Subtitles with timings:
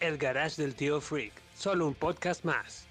[0.00, 2.86] El Garage del Tío Freak, solo un podcast más.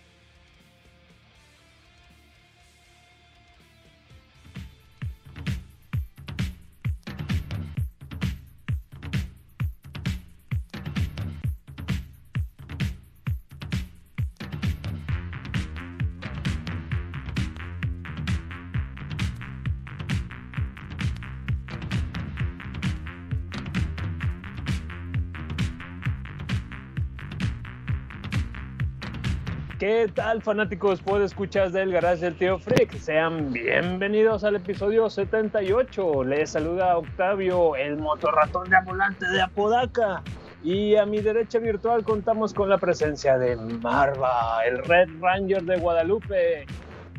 [30.17, 32.91] Tal fanáticos puede escuchar del Garage del Tío Freak?
[32.97, 36.23] Sean bienvenidos al episodio 78.
[36.23, 40.23] Les saluda Octavio, el motorratón de ambulante de Apodaca.
[40.63, 45.77] Y a mi derecha virtual contamos con la presencia de Marva, el Red Ranger de
[45.77, 46.65] Guadalupe.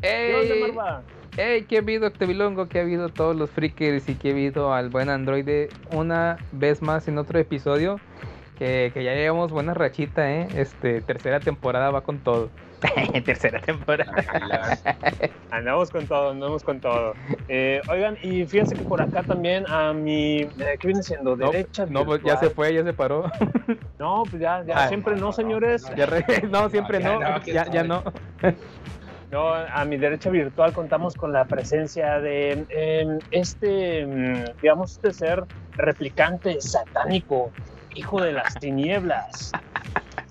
[0.01, 0.73] ¿Qué ¡Ey!
[0.73, 1.01] Marva?
[1.37, 1.63] ¡Ey!
[1.63, 2.67] ¿Qué ha habido, Octavilongo?
[2.67, 4.09] ¿Qué ha habido todos los freakers?
[4.09, 7.97] Y que ha habido al buen androide una vez más en otro episodio.
[8.57, 10.49] Que, que ya llevamos buena rachita, ¿eh?
[10.53, 12.49] Este, tercera temporada va con todo.
[13.25, 14.13] tercera temporada.
[15.51, 17.13] Andamos con todo, andamos con todo.
[17.47, 20.49] Eh, oigan, y fíjense que por acá también a mi, eh,
[20.79, 21.35] ¿qué viene siendo?
[21.35, 23.31] No, Derecha no, pues ya se fue, ya se paró.
[23.97, 25.91] No, pues ya, ya Ah, siempre no, señores.
[25.95, 27.19] Ya re- no, siempre no.
[27.19, 28.03] no, ¿qué Ya, ya no.
[29.31, 35.13] No, a mi derecha virtual contamos con la presencia de em, este, mm, digamos, este
[35.13, 35.43] ser
[35.75, 37.51] replicante satánico,
[37.93, 39.51] hijo de las tinieblas.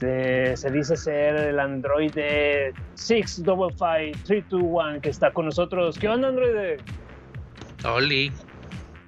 [0.01, 5.99] Se, se dice ser el androide 655321 que está con nosotros.
[5.99, 6.77] ¿Qué onda, androide?
[7.84, 8.31] Oli.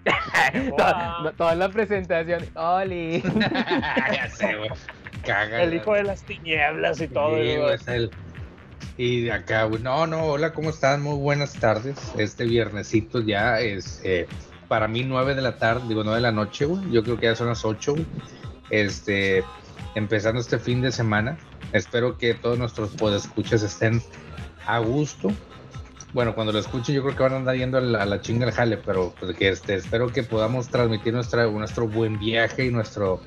[0.77, 2.43] Toda, toda la presentación.
[2.55, 3.23] Oli.
[4.13, 4.71] ya sé, güey.
[5.61, 7.37] El hijo de las tinieblas y todo.
[7.37, 8.11] Sí, güey, es el-
[8.97, 9.83] Y de acá, güey.
[9.83, 11.03] No, no, hola, ¿cómo están?
[11.03, 11.97] Muy buenas tardes.
[12.17, 14.27] Este viernesito ya es eh,
[14.67, 16.91] para mí nueve de la tarde, digo nueve de la noche, güey.
[16.91, 18.07] Yo creo que ya son las ocho, güey.
[18.71, 19.45] Este,
[19.95, 21.39] empezando este fin de semana.
[21.73, 24.03] Espero que todos nuestros podescuchas estén
[24.67, 25.31] a gusto.
[26.13, 28.21] Bueno, cuando lo escuchen, yo creo que van a andar yendo a la, a la
[28.21, 32.67] chinga al jale, pero pues, que este, espero que podamos transmitir nuestra, nuestro buen viaje
[32.67, 33.21] y nuestro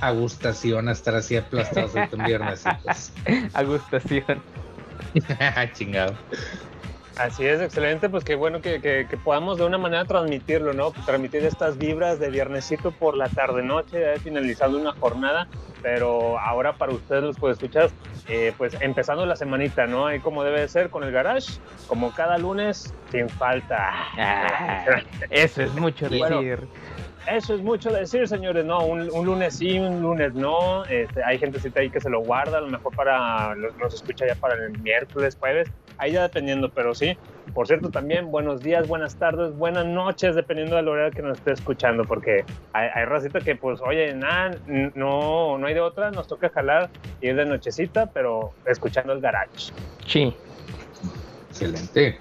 [0.00, 2.64] agustación a estar así aplastados en viernes.
[2.82, 3.12] pues.
[3.54, 4.42] Agustación.
[5.74, 6.14] Chingado.
[7.20, 10.90] Así es, excelente, pues qué bueno que, que- que podamos de una manera transmitirlo, ¿no?
[11.04, 15.46] Transmitir estas vibras de viernesito por la tarde-noche, ya finalizando una jornada,
[15.82, 17.90] pero ahora para ustedes los puede escuchar,
[18.26, 20.06] eh, pues empezando la semanita, ¿no?
[20.06, 23.90] Ahí como debe de ser con el garage, como cada lunes, sin falta.
[24.16, 26.66] Ah, eso es mucho Bueno, decir.
[27.26, 31.38] Eso es mucho decir, señores, no, un, un lunes sí, un lunes no, este, hay
[31.38, 34.54] gentecita ahí que se lo guarda, a lo mejor para, los, los escucha ya para
[34.54, 37.16] el miércoles, jueves, ahí ya dependiendo, pero sí.
[37.54, 41.52] Por cierto, también buenos días, buenas tardes, buenas noches, dependiendo del horario que nos esté
[41.52, 44.56] escuchando, porque hay, hay racita que pues, oye, nada,
[44.94, 46.88] no, no hay de otra, nos toca jalar
[47.20, 49.72] y es de nochecita, pero escuchando el garage.
[50.06, 50.34] Sí.
[51.50, 52.18] Excelente.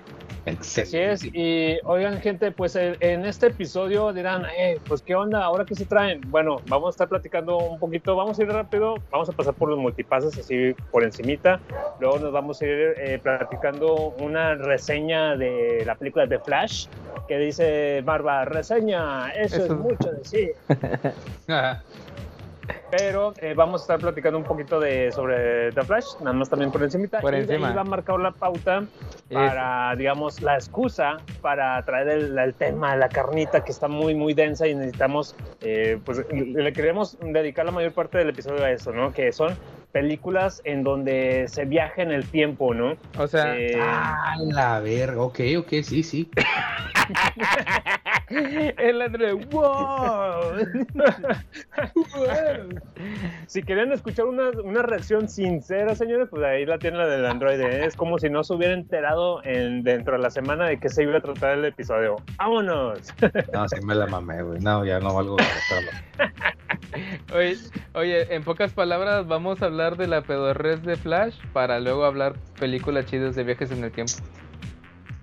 [0.60, 1.30] Así es, Excelente.
[1.40, 5.76] y oigan gente, pues eh, en este episodio dirán, eh, pues qué onda, ahora qué
[5.76, 6.22] se traen.
[6.28, 9.70] Bueno, vamos a estar platicando un poquito, vamos a ir rápido, vamos a pasar por
[9.70, 11.62] los multipases así por encimita,
[12.00, 16.88] luego nos vamos a ir eh, platicando una reseña de la película de Flash,
[17.28, 20.52] que dice Marva, reseña, eso, Eso es es- mucho decir.
[22.92, 26.72] Pero eh, vamos a estar platicando un poquito de sobre The Flash, nada más también
[26.72, 27.20] por encimita.
[27.20, 27.70] Por y de encima.
[27.70, 28.84] ahí va a marcar la pauta
[29.32, 34.34] para, digamos, la excusa para traer el, el tema, la carnita que está muy, muy
[34.34, 38.92] densa y necesitamos, eh, pues le queremos dedicar la mayor parte del episodio a eso,
[38.92, 39.14] ¿no?
[39.14, 39.56] Que son
[39.92, 42.96] películas en donde se viaja en el tiempo, ¿no?
[43.18, 45.22] O sea, Eh, Ah, la verga.
[45.22, 46.30] Ok, ok, sí, sí.
[48.30, 49.34] el androide.
[49.52, 50.54] ¡Wow!
[53.48, 57.60] si querían escuchar una, una reacción sincera, señores, pues ahí la tiene la del Android.
[57.60, 57.86] ¿eh?
[57.86, 61.04] Es como si no se hubiera enterado en, dentro de la semana de que se
[61.04, 62.18] iba a tratar el episodio.
[62.38, 63.14] ¡Vámonos!
[63.54, 64.60] No, sí me la mamé, güey.
[64.60, 65.38] No, ya no valgo.
[67.34, 67.56] Oye,
[67.94, 72.34] oye, en pocas palabras, vamos a hablar de la pedorrez de Flash para luego hablar
[72.60, 74.14] películas chidas de viajes en el tiempo.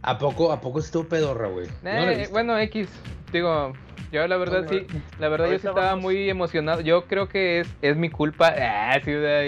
[0.02, 1.66] ¿A poco, a poco estuvo pedorra, güey?
[1.82, 2.32] No Eh, visto.
[2.32, 2.88] bueno, X,
[3.32, 3.72] digo,
[4.12, 4.86] yo la verdad sí,
[5.18, 6.02] la verdad yo sí estaba vamos.
[6.04, 6.80] muy emocionado.
[6.80, 8.54] Yo creo que es, es mi culpa.
[8.58, 9.42] Ah, sí, sea,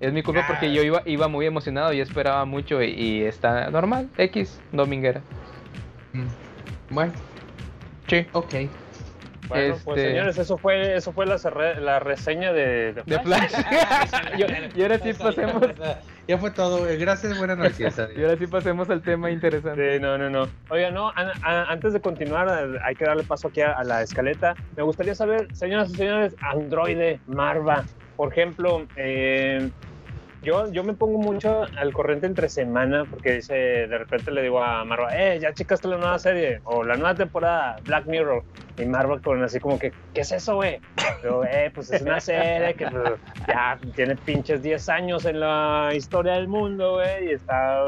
[0.00, 0.70] Es mi culpa porque Ah.
[0.74, 5.20] yo iba, iba muy emocionado y esperaba mucho y, y está normal, X, dominguera.
[6.12, 6.26] Mm.
[6.94, 7.12] Bueno,
[8.08, 8.26] Sí.
[8.32, 8.54] ok.
[9.52, 11.36] Bueno, pues Este- señores, eso fue, eso fue la,
[11.80, 13.50] la reseña de, de Flash.
[13.50, 14.10] Flash.
[14.38, 15.62] Yo- y ahora sí pasemos,
[16.28, 16.96] Ya fue todo, güey.
[16.98, 17.94] Gracias, buenas noches.
[18.16, 19.94] y ahora sí pasemos al tema interesante.
[19.96, 20.48] Sí, no, no, no.
[20.70, 24.02] Oiga, no, a- antes de continuar, eh, hay que darle paso aquí a, a la
[24.02, 24.54] escaleta.
[24.76, 27.84] Me gustaría saber, señoras y señores, Androide, Marva,
[28.16, 29.68] por ejemplo, eh,
[30.42, 34.62] yo, yo me pongo mucho al corriente entre semana porque dice, de repente le digo
[34.62, 38.42] a Marva, eh, ya checaste la nueva serie o la nueva temporada, Black Mirror.
[38.78, 40.80] Y Marva con así como que, ¿qué es eso, güey?
[41.22, 43.12] Yo, eh, pues es una serie que pues,
[43.46, 47.84] ya tiene pinches 10 años en la historia del mundo, güey, y está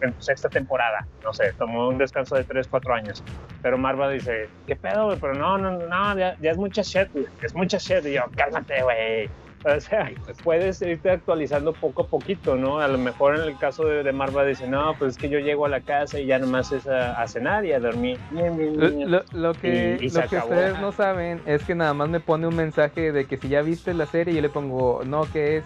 [0.00, 1.06] en su sexta temporada.
[1.24, 3.24] No sé, tomó un descanso de 3, 4 años.
[3.62, 5.18] Pero Marva dice, ¿qué pedo, güey?
[5.20, 7.26] Pero no, no, no, ya, ya es mucha shit, güey.
[7.42, 8.06] Es mucha shit.
[8.06, 9.28] Y yo, cálmate, güey.
[9.76, 10.10] O sea,
[10.42, 12.80] puedes irte actualizando poco a poquito, ¿no?
[12.80, 15.38] A lo mejor en el caso de, de Marva dice, no, pues es que yo
[15.38, 18.18] llego a la casa y ya nomás es a, a cenar y a dormir.
[18.30, 19.10] Bien, bien, Lo, bien.
[19.10, 22.20] lo- lo que, Y- y lo que ustedes no saben es que nada más me
[22.20, 25.58] pone un mensaje de que si ya viste la serie, yo le pongo, no, ¿qué
[25.58, 25.64] es?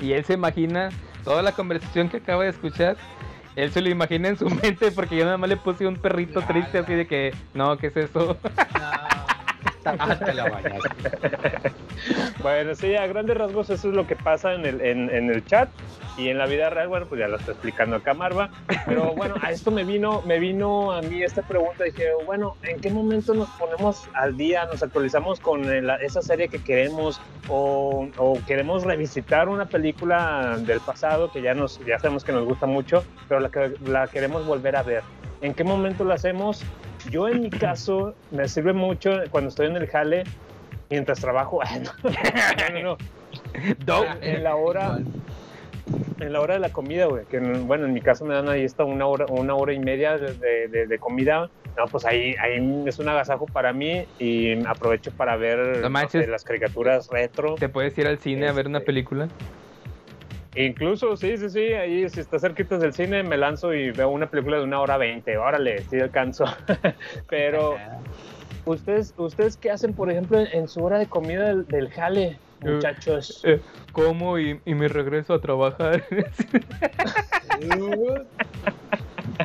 [0.00, 0.88] Y él se imagina
[1.24, 2.96] toda la conversación que acaba de escuchar.
[3.54, 6.40] Él se lo imagina en su mente porque yo nada más le puse un perrito
[6.42, 8.36] triste así de que, no, ¿qué es eso?
[8.74, 9.01] Ah,
[10.24, 10.60] te la.
[12.42, 15.44] Bueno, sí, a grandes rasgos eso es lo que pasa en el, en, en el
[15.44, 15.68] chat
[16.16, 18.50] y en la vida real, bueno, pues ya lo está explicando acá Marva.
[18.86, 21.84] Pero bueno, a esto me vino, me vino a mí esta pregunta.
[21.84, 25.62] Dije, bueno, ¿en qué momento nos ponemos al día, nos actualizamos con
[26.02, 31.78] esa serie que queremos o, o queremos revisitar una película del pasado que ya, nos,
[31.86, 33.50] ya sabemos que nos gusta mucho, pero la,
[33.86, 35.02] la queremos volver a ver?
[35.40, 36.62] ¿En qué momento lo hacemos?
[37.10, 40.24] Yo en mi caso me sirve mucho cuando estoy en el jale
[40.90, 41.60] mientras trabajo.
[41.82, 42.96] no, no, no.
[43.84, 44.98] Do- En la hora,
[46.20, 47.24] en la hora de la comida, güey.
[47.26, 50.16] Que bueno, en mi caso me dan ahí esta una hora, una hora y media
[50.18, 51.50] de, de- de- de comida.
[51.76, 55.90] No, pues ahí, ahí es un agasajo para mí y aprovecho para ver No no
[55.90, 56.24] manches.
[56.26, 57.54] sé, las caricaturas retro.
[57.54, 59.28] ¿Te puedes ir al cine a ver una Este, película?
[60.54, 64.28] Incluso, sí, sí, sí, ahí si está cerquita del cine me lanzo y veo una
[64.28, 65.36] película de una hora veinte.
[65.38, 66.44] Órale, sí alcanzo.
[67.28, 67.78] Pero,
[68.66, 72.38] ¿ustedes, ¿ustedes qué hacen, por ejemplo, en, en su hora de comida del, del jale,
[72.60, 73.40] muchachos?
[73.44, 73.60] Eh,
[73.92, 76.04] como y, y me regreso a trabajar.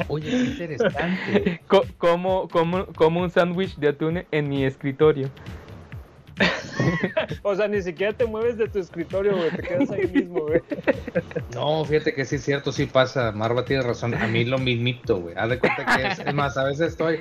[0.09, 1.61] Oye, qué interesante.
[1.67, 5.29] Co- como, como, como un sándwich de atún en mi escritorio.
[7.43, 10.61] O sea, ni siquiera te mueves de tu escritorio, güey, te quedas ahí mismo, güey.
[11.53, 13.31] No, fíjate que sí es cierto, sí pasa.
[13.31, 14.13] Marva tiene razón.
[14.15, 15.35] A mí lo mismito, güey.
[15.37, 16.19] Haz de cuenta que es.
[16.19, 17.19] Es más, a veces estoy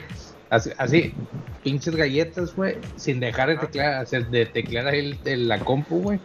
[0.50, 1.14] así, así
[1.62, 6.00] pinches galletas, güey, sin dejar de teclear, hacer- de teclear ahí el, el- la compu,
[6.02, 6.20] güey.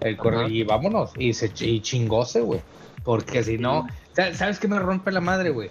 [0.00, 1.12] El correo, y vámonos.
[1.18, 2.60] Y se y chingose, güey.
[3.04, 5.68] Porque si no, sa- ¿sabes qué me rompe la madre, güey?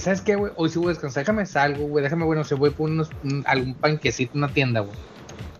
[0.00, 0.52] ¿Sabes qué, güey?
[0.56, 1.22] Hoy sí voy a descansar.
[1.24, 2.02] Déjame salgo, güey.
[2.04, 4.96] Déjame, bueno, se voy por unos, un- algún panquecito, una tienda, güey.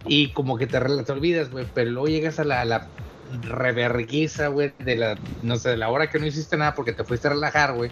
[0.06, 1.66] Y como que te, te olvidas, güey.
[1.74, 2.86] Pero luego llegas a la, la
[3.42, 7.04] reverguiza, güey, de la, no sé, de la hora que no hiciste nada porque te
[7.04, 7.90] fuiste a relajar, güey.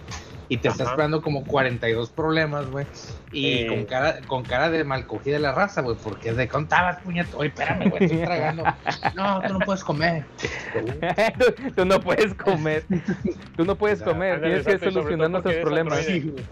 [0.49, 2.85] Y te estás esperando como 42 problemas, güey.
[3.31, 3.67] Y Sí.
[3.67, 7.37] con cara, con cara de mal cogida la raza, güey, porque de contabas, puñeto.
[7.37, 8.63] Oye, espérame, güey, estoy tragando.
[9.15, 10.25] No, tú no puedes comer.
[11.39, 12.83] tú, tú no puedes comer.
[13.55, 14.41] Tú no puedes comer.
[14.41, 15.99] Tienes que solucionar nuestros problemas.
[15.99, 16.43] androide.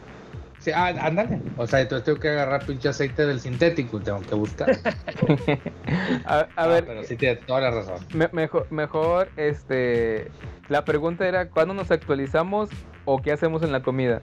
[0.59, 1.39] Sí, ah, ándale.
[1.57, 4.69] O sea, entonces tengo que agarrar pinche aceite del sintético, tengo que buscar.
[6.25, 8.05] A, a No, ver, Pero sí tienes toda la razón.
[8.13, 10.29] me- mejor, mejor, este.
[10.67, 12.69] La pregunta era: ¿cuándo nos actualizamos
[13.05, 14.21] o qué hacemos en la comida?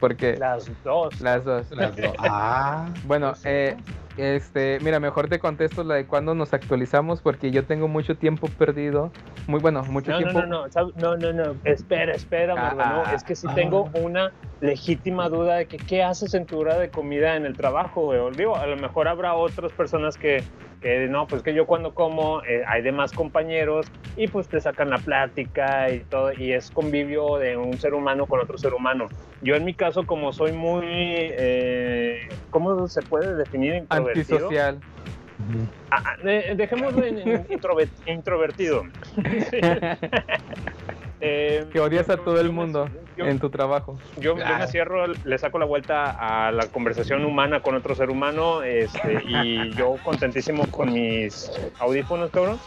[0.00, 1.20] Porque Las dos.
[1.20, 1.70] las dos.
[1.70, 2.12] Las dos.
[2.18, 2.88] Ah.
[3.04, 3.76] Bueno, eh,
[4.16, 8.48] este, mira, mejor te contesto la de cuándo nos actualizamos porque yo tengo mucho tiempo
[8.58, 9.10] perdido.
[9.46, 10.42] Muy bueno, mucho No, tiempo.
[10.42, 14.32] no, no, no, no, no, espera, espera, Ah, no, ah, es que sí tengo una
[14.60, 18.18] legítima duda de que qué haces en tu hora de comida en el trabajo, güey.
[18.18, 20.42] O Digo, a lo mejor habrá otras personas que,
[20.80, 24.90] que no, pues que yo cuando como eh, hay demás compañeros y pues te sacan
[24.90, 29.06] la plática y todo, y es convivio de un ser humano con otro ser humano.
[29.40, 33.74] Yo en mi caso, como soy muy, eh, ¿cómo se puede definir?
[33.74, 34.48] Introvertido.
[34.48, 34.78] Antisocial.
[35.90, 38.82] Ah, ah, de- dejémoslo en, en introver- introvertido.
[41.26, 43.98] Eh, Que odias a yo- todo el mundo yo- en tu trabajo.
[44.16, 48.10] yo, yo me cierro, le saco la vuelta a la conversación humana con otro ser
[48.10, 52.58] humano este, y yo contentísimo con mis audífonos, cabrón.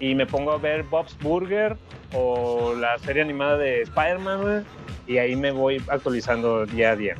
[0.00, 1.76] Y me pongo a ver Bob's Burger
[2.14, 4.64] o la serie animada de Spider-Man,
[5.06, 7.16] y ahí me voy actualizando día a día.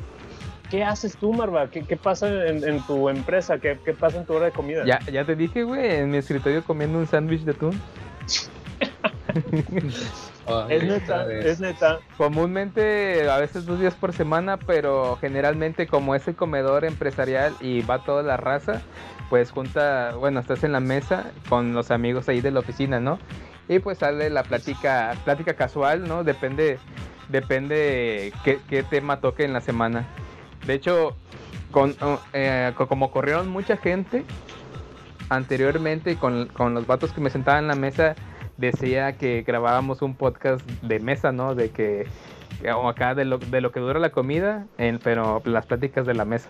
[0.71, 1.69] ¿Qué haces tú, Marva?
[1.69, 3.57] ¿Qué, qué pasa en, en tu empresa?
[3.59, 4.83] ¿Qué, ¿Qué pasa en tu hora de comida?
[4.85, 7.79] Ya, ya te dije, güey, en mi escritorio comiendo un sándwich de atún.
[10.69, 11.99] Es neta, es neta.
[12.17, 17.81] Comúnmente, a veces dos días por semana, pero generalmente como es el comedor empresarial y
[17.81, 18.81] va toda la raza,
[19.29, 23.19] pues junta, bueno, estás en la mesa con los amigos ahí de la oficina, ¿no?
[23.67, 26.23] Y pues sale la plática, plática casual, ¿no?
[26.23, 26.79] Depende,
[27.27, 30.05] depende qué, qué tema toque en la semana.
[30.65, 31.15] De hecho,
[31.71, 31.95] con,
[32.33, 34.23] eh, co- como corrieron mucha gente
[35.29, 38.15] anteriormente con, con los vatos que me sentaban en la mesa,
[38.57, 41.55] decía que grabábamos un podcast de mesa, ¿no?
[41.55, 42.07] De que,
[42.75, 46.13] o acá de lo, de lo que dura la comida, en- pero las pláticas de
[46.13, 46.49] la mesa.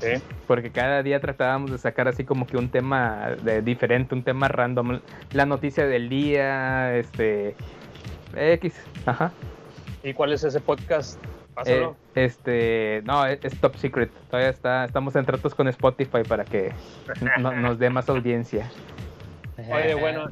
[0.00, 0.22] Sí.
[0.46, 4.48] Porque cada día tratábamos de sacar así como que un tema de diferente, un tema
[4.48, 5.00] random.
[5.32, 7.54] La noticia del día, este.
[8.36, 8.74] X.
[9.06, 9.32] Ajá.
[10.02, 11.18] ¿Y cuál es ese podcast?
[11.64, 13.00] Eh, este.
[13.04, 14.10] No, es, es top secret.
[14.28, 16.72] Todavía está, estamos en tratos con Spotify para que
[17.38, 18.68] no- nos dé más audiencia.
[19.58, 20.26] Oye, bueno,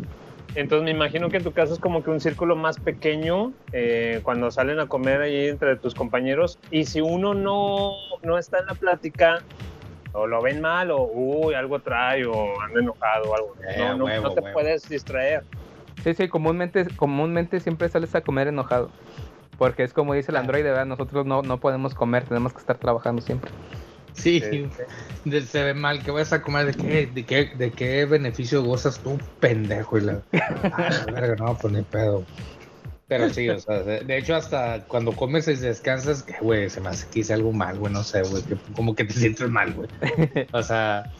[0.55, 4.21] entonces me imagino que en tu caso es como que un círculo más pequeño eh,
[4.23, 8.67] cuando salen a comer ahí entre tus compañeros y si uno no, no está en
[8.67, 9.43] la plática
[10.13, 13.97] o lo ven mal o uy, algo trae o anda enojado o algo, Eh, no,
[13.97, 14.53] no, huevo, no te huevo.
[14.53, 15.43] puedes distraer.
[16.03, 18.91] Sí, sí, comúnmente, comúnmente siempre sales a comer enojado.
[19.57, 20.87] Porque es como dice el androide, ¿verdad?
[20.87, 23.51] Nosotros no, no podemos comer, tenemos que estar trabajando siempre.
[24.15, 24.41] Sí,
[25.25, 26.03] de- se ve mal.
[26.03, 26.67] ¿Qué vas a comer?
[26.67, 29.99] ¿De qué, de qué, de qué beneficio gozas tú, pendejo?
[29.99, 32.25] Y la, Ah, la verga, no, pues ni pedo.
[33.09, 36.89] Pero sí, o sea, de, hecho, hasta cuando comes y descansas, que, güey, se me
[36.89, 39.75] hace que hice algo mal, güey, no sé, güey, que como que te sientes mal,
[39.75, 39.89] güey.
[40.53, 41.13] O sea,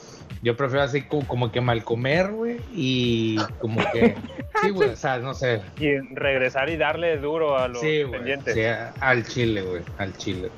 [0.43, 4.15] yo prefiero así como, como que mal comer, güey, y como que,
[4.63, 5.61] sí, güey, o sea, no sé.
[5.79, 8.55] Y regresar y darle duro a los Sí, güey, pendientes.
[8.55, 10.51] sí, a- al chile, güey, al chile.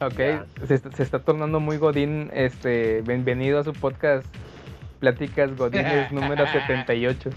[0.00, 0.44] Ok, Ya.
[0.66, 2.30] se, está- se está tornando muy godín.
[2.32, 4.24] Este, bienvenido a su podcast
[5.00, 7.30] Pláticas Godines número 78.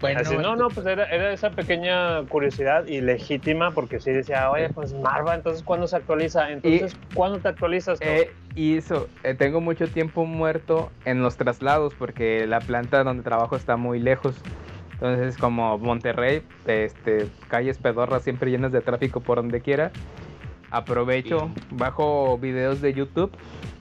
[0.00, 4.50] Bueno, Así, no, no, pues era, era esa pequeña curiosidad y legítima porque sí decía,
[4.50, 6.50] oye, pues Marva, entonces ¿cuándo se actualiza?
[6.50, 8.00] Entonces, ¿cuándo te actualizas?
[8.00, 8.08] tú?
[8.08, 13.22] Eh, y eso, eh, tengo mucho tiempo muerto en los traslados porque la planta donde
[13.22, 14.34] trabajo está muy lejos.
[14.94, 19.92] Entonces, como Monterrey, este, calles pedorras siempre llenas de tráfico por donde quiera,
[20.72, 23.30] aprovecho, bajo videos de YouTube.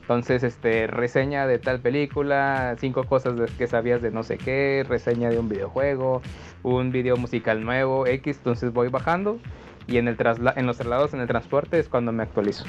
[0.01, 5.29] Entonces, este, reseña de tal película, cinco cosas que sabías de no sé qué, reseña
[5.29, 6.21] de un videojuego,
[6.63, 8.37] un video musical nuevo, X.
[8.37, 9.39] Entonces voy bajando
[9.87, 12.65] y en, el trasla en los traslados, en el transporte es cuando me actualizo.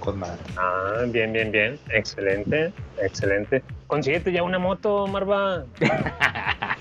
[0.00, 0.40] con madre.
[0.56, 1.78] Ah, bien, bien, bien.
[1.90, 3.62] Excelente, excelente.
[3.86, 5.64] Consíguete ya una moto, Marva.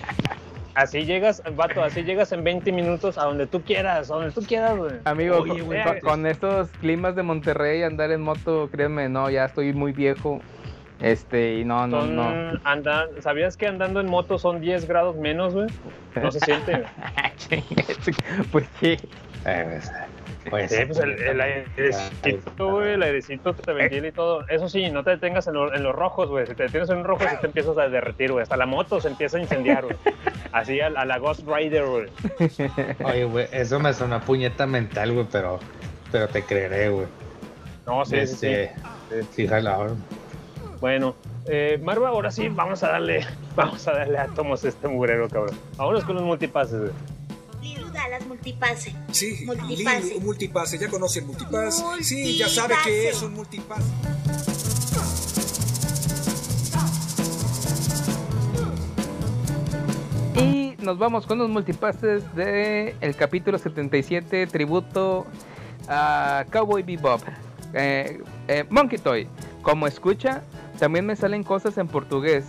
[0.82, 4.42] Así llegas, vato, así llegas en 20 minutos a donde tú quieras, a donde tú
[4.42, 4.92] quieras, güey.
[5.04, 9.30] Amigo, Oye, con, güey, con- con estos climas de Monterrey, andar en moto, créeme, no,
[9.30, 10.40] ya estoy muy viejo.
[11.02, 12.60] Este, y no, no, son, no.
[12.64, 15.68] anda- ¿Sabías que andando en moto son 10 grados menos, güey?
[16.22, 16.84] No se siente.
[17.50, 17.64] güey.
[18.52, 18.98] pues sí.
[19.46, 19.92] Eh, pues,
[20.50, 24.46] pues, Sí, pues el, el airecito, güey, el airecito te ventila y todo.
[24.48, 26.46] Eso sí, no te detengas en, lo- en los rojos, güey.
[26.48, 28.44] Si te detienes en un rojo, sí te empiezas a derretir, güey.
[28.44, 29.96] Hasta la moto se empieza a incendiar, güey.
[30.52, 32.06] Así a, a la Ghost Rider, güey.
[33.04, 35.60] Oye, güey, eso me suena puñeta mental, güey, pero,
[36.12, 37.08] pero te creeré, güey.
[37.86, 38.48] No, sí, sí, sí.
[38.48, 39.94] Este, sí, jala, ahora.
[40.82, 41.16] Bueno,
[41.48, 45.58] eh, Marva, ahora sí, vamos a darle, vamos a darle átomos a este murero, cabrón.
[45.78, 46.92] Vámonos con los multipases, güey.
[48.00, 48.96] Dallas Multipase.
[49.12, 50.16] Sí, Multipase.
[50.16, 51.84] Un multipase, ya conoce el multipass.
[52.02, 53.84] Sí, ya sabe que es un multipase.
[60.36, 65.26] Y nos vamos con los multipases de el capítulo 77, tributo
[65.90, 67.22] a Cowboy Bebop.
[67.74, 69.28] Eh, eh, Monkey Toy,
[69.62, 70.44] como escucha,
[70.80, 72.46] también me salen cosas en portugués.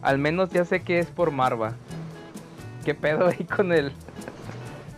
[0.00, 1.74] Al menos ya sé que es por Marva.
[2.86, 3.92] ¿Qué pedo ahí con el...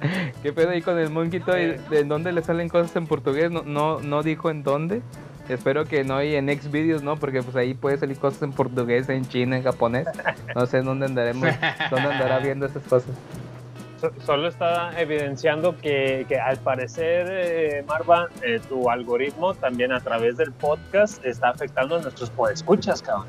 [0.42, 1.76] ¿Qué pedo ahí con el Monkey Toy?
[1.90, 3.50] ¿De dónde le salen cosas en portugués?
[3.50, 5.02] No, no, no dijo en dónde.
[5.48, 7.16] Espero que no y en X videos, ¿no?
[7.16, 10.06] Porque pues ahí puede salir cosas en portugués, en chino, en japonés.
[10.54, 11.48] No sé en dónde andaremos,
[11.90, 13.10] dónde andará viendo esas cosas.
[14.00, 20.00] So- Solo está evidenciando que, que al parecer, eh, Marva, eh, tu algoritmo también a
[20.00, 23.26] través del podcast está afectando a nuestros podescuchas, cabrón.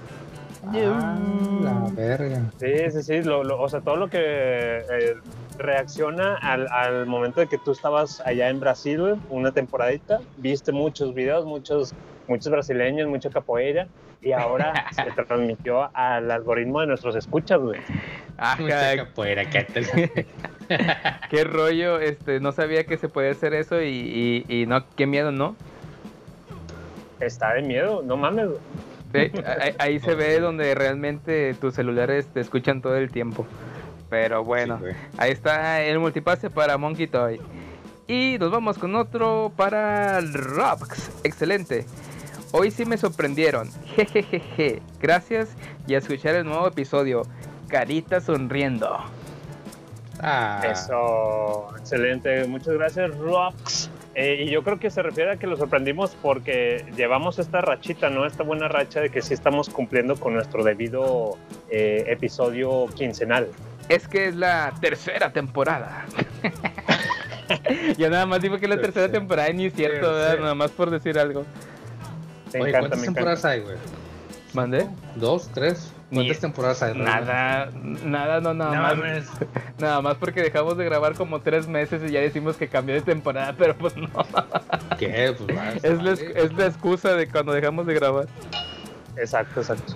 [0.73, 1.17] Ah,
[1.63, 2.51] la verga.
[2.59, 3.21] Sí, sí, sí.
[3.23, 5.13] lo- lo- o sea, todo lo que eh,
[5.57, 11.13] reacciona al, al momento de que tú estabas allá en Brasil, una temporadita, viste muchos
[11.13, 11.93] videos, muchos,
[12.27, 13.87] muchos brasileños, mucha capoeira,
[14.21, 17.79] y ahora se transmitió al algoritmo de nuestros escuchas, güey.
[18.37, 19.65] Ajá, Mucha capoeira, ¿qué
[21.29, 25.07] qué rollo, este, no sabía que se podía hacer eso y, y, y no, qué
[25.07, 25.55] miedo, ¿no?
[27.19, 28.59] Está de miedo, no mames, güey.
[29.25, 29.31] Sí,
[29.61, 33.45] ahí, ahí se ve donde realmente tus celulares te escuchan todo el tiempo.
[34.09, 37.41] Pero bueno, Sí, ahí está el multipase para Monkey Toy.
[38.07, 41.11] Y nos vamos con otro para Robx.
[41.23, 41.85] Excelente.
[42.53, 43.69] Hoy sí me sorprendieron.
[43.95, 44.81] Jejejeje.
[45.01, 45.49] Gracias
[45.87, 47.23] y a escuchar el nuevo episodio.
[47.67, 48.97] Carita sonriendo.
[50.21, 52.45] Ah, Eso, excelente.
[52.47, 53.89] Muchas gracias, Rox.
[54.19, 58.09] Eh, y yo creo que se refiere a que lo sorprendimos porque llevamos esta rachita,
[58.09, 58.25] ¿no?
[58.25, 61.37] Esta buena racha de que sí estamos cumpliendo con nuestro debido
[61.69, 63.47] eh, episodio quincenal.
[63.89, 66.05] Es que es la tercera temporada.
[67.99, 69.19] Yo nada más digo que es la tercera Tercera.
[69.19, 70.11] temporada y ni es cierto.
[70.11, 71.45] Nada más por decir algo.
[72.53, 73.49] Me Oye, encanta, ¿cuántas me temporadas encanta.
[73.51, 73.75] hay, güey?
[74.53, 74.87] ¿Mandé?
[75.15, 75.93] ¿Dos, tres?
[76.13, 76.97] ¿Cuántas temporadas hay?
[76.97, 77.69] Nada,
[78.03, 78.97] nada, no, nada No más.
[78.97, 79.25] mames.
[79.79, 83.01] Nada más porque dejamos de grabar como tres meses y ya decimos que cambió de
[83.01, 84.07] temporada, pero pues no.
[84.97, 85.35] ¿Qué?
[85.37, 86.31] Pues va, Es la, vale.
[86.35, 88.27] es la excusa de cuando dejamos de grabar.
[89.17, 89.93] Exacto, exacto.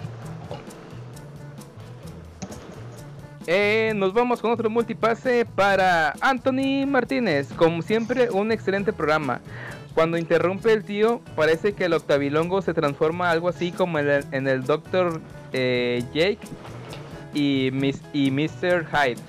[3.47, 7.49] Eh, nos vamos con otro multipase para Anthony Martínez.
[7.55, 9.41] Como siempre, un excelente programa.
[9.95, 14.25] Cuando interrumpe el tío, parece que el octavilongo se transforma algo así como en el,
[14.31, 15.19] en el Dr.
[15.53, 16.39] eh, Jake
[17.33, 18.85] y, Miss, y Mr.
[18.85, 19.21] Hyde.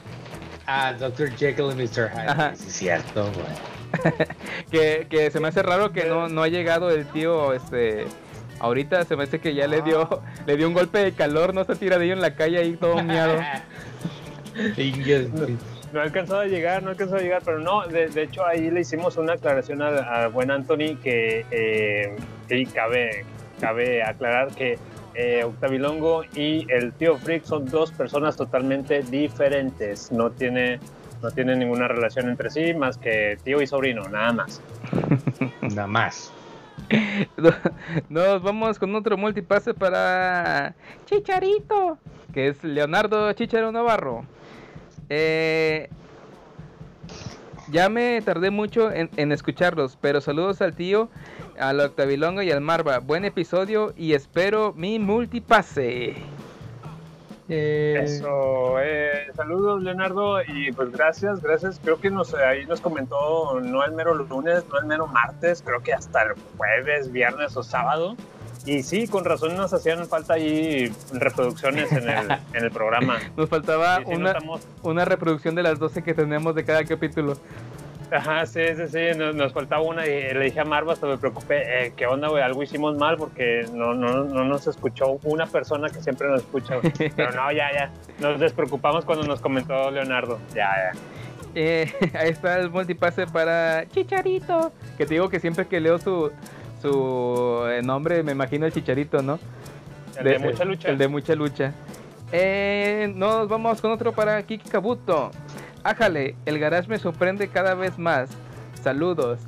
[0.66, 1.30] Ah, Dr.
[1.36, 2.10] Jekyll y Mr.
[2.10, 2.28] Hyde.
[2.28, 2.54] Ajá.
[2.54, 3.72] Sí, es cierto, güey.
[4.70, 8.06] Que, que se me hace raro que no, no ha llegado el tío este
[8.58, 11.60] ahorita se me hace que ya le dio le dio un golpe de calor, no
[11.60, 13.38] está tiradillo en la calle ahí todo miado.
[15.92, 18.46] No ha alcanzado a llegar, no ha alcanzado a llegar, pero no, de, de hecho
[18.46, 22.16] ahí le hicimos una aclaración al, buen Anthony que eh,
[22.48, 23.26] sí, cabe,
[23.60, 24.78] cabe aclarar que
[25.14, 30.80] eh, Octavilongo y el tío Freak son dos personas totalmente diferentes, no tiene,
[31.22, 34.62] no tiene ninguna relación entre sí más que tío y sobrino, nada más.
[35.62, 36.32] Nada más.
[38.08, 40.74] Nos vamos con otro multipase para
[41.06, 41.98] Chicharito,
[42.32, 44.24] que es Leonardo Chicharo Navarro.
[45.08, 45.88] Eh,
[47.70, 51.08] ya me tardé mucho en, en escucharlos, pero saludos al tío,
[51.58, 52.98] al Octavilongo y al Marva.
[52.98, 56.16] Buen episodio y espero mi multipase.
[57.48, 61.80] Eso, eh, saludos Leonardo y pues gracias, gracias.
[61.82, 65.82] Creo que nos, ahí nos comentó no el mero lunes, no el mero martes, creo
[65.82, 68.16] que hasta el jueves, viernes o sábado.
[68.64, 73.18] Y sí, con razón nos hacían falta ahí reproducciones en el, en el programa.
[73.36, 76.84] Nos faltaba Sí, sí, una, notamos- una reproducción de las 12 que tenemos de cada
[76.84, 77.36] capítulo.
[78.12, 81.16] Ajá, sí, sí, sí, nos, nos faltaba una y le dije a Marva, hasta me
[81.16, 82.42] preocupé, eh, ¿qué onda, güey?
[82.42, 86.76] Algo hicimos mal porque no, no, no nos escuchó una persona que siempre nos escucha.
[86.76, 86.92] güey.
[87.16, 90.38] Pero no, ya, ya, nos despreocupamos cuando nos comentó Leonardo.
[90.54, 90.92] Ya, ya.
[91.54, 94.72] Eh, ahí está el multipase para Chicharito.
[94.98, 96.30] Que te digo que siempre que leo su,
[96.82, 99.38] su eh, nombre me imagino el Chicharito, ¿no?
[100.18, 100.88] El de mucha lucha.
[100.90, 101.72] El de mucha lucha.
[102.30, 105.30] Eh, nos vamos con otro para Kiki Kabuto.
[105.84, 108.30] Ájale, el garage me sorprende cada vez más.
[108.82, 109.40] Saludos.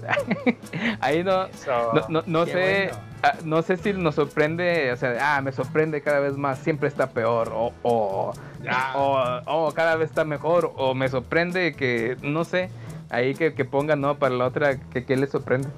[1.00, 1.92] Ahí no, Eso.
[1.92, 3.04] no, no, no Qué sé, bueno.
[3.24, 6.88] ah, no sé si nos sorprende, o sea, ah, me sorprende cada vez más, siempre
[6.88, 8.32] está peor, o, o,
[8.68, 9.42] Ah.
[9.46, 12.70] o, o cada vez está mejor, o me sorprende que, no sé,
[13.10, 14.14] ahí que, que pongan, ¿no?
[14.18, 15.68] Para la otra, que, que les sorprende.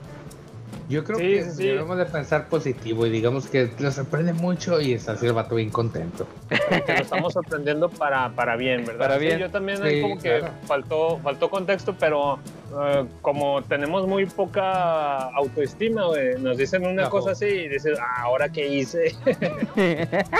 [0.88, 1.66] Yo creo Sí, que sí, sí.
[1.66, 5.56] debemos de pensar positivo y digamos que le sorprende mucho y está así el vato
[5.56, 6.28] bien contento.
[6.48, 8.98] que lo estamos sorprendiendo para, para bien, ¿verdad?
[9.00, 9.38] Para Sí, bien.
[9.40, 10.54] yo también ahí Sí, como que claro.
[10.66, 12.38] faltó, faltó contexto, pero
[12.80, 17.10] eh, como tenemos muy poca autoestima, güey, nos dicen una No.
[17.10, 19.16] cosa así y dices, "Ah, ¿ahora qué hice?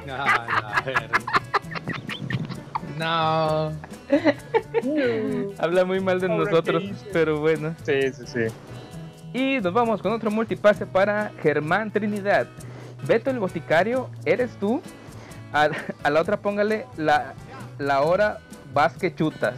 [2.99, 3.73] No.
[5.59, 6.83] Habla muy mal de Ahora, ¿qué nosotros,
[7.13, 7.75] pero bueno.
[7.85, 8.41] sí, sí, sí.
[9.37, 12.47] Y nos vamos con otro multipase para Germán Trinidad.
[13.07, 14.81] Beto el boticario, ¿eres tú?
[15.53, 15.69] A,
[16.03, 17.35] a la otra póngale la,
[17.79, 18.39] la hora
[18.73, 19.57] vas que chutas.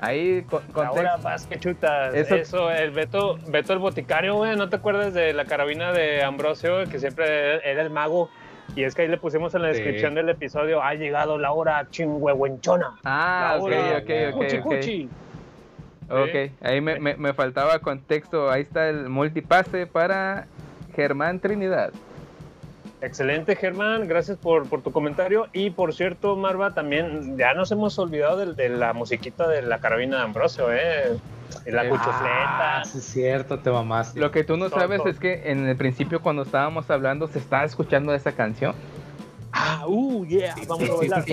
[0.00, 2.14] Ahí con, Ahora vas que chutas.
[2.14, 6.22] Eso- Eso, el Beto, Beto el boticario, güey, ¿no te acuerdas de la carabina de
[6.22, 8.28] Ambrosio, que siempre era el mago?
[8.76, 9.76] Y es que ahí le pusimos en la Sí.
[9.78, 12.98] descripción del episodio, ha llegado la hora chingüehuenchona.
[13.04, 14.34] Ah, La ok, hora ok, ok.
[14.36, 14.62] cuchi, ok.
[14.64, 15.08] cuchi.
[16.10, 18.50] Ok, ahí me, me- me faltaba contexto.
[18.50, 20.46] Ahí está el multipase para
[20.94, 21.92] Germán Trinidad.
[23.00, 24.08] Excelente, Germán.
[24.08, 25.46] Gracias por, por tu comentario.
[25.52, 30.16] Y por cierto, Marva, también ya nos hemos olvidado de, la musiquita de la carabina
[30.16, 31.16] de Ambrosio, ¿eh?
[31.64, 32.78] Y la Eh, cuchufleta.
[32.80, 34.18] Ah, sí es cierto, te mamaste.
[34.18, 37.64] Lo que tú no sabes es que en el principio cuando estábamos hablando se estaba
[37.64, 38.74] escuchando esa canción.
[39.60, 40.54] Ah, uh, yeah.
[40.68, 41.24] Vamos a bailar.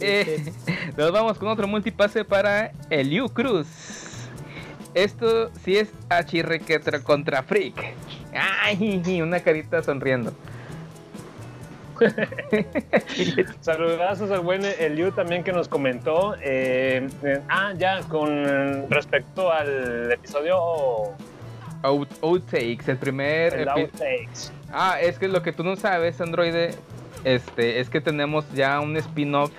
[0.00, 0.52] Eh,
[0.96, 3.68] nos vamos con otro multipase para Eliu Cruz.
[4.94, 7.94] esto sí es achirrequetra contra freak.
[8.34, 10.32] Ay, una carita sonriendo.
[13.60, 16.34] Saludazos al buen Eliu también que nos comentó.
[16.42, 20.56] eh, eh, ah, ya, con respecto al episodio
[21.82, 24.52] Out- outtakes, el primer el outtakes.
[24.72, 26.74] Ah, es que lo que tú no sabes, Androide,
[27.24, 29.50] este, es que tenemos ya un spin-off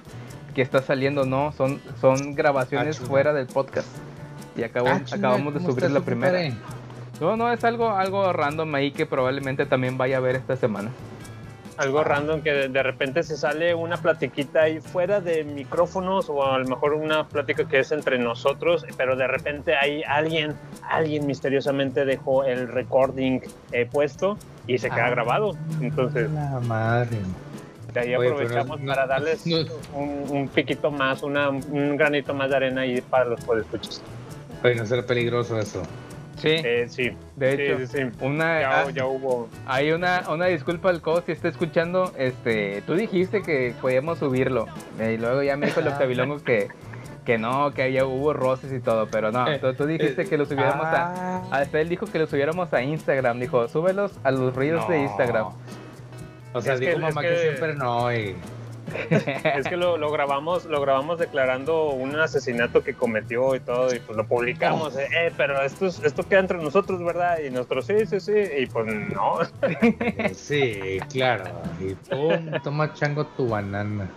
[0.55, 1.51] que está saliendo, ¿no?
[1.53, 3.87] Son, son grabaciones Ah, fuera del podcast.
[4.55, 6.39] Y acabo- Ah, acabamos de ¿cómo subir la primera.
[7.19, 10.89] No, no, es algo, algo random ahí que probablemente también vaya a ver esta semana.
[11.81, 16.45] Algo random que de, de repente se sale una platiquita ahí fuera de micrófonos o
[16.45, 20.53] a lo mejor una plática que es entre nosotros, pero de repente hay alguien,
[20.87, 23.39] alguien misteriosamente dejó el recording
[23.71, 25.09] eh, puesto y se queda Ah.
[25.09, 25.57] grabado.
[25.81, 27.17] Entonces, La madre.
[27.93, 29.57] de ahí Oye, aprovechamos no- para darles no-
[29.95, 34.03] un, un piquito más, una, un granito más de arena ahí para los podescuchas.
[34.63, 35.81] Oye, no será peligroso eso.
[36.37, 38.17] Sí, Eh, sí, de sí, hecho, sí, sí.
[38.25, 39.47] una, Ya, ah, ya hubo.
[39.67, 44.65] hay una, una disculpa al coach si está escuchando, este, tú dijiste que podíamos subirlo,
[44.99, 46.69] eh, y luego ya me dijo el Octavilongo que,
[47.25, 50.25] que no, que ya hubo roces y todo, pero no, Eh, tú, tú dijiste eh,
[50.27, 51.41] que lo subiéramos a, ah.
[51.51, 55.03] hasta él dijo que lo subiéramos a Instagram, dijo, súbelos a los reels de No.
[55.03, 55.47] Instagram.
[56.53, 58.11] O sea, Es que- digo es mamá que, que- siempre no.
[58.13, 58.35] Y...
[59.57, 63.99] Es que lo, lo grabamos, lo grabamos declarando un asesinato que cometió y todo, y
[63.99, 67.39] pues lo publicamos, eh, "Eh, pero esto, es- esto queda entre nosotros, ¿verdad?
[67.45, 69.39] Y nosotros, sí, sí, sí, y pues no.
[70.33, 71.45] Sí, claro.
[71.79, 74.07] Y pum, toma chango tu banana.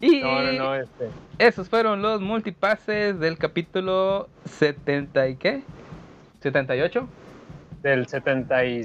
[0.00, 1.08] Y No, no, no, este.
[1.38, 5.60] esos fueron los multipases del capítulo 70 y qué?
[6.40, 7.06] 78,
[7.82, 8.82] Del 70 y...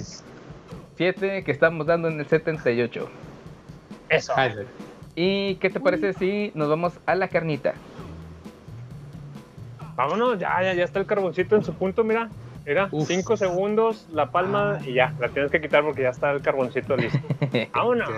[0.96, 3.08] 7 que estamos dando en el 78.
[4.08, 4.32] Eso.
[5.20, 7.74] ¿Y qué te parece si nos vamos a la carnita?
[9.96, 12.28] Vámonos, ya, ya, ya está el carboncito en su punto, mira.
[12.64, 13.08] Mira, Uf.
[13.08, 16.96] cinco segundos, la palma y ya, la tienes que quitar porque ya está el carboncito
[16.96, 17.18] listo.
[17.74, 18.08] Vámonos.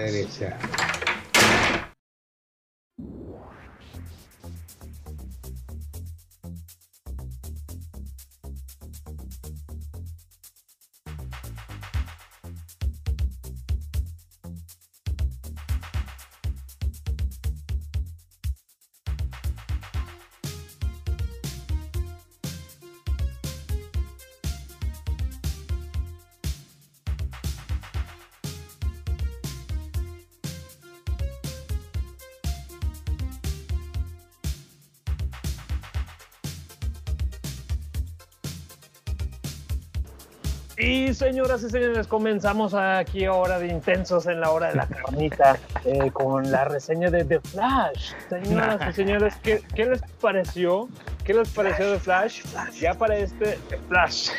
[40.81, 45.59] Y señoras y señores, comenzamos aquí ahora de intensos en la hora de la carnita
[45.85, 48.13] eh, con la reseña de The Flash.
[48.31, 50.89] Señoras y señores, ¿qué, qué les pareció?
[51.23, 52.43] ¿Qué les pareció de Flash?
[52.81, 54.31] Ya para este Flash.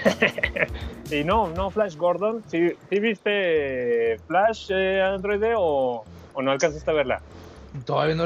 [1.12, 2.44] y no, no Flash Gordon.
[2.48, 7.22] ¿Sí, sí viste Flash eh, Android o, o no alcanzaste a verla?
[7.86, 8.26] Todavía no.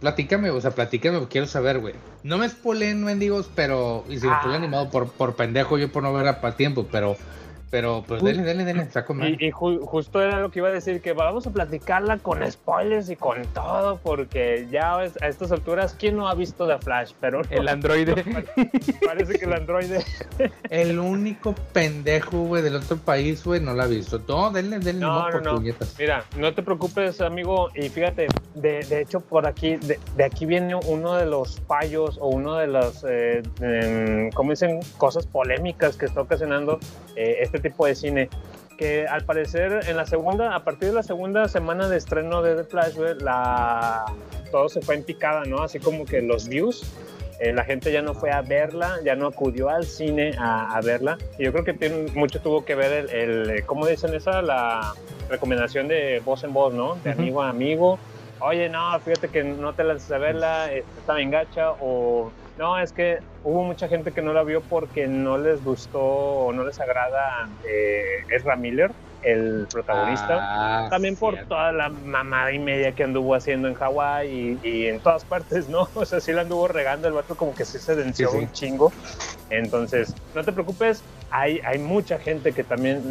[0.00, 1.94] Platícame, o sea, platícame, quiero saber, güey.
[2.22, 4.04] No me spoileen, mendigos, pero.
[4.08, 4.54] Y si me Ah.
[4.54, 7.16] animado por, por pendejo, yo por no verla para tiempo, pero.
[7.70, 9.28] Pero, pero denle, denle, denle, saco más.
[9.28, 12.48] Y, y ju- justo era lo que iba a decir, que vamos a platicarla con
[12.50, 16.78] spoilers y con todo, porque ya es- a estas alturas, ¿quién no ha visto The
[16.78, 17.12] Flash?
[17.20, 18.14] Pero no, El androide.
[19.04, 20.04] parece que el androide...
[20.70, 24.20] El único pendejo, güey, del otro país, güey, no la ha visto.
[24.28, 25.54] No, denle, denle No, no, por no.
[25.56, 25.96] puñetas.
[25.98, 30.46] Mira, no te preocupes, amigo, y fíjate, de, de hecho, por aquí, de, de aquí
[30.46, 34.78] viene uno de los fallos o uno de las, eh, em, ¿cómo dicen?
[34.98, 36.78] Cosas polémicas que está ocasionando
[37.16, 38.28] eh, este tipo de cine.
[38.78, 42.56] Que al parecer en la segunda, a partir de la segunda semana de estreno de
[42.56, 44.04] The Flash, la,
[44.50, 45.62] todo se fue en picada, ¿no?
[45.62, 46.84] Así como que los views,
[47.40, 50.80] eh, la gente ya no fue a verla, ya no acudió al cine a, a
[50.82, 51.16] verla.
[51.38, 54.42] Y yo creo que tiene, mucho tuvo que ver el, el, eh, ¿cómo dicen esa?
[54.42, 54.92] La
[55.30, 56.96] recomendación de voz en voz, ¿no?
[56.96, 57.98] De amigo a amigo.
[58.40, 62.78] Oye, no, fíjate que no te lances a verla, este, está bien gacha, o no,
[62.78, 66.64] es que hubo mucha gente que no la vio porque no les gustó o no
[66.64, 68.90] les agrada eh, Ezra Miller,
[69.22, 70.38] el protagonista.
[70.40, 74.86] Ah, También por toda la mamada y media que anduvo haciendo en Hawái y, y
[74.86, 75.88] en todas partes, ¿no?
[75.94, 78.44] O sea, sí la anduvo regando el vato como que sí se denció Sí, sí.
[78.44, 78.92] un chingo.
[79.50, 83.02] Entonces, no te preocupes, hay, hay mucha gente que también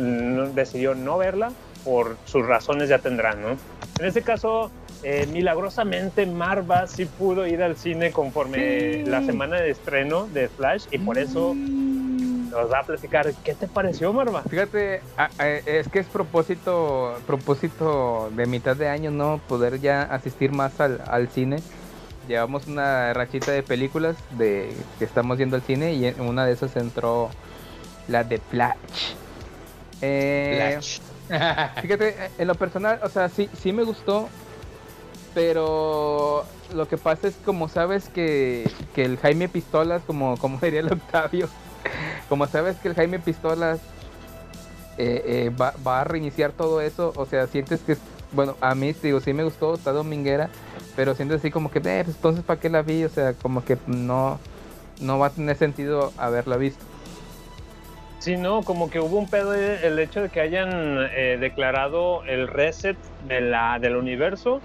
[0.47, 1.51] mm, decidió no verla
[1.83, 3.49] por sus razones ya tendrán, ¿no?
[3.99, 4.71] En este caso,
[5.07, 10.85] eh, milagrosamente Marva sí pudo ir al cine conforme la semana de estreno de Flash
[10.91, 14.41] y por eso nos va a platicar qué te pareció Marva.
[14.49, 19.39] Fíjate, a- a- es que es propósito, propósito de mitad de año, ¿no?
[19.47, 21.57] Poder ya asistir más al, al cine.
[22.27, 26.53] llevamos una rachita de películas de que estamos viendo al cine y en una de
[26.53, 27.29] esas entró
[28.07, 29.13] la de Flash.
[30.01, 30.79] Eh,
[31.81, 34.27] fíjate, en lo personal, o sea, sí, sí me gustó,
[35.35, 40.79] pero lo que pasa es como sabes que, que el Jaime Pistolas, como, como diría
[40.79, 41.49] el Octavio,
[42.29, 43.79] como sabes que el Jaime Pistolas
[44.97, 47.97] eh, eh, va, va a reiniciar todo eso, o sea, sientes que,
[48.31, 50.49] bueno, a mí digo, sí me gustó, está dominguera,
[50.95, 53.03] pero siento así como que, eh, pues entonces ¿para qué la vi?
[53.03, 54.39] O sea, como que no,
[55.01, 56.83] no va a tener sentido haberla visto.
[58.19, 62.47] Sí, no, como que hubo un pedo el hecho de que hayan eh, declarado el
[62.47, 64.61] reset de la, del universo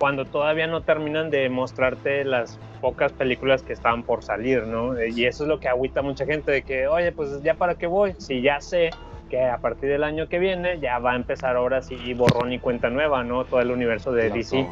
[0.00, 4.96] cuando todavía no terminan de mostrarte las pocas películas que estaban por salir, ¿no?
[4.98, 7.52] Eh, Y eso es lo que agüita a mucha gente de que, oye, pues ya
[7.52, 8.88] para qué voy, si ya sé
[9.28, 12.58] que a partir del año que viene ya va a empezar ahora sí borrón y
[12.58, 13.44] cuenta nueva, ¿no?
[13.44, 14.66] Todo el universo de DC.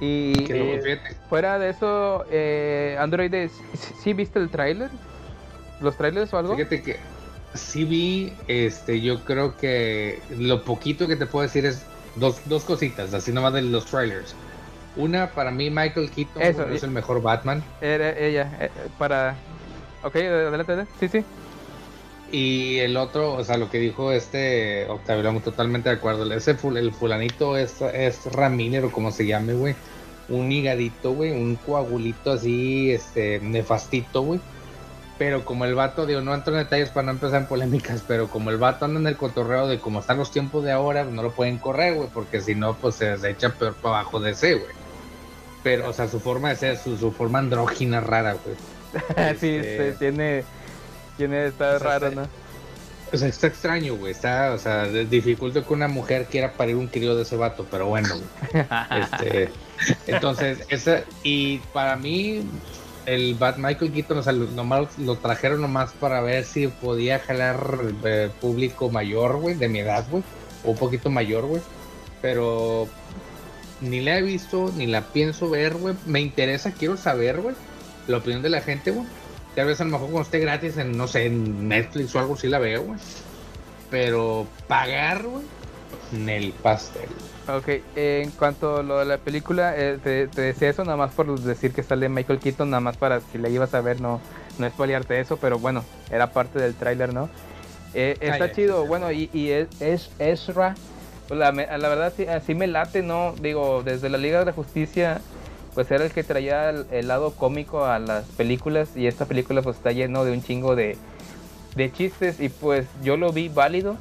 [0.00, 1.00] Y eh,
[1.30, 4.90] fuera de eso, eh, Android, ¿sí, sí viste el tráiler?
[5.80, 6.54] ¿Los trailers o algo?
[6.54, 6.96] Fíjate que
[7.54, 12.64] sí vi, este, yo creo que lo poquito que te puedo decir es dos, dos
[12.64, 14.36] cositas, así nomás de los trailers.
[14.98, 17.62] Una, para mí Michael Keaton Eso, es el mejor Batman.
[17.80, 19.34] Era ella, eh, para...
[20.02, 20.92] Ok, adelante, adelante.
[21.00, 21.24] sí, sí.
[22.30, 26.30] Y el otro, o sea, lo que dijo este Octavio, totalmente de acuerdo.
[26.32, 29.74] Ese ful- el fulanito es, es Ramírez o como se llame, güey.
[30.28, 34.40] Un higadito, güey, un coagulito así, este, nefastito, güey.
[35.16, 38.28] Pero como el vato, digo, no entro en detalles para no empezar en polémicas, pero
[38.28, 41.22] como el vato anda en el cotorreo de cómo están los tiempos de ahora, no
[41.22, 44.32] lo pueden correr, güey, porque si no, pues se, se echa peor para abajo de
[44.32, 44.77] ese, güey.
[45.62, 48.56] Pero, o sea, su forma de ser, su, su forma andrógina rara, güey.
[49.40, 50.44] sí, Este- sí, tiene...
[51.16, 52.28] Tiene, está O sea, raro, está- ¿no?
[53.12, 54.12] O sea, está extraño, güey.
[54.12, 57.86] Está, o sea, dificulta que una mujer quiera parir un crío de ese vato, pero
[57.86, 58.64] bueno, güey.
[59.00, 59.48] Este,
[60.06, 62.42] entonces, esa, y para mí,
[63.06, 67.18] el Bat Michael Keaton, o sea, lo, nomás lo trajeron nomás para ver si podía
[67.18, 70.22] jalar eh, público mayor, güey, de mi edad, güey,
[70.64, 71.62] o un poquito mayor, güey.
[72.20, 72.88] Pero
[73.80, 75.94] ni la he visto, ni la pienso ver, güey.
[76.06, 77.54] Me interesa, quiero saber, güey,
[78.06, 79.06] la opinión de la gente, güey.
[79.54, 82.36] Tal vez a lo mejor cuando esté gratis en, no sé, en Netflix o algo
[82.36, 82.98] sí la veo, güey.
[83.90, 85.44] Pero pagar, güey,
[86.12, 87.08] en el pastel.
[87.48, 90.96] Ok, eh, en cuanto a lo de la película, eh, te, te decía eso nada
[90.98, 94.00] más por decir que sale Michael Keaton, nada más para si la ibas a ver,
[94.02, 94.20] no,
[94.58, 97.30] no spoilearte eso, pero bueno, era parte del tráiler, ¿no?
[97.94, 100.74] Eh, está chido, bueno, y, y es, es Ezra,
[101.28, 103.34] pues la, la verdad sí, así me late, ¿no?
[103.40, 105.20] Digo, desde la Liga de la Justicia,
[105.74, 109.62] pues era el que traía el, el lado cómico a las películas, y esta película
[109.62, 110.96] pues está lleno de un chingo de,
[111.76, 113.96] de chistes, y pues yo lo vi válido,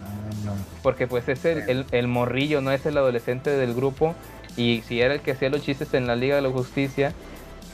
[0.82, 4.16] porque pues es el, el, el morrillo, no es el adolescente del grupo.
[4.56, 7.14] Y si era el que hacía los chistes en la Liga de la Justicia,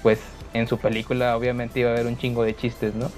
[0.02, 0.20] pues
[0.54, 3.10] en su película obviamente iba a haber un chingo de chistes, ¿no?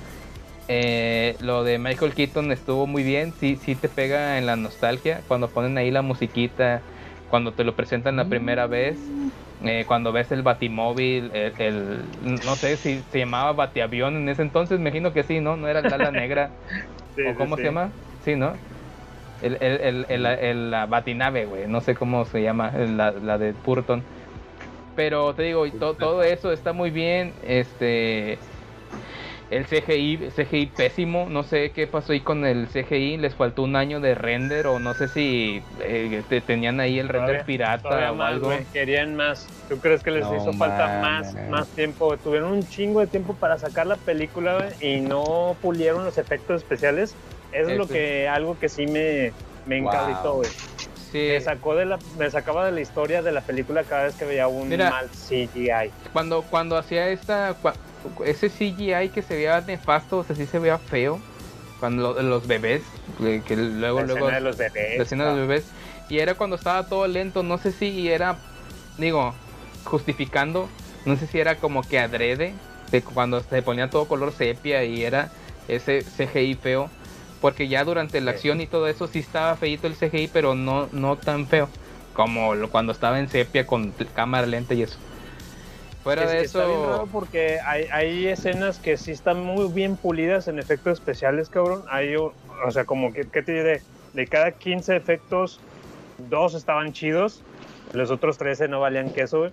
[0.67, 5.21] Eh, lo de Michael Keaton estuvo muy bien, sí, sí te pega en la nostalgia,
[5.27, 6.81] cuando ponen ahí la musiquita,
[7.29, 8.99] cuando te lo presentan la primera vez,
[9.63, 14.41] eh, cuando ves el batimóvil, el, el- no sé si se llamaba batiavión en ese
[14.41, 15.55] entonces, me imagino que sí, ¿no?
[15.55, 16.51] No era el ala negra,
[17.15, 17.61] Sí, ¿o cómo sí.
[17.61, 17.91] se llama?
[18.23, 18.53] Sí, ¿no?
[19.41, 21.67] El, el, el, el- el- la batinave, güey.
[21.67, 24.01] No sé cómo se llama, la, la de Burton.
[24.95, 27.33] Pero te digo, to- todo eso está muy bien.
[27.43, 28.39] Este.
[29.51, 31.27] El CGI, CGI pésimo.
[31.29, 33.17] No sé qué pasó ahí con el CGI.
[33.17, 34.65] Les faltó un año de render.
[34.67, 38.31] O no sé si eh, te- tenían ahí el render Todavía- pirata Todavía o más,
[38.33, 38.47] algo.
[38.47, 39.47] güey, Querían más.
[39.69, 41.33] ¿Tú crees que les No hizo falta mames.
[41.35, 42.17] más, más tiempo?
[42.17, 46.63] Tuvieron un chingo de tiempo para sacar la película güey, y no pulieron los efectos
[46.63, 47.15] especiales.
[47.51, 47.93] Eso es lo Eso.
[47.93, 49.31] que algo que sí me,
[49.67, 49.89] me Wow.
[49.91, 50.49] encabritó, güey.
[51.11, 54.15] Sí, Me sacó de la, me sacaba de la historia de la película cada vez
[54.15, 54.89] que veía un Mira.
[54.89, 55.91] mal CGI.
[56.11, 57.55] cuando, cuando hacía esta.
[58.25, 61.19] Ese CGI que se veía nefasto, o sea, sí se veía feo.
[61.79, 62.83] Cuando lo- los bebés,
[63.17, 64.19] que, que luego, la luego.
[64.29, 64.97] escena de los bebés.
[64.97, 65.33] la escena de ah.
[65.35, 65.65] los bebés.
[66.09, 68.37] Y era cuando estaba todo lento, no sé si era,
[68.97, 69.33] digo,
[69.83, 70.69] justificando,
[71.05, 72.53] no sé si era como que adrede,
[72.91, 75.29] de cuando se ponía todo color sepia y era
[75.67, 76.89] ese CGI feo,
[77.41, 78.35] porque ya durante la Sí.
[78.37, 81.69] acción y todo eso sí estaba feito el CGI, pero no, no tan feo
[82.13, 84.97] como cuando estaba en sepia con cámara lenta y eso.
[86.05, 89.67] Fuera Es- de Está bien raro eso, porque hay, hay escenas que sí están muy
[89.69, 91.83] bien pulidas en efectos especiales, cabrón.
[91.89, 92.31] Hay, o
[92.63, 93.81] o sea, como que, ¿qué te diré?
[94.13, 95.59] De cada 15 efectos,
[96.29, 97.43] dos estaban chidos,
[97.93, 99.51] los otros 13 no valían queso, güey.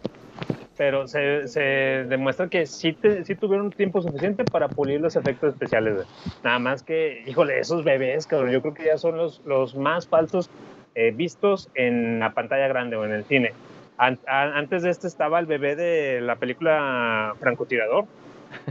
[0.77, 5.55] Pero se, se demuestra que sí, te, sí tuvieron tiempo suficiente para pulir los efectos
[5.55, 6.07] especiales, güey.
[6.45, 10.07] Nada más que, híjole, esos bebés, cabrón, yo creo que ya son los, los más
[10.07, 10.51] falsos
[10.95, 13.53] eh, vistos en la pantalla grande o en el cine.
[13.99, 18.07] An- antes de este estaba el bebé de la película Francotirador,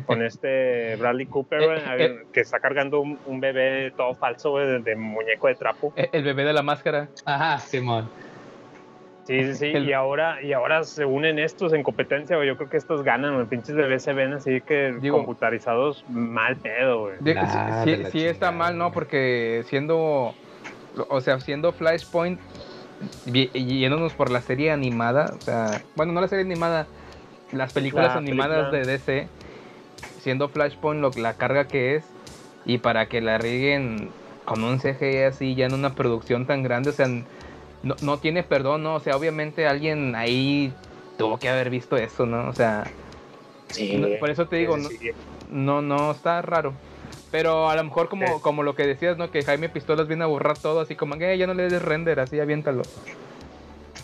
[0.06, 2.26] con este Bradley Cooper, Eh, eh.
[2.34, 5.94] que está cargando un, un bebé todo falso, de, de muñeco de trapo.
[5.96, 7.08] E- El bebé de la máscara.
[7.26, 8.10] Ajá, Simón.
[9.24, 9.66] Sí, sí, sí.
[9.68, 12.48] El- Y ahora, y ahora se unen estos en competencia, güey.
[12.48, 13.46] Yo creo que estos ganan, güey.
[13.46, 17.14] Pinches bebés se ven así que Digo- computarizados mal pedo, güey.
[17.20, 18.92] De- Nah, sí, de la sí está mal, ¿no?
[18.92, 20.34] Porque siendo,
[21.08, 22.40] o sea, siendo Flashpoint,
[23.26, 26.88] yéndonos por la serie animada, o sea, bueno, no la serie animada,
[27.52, 28.80] las películas La animadas película.
[28.80, 29.28] de DC,
[30.20, 32.06] siendo Flashpoint lo, la carga que es,
[32.66, 34.10] y para que la rieguen
[34.46, 38.44] con un CGI así, ya en una producción tan grande, o sea, no, no tiene
[38.44, 38.96] perdón, ¿no?
[38.96, 40.74] O sea, obviamente alguien ahí
[41.18, 42.48] tuvo que haber visto eso, ¿no?
[42.50, 42.84] O sea,
[43.98, 44.90] no, por eso te digo, no,
[45.50, 46.74] no, no, está raro.
[47.32, 48.42] Pero a lo mejor como, Sí.
[48.42, 49.32] como lo que decías, ¿no?
[49.32, 51.82] Que Jaime Pistolas viene a borrar todo, así como que "Eh, ya no le des
[51.82, 52.84] render, así aviéntalo.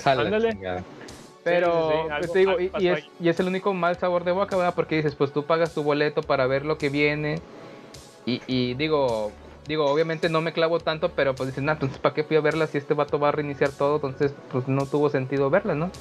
[0.05, 0.57] Ándale.
[1.43, 4.23] Pero, sí, sí, pues algo- te digo, y, es, y es el único mal sabor
[4.25, 4.75] de boca, ¿verdad?
[4.75, 7.41] Porque dices, pues tú pagas tu boleto para ver lo que viene.
[8.25, 9.31] Y, y digo,
[9.67, 12.41] digo, obviamente no me clavo tanto, pero pues dices, nah, entonces ¿para qué fui a
[12.41, 13.95] verla si este vato va a reiniciar todo?
[13.95, 15.91] Entonces, pues no tuvo sentido verla, ¿no?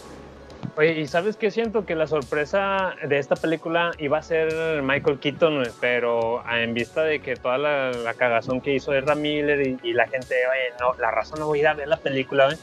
[0.76, 1.50] Oye, ¿y sabes qué?
[1.50, 7.02] Siento que la sorpresa de esta película iba a ser Michael Keaton, pero en vista
[7.02, 10.74] de que toda la, la cagazón que hizo Ezra Miller y, y la gente, oye,
[10.80, 12.58] no, la razón no voy a ir a ver la película, güey.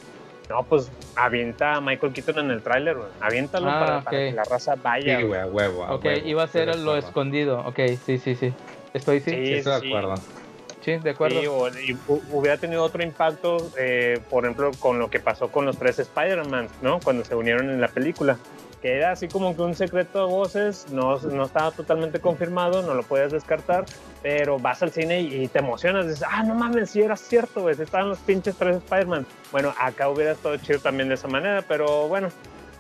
[0.50, 3.08] No, pues avienta a Michael Keaton en el tráiler, güey.
[3.22, 5.16] Aviéntalo Ah, para, que la raza Sí, vaya.
[5.16, 5.28] güey.
[5.28, 5.84] güey, a huevo.
[5.86, 6.28] a ok, huevo.
[6.28, 6.98] iba a ser lo acuerdo.
[7.00, 7.60] escondido.
[7.66, 8.54] Ok, sí, sí, sí.
[8.94, 9.32] Estoy, sí.
[9.32, 9.90] Sí, Sí, Estoy de sí.
[10.92, 11.04] Acuerdo.
[11.04, 11.42] de acuerdo.
[11.42, 15.50] Sí, o- y hu- hubiera tenido otro impacto, eh, por ejemplo, con lo que pasó
[15.50, 17.00] con los tres Spider-Man, ¿no?
[17.00, 18.38] Cuando se unieron en la película.
[18.82, 22.94] Que era así como que un secreto a voces, no, no estaba totalmente confirmado, no
[22.96, 23.86] lo puedes descartar,
[24.22, 27.62] pero vas al cine y, y te emocionas, dices, ah, no mames, sí era cierto,
[27.62, 29.26] güey, sí estaban los pinches tres Spider-Man.
[29.54, 32.28] Bueno, acá hubiera estado chido también de esa manera, pero bueno,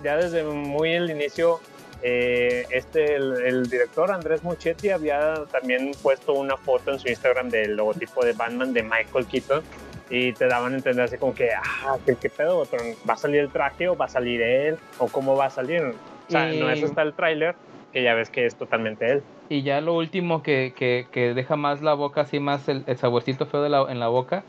[0.03, 1.61] ya desde muy el inicio
[2.03, 7.49] eh, este, el, el director Andrés Muchetti había también puesto una foto en su Instagram
[7.49, 9.63] del logotipo de Batman de Michael Keaton
[10.09, 12.67] y te daban a entender así como que, ah, ¿qué, qué pedo?
[13.09, 14.77] ¿Va a salir el traje o va a salir él?
[14.99, 15.81] ¿O cómo va a salir?
[15.81, 15.95] O
[16.29, 17.55] sea, no es hasta el tráiler
[17.93, 19.23] que ya ves que es totalmente él.
[19.49, 22.97] Y ya lo último que, que, que deja más la boca, así más el, el
[22.97, 24.43] saborcito feo de la, en la boca.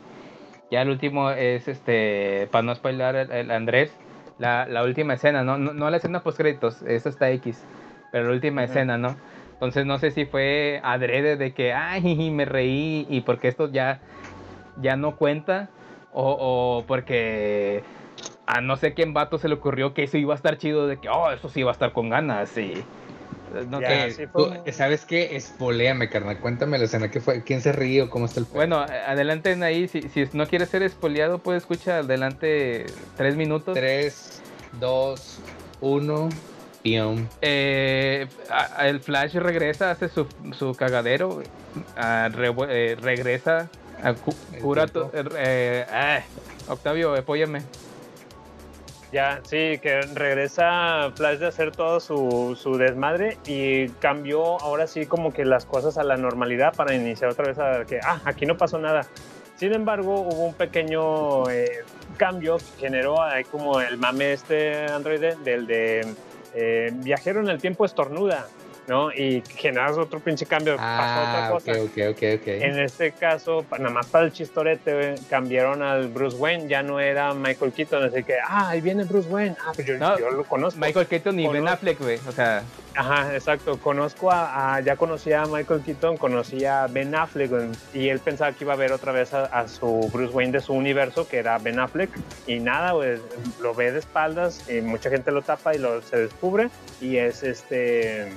[0.71, 3.95] Ya el último es, este, para no spoiler el, el Andrés,
[4.37, 5.57] la, la última escena, ¿no?
[5.57, 7.63] No, no la escena post créditos, esa está X,
[8.11, 9.15] pero la última escena, ¿no?
[9.53, 14.01] Entonces no sé si fue adrede de que, ay, me reí y porque esto ya,
[14.81, 15.69] ya no cuenta,
[16.13, 16.35] o,
[16.79, 17.83] o porque
[18.45, 20.97] a no sé quién vato se le ocurrió que eso iba a estar chido, de
[20.97, 22.83] que, oh, eso sí iba a estar con ganas, y...
[23.63, 25.35] No Ya, sé, Eh, sí fue tú- ¿Sabes qué?
[25.35, 26.39] Espoléame, carnal.
[26.39, 27.09] Cuéntame la escena.
[27.09, 27.43] ¿Qué fue?
[27.43, 28.55] ¿Quién se ríe cómo está el pedo?
[28.55, 29.87] Bueno, adelante en ahí.
[29.87, 33.73] Si, si no quieres ser espoleado, puede escuchar adelante tres minutos.
[33.73, 34.41] 3,
[34.79, 35.39] 2,
[35.81, 36.29] 1.
[36.83, 37.25] Pium.
[37.41, 38.27] Eh,
[38.81, 41.41] el Flash regresa, hace su, su cagadero.
[41.97, 43.67] eh, regresa.
[44.03, 44.85] a cu- cura
[45.37, 46.19] eh, ah,
[46.67, 47.63] Octavio, apóyame.
[49.15, 55.31] Ya, sí, que regresa Flash de hacer todo su, desmadre y cambió ahora sí como
[55.31, 58.57] que las cosas a la normalidad para iniciar otra vez a que, ah, aquí no
[58.57, 59.07] pasó nada.
[59.55, 61.85] Sin embargo, hubo un pequeño eh,
[62.17, 66.05] cambio que generó ahí como el mame este androide del de
[66.53, 68.47] eh, viajero en el tiempo estornuda,
[68.87, 69.11] ¿no?
[69.11, 71.71] Y generas otro pinche cambio, pasó otra Ah, cosa.
[71.71, 72.47] ok, ok, ok, ok.
[72.47, 77.33] En este caso, nada más para el chistorete, cambiaron al Bruce Wayne, ya no era
[77.33, 80.43] Michael Keaton, así que, ah, ahí viene Bruce Wayne, ah, pues yo, No, yo lo
[80.43, 80.79] conozco.
[80.79, 81.67] Michael Keaton y Ben.
[81.67, 82.19] Affleck, güey.
[82.27, 82.63] O sea,
[82.97, 87.51] Ajá, exacto, conozco a, a- ya conocía a Michael Keaton, conocía a Ben Affleck,
[87.93, 90.61] y él pensaba que iba a ver otra vez a, a su Bruce Wayne de
[90.61, 92.09] su universo, que era Ben Affleck,
[92.47, 93.17] y nada, güey,
[93.61, 96.69] lo ve de espaldas, y mucha gente lo tapa y lo, se descubre,
[97.01, 98.29] y es este...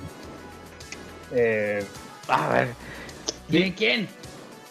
[1.33, 1.83] eh,
[2.27, 2.67] a ver.
[3.49, 3.73] ¿Quién?
[3.73, 4.07] ¿Quién?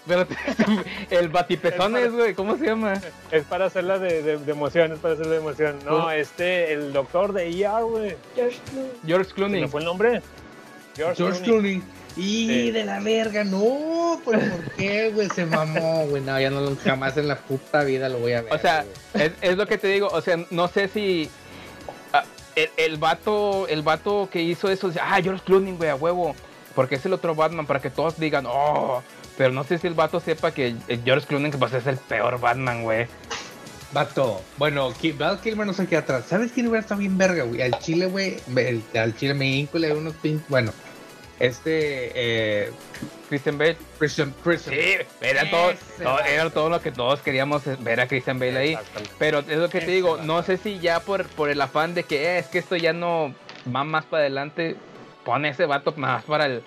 [0.06, 0.36] Espérate,
[1.10, 2.34] el batipezones, güey.
[2.34, 2.94] ¿Cómo se llama?
[3.30, 5.76] Es para hacerla de, de, de emoción, es para hacerla de emoción.
[5.84, 6.10] No, ¿Cómo?
[6.10, 8.16] este, el doctor de ER, güey.
[8.34, 8.90] George Clooney.
[9.06, 9.60] George ¿Se Clooney.
[9.62, 10.22] me fue el nombre?
[10.96, 11.80] George, George Clooney.
[11.80, 11.98] Clooney.
[12.16, 12.70] Y Sí.
[12.72, 15.28] de la verga, no, pero ¿por qué, güey?
[15.28, 16.22] Se mamó, güey.
[16.22, 18.52] No, ya no, jamás en la puta vida lo voy a ver.
[18.52, 18.84] O sea,
[19.14, 21.28] es, es lo que te digo, o sea, no sé si
[22.12, 22.24] ah,
[22.56, 26.34] el, el vato, el vato que hizo eso, ah, George Clooney, güey, a huevo,
[26.78, 29.02] porque es el otro Batman, para que todos digan, oh,
[29.36, 32.38] pero no sé si el vato sepa que el George Clooney pues, es el peor
[32.38, 33.08] Batman, güey.
[33.92, 36.26] Vato, bueno, Val Kilmer no se queda atrás.
[36.28, 37.62] ¿Sabes quién hubiera estado bien verga, güey?
[37.62, 38.36] Al chile, güey.
[38.56, 40.40] el- Al chile me hinco y le doy unos pin.
[40.46, 40.72] Bueno,
[41.40, 42.70] este eh,
[43.28, 43.76] Christian Bale.
[43.98, 44.76] Christian, Christian.
[44.76, 48.56] Sí, era todo, todo- era todo lo que todos queríamos eh, ver a Christian Bale
[48.56, 48.78] ahí.
[49.18, 50.22] Pero es lo que te digo, vato.
[50.24, 52.92] no sé si ya por, por el afán de que "Eh, es que esto ya
[52.92, 53.34] no
[53.74, 54.76] va más para adelante,
[55.28, 56.62] pone ese vato más para el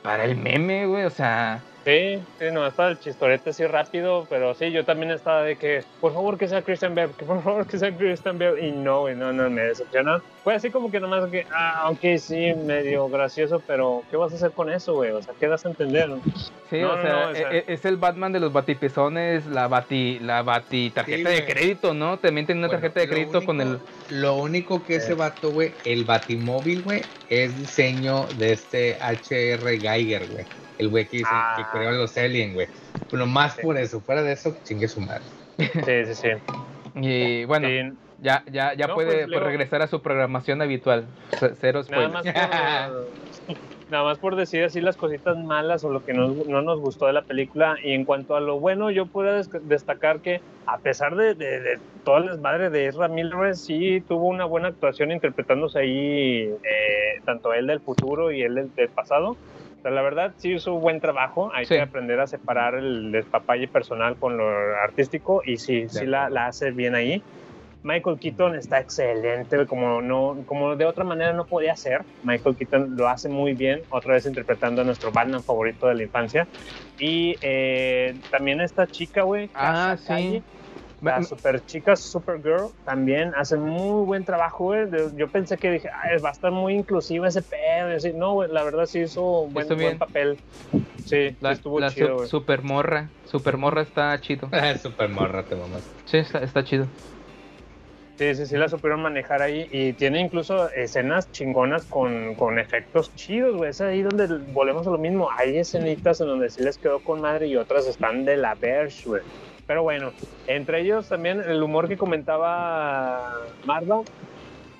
[0.00, 4.54] para el meme, güey, o sea, Sí, sí, no, para el chistorete así rápido, pero
[4.54, 7.66] sí, yo también estaba de que, por favor que sea Christian Bale, que por favor
[7.66, 10.22] que sea Christian Bale, y no, güey, no, no, me decepcionó.
[10.44, 14.36] Fue así como que nomás que, ah, ok, sí, medio gracioso, pero ¿qué vas a
[14.36, 15.10] hacer con eso, güey?
[15.10, 16.10] O sea, ¿qué das a entender?
[16.68, 18.52] sí, No, o no, sea, no, o sea- e- e- es el Batman de los
[18.52, 22.18] batipezones, la bati la bati tarjeta Sí, de crédito, ¿no?
[22.18, 23.78] También tiene una Bueno, tarjeta de crédito con el
[24.10, 30.26] Lo único que ese vato, güey, el batimóvil, güey, es diseño de este HR Geiger,
[30.28, 30.44] güey.
[30.78, 31.54] El güey que, Ah.
[31.56, 32.68] que creó los Alien, güey.
[33.10, 33.62] Pero más Sí.
[33.62, 35.22] por eso, fuera de eso, chingue su madre.
[35.58, 36.28] Sí, sí, sí.
[36.96, 37.80] y bueno, Sí,
[38.18, 41.06] ya ya ya No, puede pues, pues, regresar a su programación habitual.
[41.60, 42.24] Cero Nada más,
[43.46, 43.54] por,
[43.88, 47.06] nada más por decir así las cositas malas o lo que nos- no nos gustó
[47.06, 47.76] de la película.
[47.82, 51.60] Y en cuanto a lo bueno, yo puedo des- destacar que a pesar de, de,
[51.60, 57.20] de todo el desmadre de Ezra Miller, sí tuvo una buena actuación interpretándose ahí eh,
[57.26, 59.36] tanto él del futuro y él del, del pasado.
[59.82, 61.50] La verdad sí hizo un buen trabajo.
[61.52, 61.74] Hay Sí.
[61.74, 64.48] que aprender a separar el despapalle personal con lo
[64.82, 67.22] artístico y sí, sí la, la hace bien ahí.
[67.84, 72.06] Michael Keaton está excelente, como, no, como de otra manera no podía ser.
[72.22, 76.02] Michael Keaton lo hace muy bien, otra vez interpretando a nuestro Batman favorito de la
[76.02, 76.48] infancia.
[76.98, 80.06] Y eh, también esta chica, güey, Ah, sí.
[80.08, 80.44] Calle,
[81.00, 84.86] la super chica Supergirl, también hace muy buen trabajo, güey.
[85.16, 87.90] Yo pensé que dije, "Ay, va a estar muy inclusiva ese pedo.
[87.90, 90.38] Y así, no, güey, la verdad sí hizo un buen, buen papel.
[90.96, 92.28] Sí, sí La, estuvo la chido, su- güey.
[92.28, 94.48] super morra, super morra está chido.
[94.82, 95.84] Super morra, te mamás.
[96.06, 96.88] Sí, está, está chido.
[98.16, 103.12] Sí, sí, sí la supieron manejar ahí y tiene incluso escenas chingonas con, con efectos
[103.16, 103.70] chidos, güey.
[103.70, 105.28] Es ahí donde volvemos a lo mismo.
[105.36, 109.08] Hay escenitas en donde sí les quedó con madre y otras están de la verge,
[109.08, 109.22] güey.
[109.66, 110.12] Pero bueno,
[110.46, 113.32] entre ellos también el humor que comentaba
[113.64, 114.02] Marva,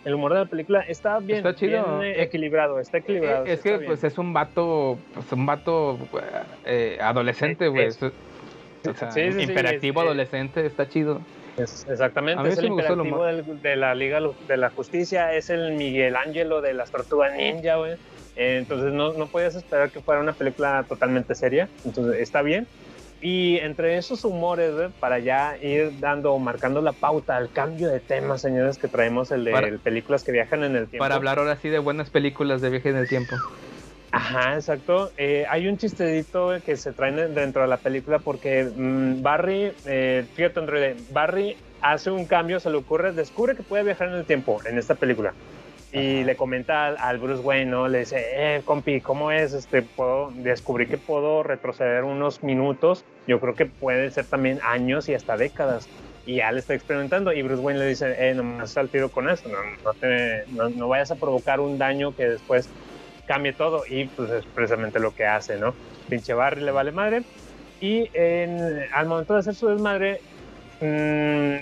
[0.05, 1.99] el humor de la película está bien, Está chido.
[1.99, 3.47] bien, eh, equilibrado, está equilibrado.
[3.47, 3.87] es sí que bien.
[3.87, 5.99] pues es un vato, pues un vato
[6.67, 7.87] eh, adolescente, güey.
[7.87, 8.13] Es- Es-
[8.87, 9.37] O sea, Sí, es-
[9.97, 11.21] adolescente, está chido.
[11.57, 15.33] Es- exactamente, A mí es el sí imperativo del- de la Liga de la Justicia,
[15.35, 17.93] es el Miguel Ángelo de las Tortugas Ninja, güey.
[18.37, 22.67] Eh, Entonces no, no podías esperar que fuera una película totalmente seria, entonces está bien.
[23.21, 28.01] Y entre esos humores, güey, para ya ir dando, marcando la pauta al cambio de
[28.01, 31.05] tema, señores, que traemos el de Para- películas que viajan en el tiempo.
[31.05, 33.37] Para hablar ahora sí de buenas películas de viaje en el tiempo.
[34.15, 35.11] Ajá, exacto.
[35.17, 39.73] Eh, hay un chistecito güey, que se traen dentro de la película porque mm, Barry,
[39.87, 44.15] eh, fíjate Android, Barry hace un cambio, se le ocurre, descubre que puede viajar en
[44.15, 45.35] el tiempo en esta película.
[45.93, 47.87] Y le comenta al, al Bruce Wayne, ¿no?
[47.89, 49.53] Le dice, eh, compi, ¿cómo es?
[49.53, 53.05] Este, puedo, descubrí que puedo retroceder unos minutos.
[53.29, 55.89] Yo creo que puede ser también años y hasta décadas.
[56.27, 57.33] Y ya le está experimentando.
[57.33, 59.49] Y Bruce Wayne le dice, eh, nomás al tiro con eso.
[59.49, 62.69] No, no, te- no- no vayas a provocar un daño que después
[63.27, 65.77] cambie todo y pues es precisamente lo que hace, ¿no?
[66.09, 67.23] Pinche Barry le vale madre
[67.81, 68.61] y en-
[68.95, 70.21] al momento de hacer su desmadre
[70.81, 71.57] mm,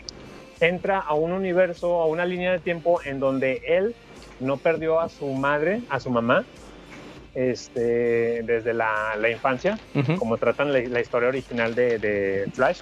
[0.60, 3.94] entra a un universo, a una línea de tiempo en donde él
[4.38, 6.46] no perdió a su madre, a su mamá,
[7.34, 10.16] este, desde la, la infancia, Ujú.
[10.18, 12.80] como tratan la, la historia original de, de Flash.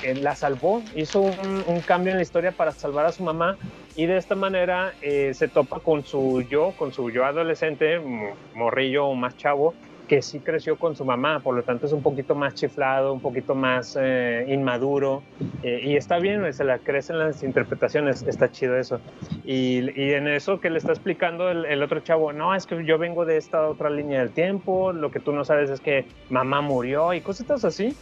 [0.00, 3.56] Él la salvó, hizo un, un cambio en la historia para salvar a su mamá
[3.96, 8.36] y de esta manera eh, se topa con su yo, con su yo adolescente, mo-
[8.52, 9.76] morrillo o más chavo,
[10.06, 13.20] que sí creció con su mamá, por lo tanto es un poquito más chiflado, un
[13.20, 15.24] poquito más eh, inmaduro
[15.62, 19.02] eh, y está bien, se la crecen las interpretaciones, está chido eso.
[19.42, 22.84] Y, y en eso que le está explicando el, el otro chavo, no, es que
[22.86, 26.06] yo vengo de esta otra línea del tiempo, lo que tú no sabes es que
[26.28, 27.98] mamá murió y cositas así.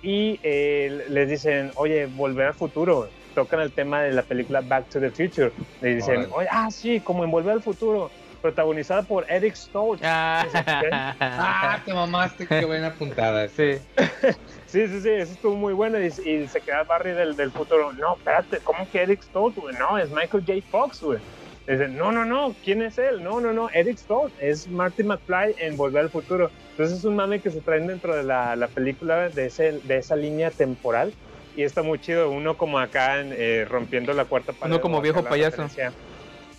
[0.00, 3.12] Y eh, les dicen, oye, volver al futuro.
[3.34, 5.52] Tocan el tema de la película Back to the Future.
[5.80, 8.10] Le dicen, oye, ah, sí, como en Volver al Futuro,
[8.40, 10.02] protagonizada por Eric Stoltz.
[10.04, 13.48] Ah, te mamaste, qué buena puntada.
[13.48, 13.78] sí.
[14.66, 15.98] Sí, sí, sí, eso estuvo muy bueno.
[15.98, 17.90] Y, y se queda Barry del, del futuro.
[17.94, 19.74] No, espérate, ¿cómo que Eric Stoltz, güey?
[19.78, 20.60] No, es Michael J.
[20.70, 21.18] Fox, güey.
[21.66, 23.22] Dicen, no, no, no, ¿quién es él?
[23.22, 26.50] No, no, no, Eric Stoltz, es Marty McFly en Volver al Futuro.
[26.72, 29.96] Entonces es un mame que se traen dentro de la, la película de, ese, de
[29.96, 31.14] esa línea temporal.
[31.58, 34.72] Y está muy chido, uno como acá eh, rompiendo la cuarta pared.
[34.72, 35.62] Uno como viejo payaso.
[35.62, 35.92] referencia.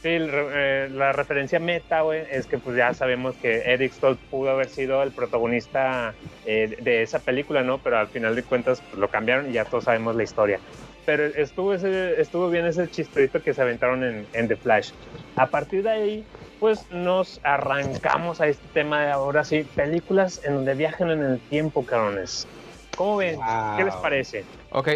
[0.01, 4.19] Sí, el eh, la referencia meta, güey, es que pues ya sabemos que Eric Stoltz
[4.29, 6.13] pudo haber sido el protagonista
[6.45, 7.77] eh, de esa película, ¿no?
[7.77, 10.59] Pero al final de cuentas pues, lo cambiaron y ya todos sabemos la historia.
[11.05, 14.91] Pero estuvo, ese, estuvo bien ese chistecito que se aventaron en, en The Flash.
[15.37, 16.25] A partir de ahí,
[16.59, 21.39] pues nos arrancamos a este tema de ahora sí, películas en donde viajan en el
[21.39, 22.49] tiempo, cabrones.
[22.97, 23.39] ¿Cómo ven?
[23.77, 24.01] ¿Qué les Wow.
[24.03, 24.58] parece?
[24.71, 24.87] Ok.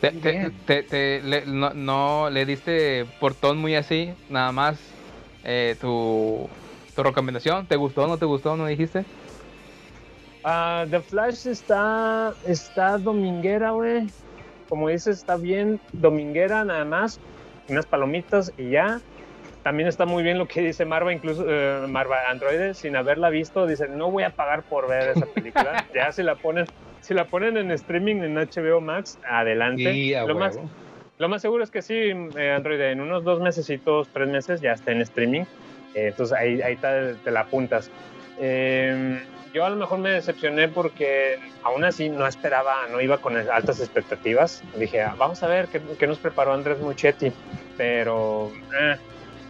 [0.00, 0.52] Te, te- bien.
[0.66, 4.80] te- te- le- no, no le diste portón muy así, nada más
[5.44, 6.48] eh, tu,
[6.94, 7.66] tu recomendación.
[7.66, 8.56] ¿Te gustó o no te gustó?
[8.56, 9.04] ¿No dijiste?
[10.42, 14.12] Ah, The Flash está, está dominguera, güey.
[14.68, 17.18] Como dices, está bien dominguera nada más.
[17.68, 19.00] Unas palomitas y ya.
[19.62, 23.66] También está muy bien lo que dice Marva, incluso eh, Marva Android, sin haberla visto,
[23.66, 25.86] dice, no voy a pagar por ver esa película.
[25.94, 26.66] ya si la ponen,
[27.04, 29.82] si la ponen en streaming en HBO Max, adelante.
[30.16, 30.54] A lo, más,
[31.18, 34.72] lo más seguro es que sí, eh, Android, en unos dos mesecitos, tres meses ya
[34.72, 35.42] está en streaming.
[35.94, 37.90] Eh, entonces ahí, ahí te, te la apuntas.
[38.40, 39.20] Eh,
[39.52, 43.80] yo a lo mejor me decepcioné porque aún así no esperaba, no iba con altas
[43.80, 44.62] expectativas.
[44.76, 47.30] Dije, "Ah, vamos a ver qué, qué nos preparó Andrés Muchetti.
[47.76, 48.50] Pero
[48.80, 48.96] eh,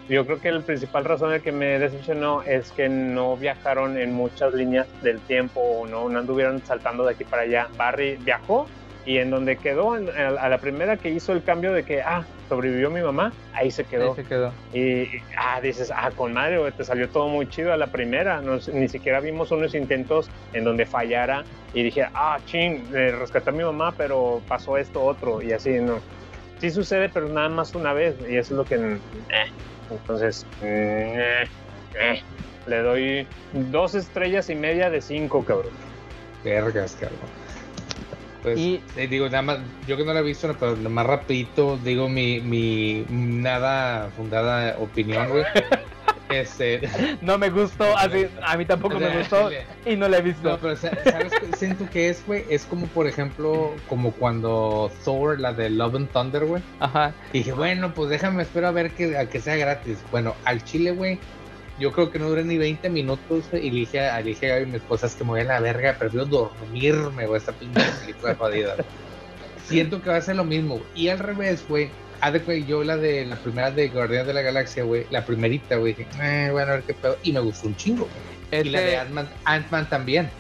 [0.09, 4.13] yo creo que la principal razón de que me decepcionó es que no viajaron en
[4.13, 7.69] muchas líneas del tiempo o no, no anduvieron saltando de aquí para allá.
[7.77, 8.67] Barry viajó
[9.07, 12.03] y en donde quedó, en- a a la primera que hizo el cambio de que,
[12.03, 14.11] ah, sobrevivió mi mamá, ahí se quedó.
[14.11, 14.53] Ahí se quedó.
[14.73, 18.41] Y, y, ah, dices, ah, con madre, te salió todo muy chido a la primera.
[18.43, 23.51] No, ni siquiera vimos unos intentos en donde fallara y dije, ah, ching, eh, rescaté
[23.51, 26.01] a mi mamá, pero pasó esto otro y así, no.
[26.59, 28.75] Sí sucede, pero nada más una vez y eso es lo que...
[28.77, 28.99] eh.
[30.01, 31.45] Entonces, eh,
[31.95, 32.23] eh.
[32.67, 33.27] le doy
[33.71, 35.73] dos estrellas y media de cinco, cabrón.
[36.43, 37.44] Vergas, cabrón.
[38.45, 41.77] Pues, Y- eh, digo, nada más, yo que no la he visto, pero más rapidito,
[41.83, 45.45] digo mi, mi nada fundada opinión, güey.
[46.31, 46.81] Este,
[47.21, 49.51] No me gustó, así, a mí tampoco me gustó
[49.85, 50.49] y no la he visto.
[50.49, 52.45] No, pero sa- ¿sabes qué siento que es, güey?
[52.49, 56.63] Es como, por ejemplo, como cuando Thor, la de Love and Thunder, güey.
[56.81, 57.13] Ajá.
[57.33, 59.99] Dije, bueno, pues déjame, espero a ver que, a que sea gratis.
[60.11, 61.19] Bueno, al chile, güey,
[61.79, 64.61] yo creo que no duré ni 20 minutos, y le dije, a- le dije a
[64.67, 68.35] mi esposa, es que me voy a la verga, prefiero dormirme, güey, esta pinche película
[68.39, 68.77] jodida.
[69.67, 70.81] Siento que va a ser lo mismo.
[70.95, 71.91] Y al revés, güey,
[72.67, 76.09] yo la de la primera de Guardianes de la Galaxia, güey, la primerita, güey, dije,
[76.23, 78.09] eh, bueno, a ver qué pedo, y me gustó un chingo.
[78.53, 80.31] Y la Este- de Ant-Man también.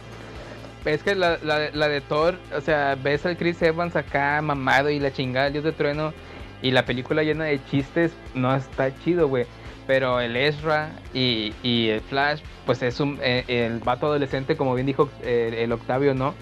[0.84, 4.90] Es que la, la, la de Thor, o sea, ves al Chris Evans acá mamado
[4.90, 6.12] y la chingada, dios de trueno,
[6.60, 9.46] y la película llena de chistes, no está chido, güey.
[9.86, 14.74] Pero el Ezra y, y el Flash, pues es un, eh, el vato adolescente, como
[14.74, 16.34] bien dijo eh, el Octavio, ¿no?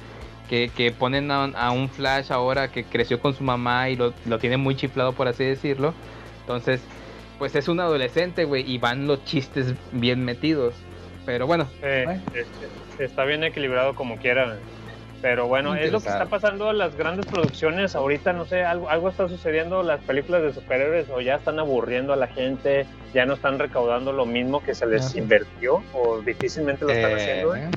[0.48, 3.96] Que, que ponen a, un- a un Flash ahora que creció con su mamá y
[3.96, 5.94] lo, lo tiene muy chiflado, por así decirlo.
[6.42, 6.82] Entonces,
[7.38, 10.74] pues es un adolescente, güey, y van los chistes bien metidos.
[11.26, 12.04] Pero bueno, Eh,
[12.98, 14.56] está bien equilibrado como quiera.
[15.22, 17.94] Pero bueno, es lo que está pasando en las grandes producciones.
[17.94, 19.82] Ahorita, no sé, algo, algo está sucediendo.
[19.84, 24.12] Las películas de superhéroes o ya están aburriendo a la gente, ya no están recaudando
[24.12, 27.54] lo mismo que se les invirtió o difícilmente lo están haciendo.
[27.54, 27.68] Eh,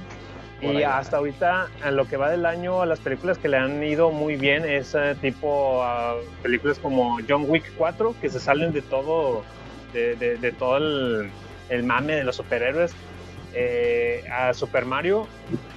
[0.61, 3.57] por Y hasta ahorita, en lo que va del año, a las películas que le
[3.57, 8.39] han ido muy bien es eh, tipo ah, películas como John Wick 4, que se
[8.39, 9.43] salen de todo,
[9.93, 11.29] de, de- de todo el,
[11.69, 12.95] el mame de los superhéroes.
[13.55, 15.27] Eh, a Super Mario,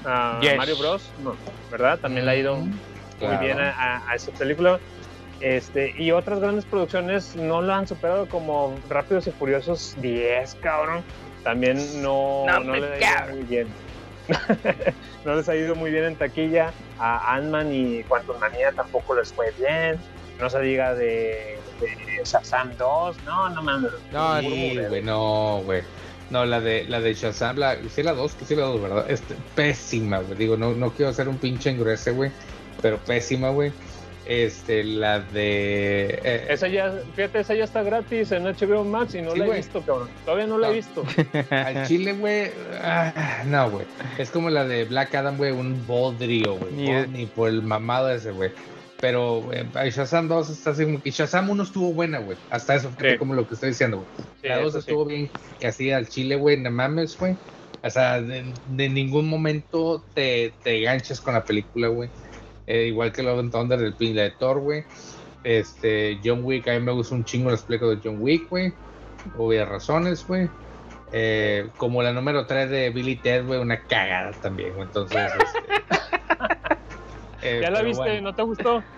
[0.04, 0.56] a Yes.
[0.56, 1.36] Mario Bros, no,
[1.70, 1.98] ¿verdad?
[2.00, 2.72] También le ha ido muy
[3.20, 3.40] Claro.
[3.40, 4.78] bien a, a- a esa película.
[5.40, 11.02] Este, y otras grandes producciones no lo han superado como Rápidos y Furiosos 10, cabrón.
[11.44, 13.36] También no, No no le ha ido cabrón.
[13.36, 13.68] muy bien.
[15.24, 16.72] no les ha ido muy bien en taquilla.
[16.98, 19.98] A Ant-Man y Quantum Manía tampoco les fue bien.
[20.40, 23.16] No se diga de, de Shazam 2.
[23.24, 23.92] No, no mames.
[24.12, 25.82] No, Sí, güey, no, güey.
[26.30, 29.10] No, la de la de Shazam, la, sí la 2, sí la 2, ¿verdad?
[29.10, 30.36] Este, pésima, güey.
[30.38, 32.30] Digo, no, no quiero hacer un pinche engruese, güey,
[32.82, 33.72] pero pésima, güey.
[34.26, 36.20] Este, la de...
[36.22, 39.44] eh, Esa ya, fíjate, esa ya está gratis en HBO Max y no Sí, la
[39.44, 39.58] he güey.
[39.60, 40.10] visto, cabrón.
[40.26, 41.02] Todavía no la he visto.
[41.50, 42.50] al chile, güey,
[42.82, 43.86] ah, no, güey.
[44.18, 46.90] Es como la de Black Adam, güey, un bodrio, güey.
[46.90, 48.50] Es- Ni por el mamado ese, güey.
[49.00, 52.36] Pero güey, Shazam 2 está así como que Shazam 1 estuvo buena, güey.
[52.50, 53.18] Hasta eso fue Sí.
[53.18, 54.28] como lo que estoy diciendo, güey.
[54.42, 54.78] Sí, La 2 eso sí.
[54.90, 55.30] estuvo bien,
[55.60, 57.36] que así al chile, güey, no mames, güey.
[57.84, 62.10] O sea, de, de ningún momento te, te ganchas con la película, güey.
[62.66, 64.82] Eh, igual que Love and Thunder del pin de Thor, güey.
[65.44, 68.72] Este, John Wick, a mí me gusta un chingo las películas de John Wick, güey.
[69.38, 70.48] Obvias razones, güey.
[71.12, 74.82] Eh, como la número 3 de Billy Ted, güey, una cagada también, güey.
[74.88, 76.77] Entonces, este,
[77.42, 78.02] eh, ¿Ya la viste?
[78.02, 78.20] bueno.
[78.22, 78.82] ¿No te gustó?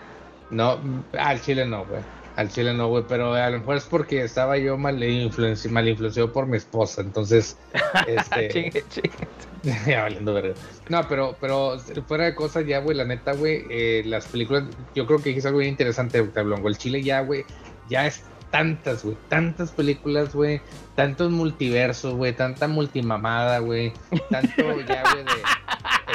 [0.51, 0.81] No,
[1.17, 2.01] al chile no, güey.
[2.35, 3.05] Al chile no, güey.
[3.09, 7.03] Pero a lo mejor es porque estaba yo mal, influenci- mal influenciado por mi esposa.
[7.03, 7.57] Entonces,
[8.09, 8.49] este.
[8.49, 9.29] chingue, chingue.
[9.87, 10.55] ya valiendo verga.
[10.89, 11.79] No, pero, pero
[12.09, 14.65] fuera de cosas ya, güey, la neta, güey, eh, las películas,
[14.95, 16.69] yo creo que es algo bien interesante, Tablongo.
[16.69, 17.45] El chile ya, güey,
[17.89, 20.61] ya es tantas, güey, tantas películas, güey,
[20.97, 23.93] tantos multiversos, güey, tanta multimamada, güey,
[24.31, 25.43] tanto ya, güey, de,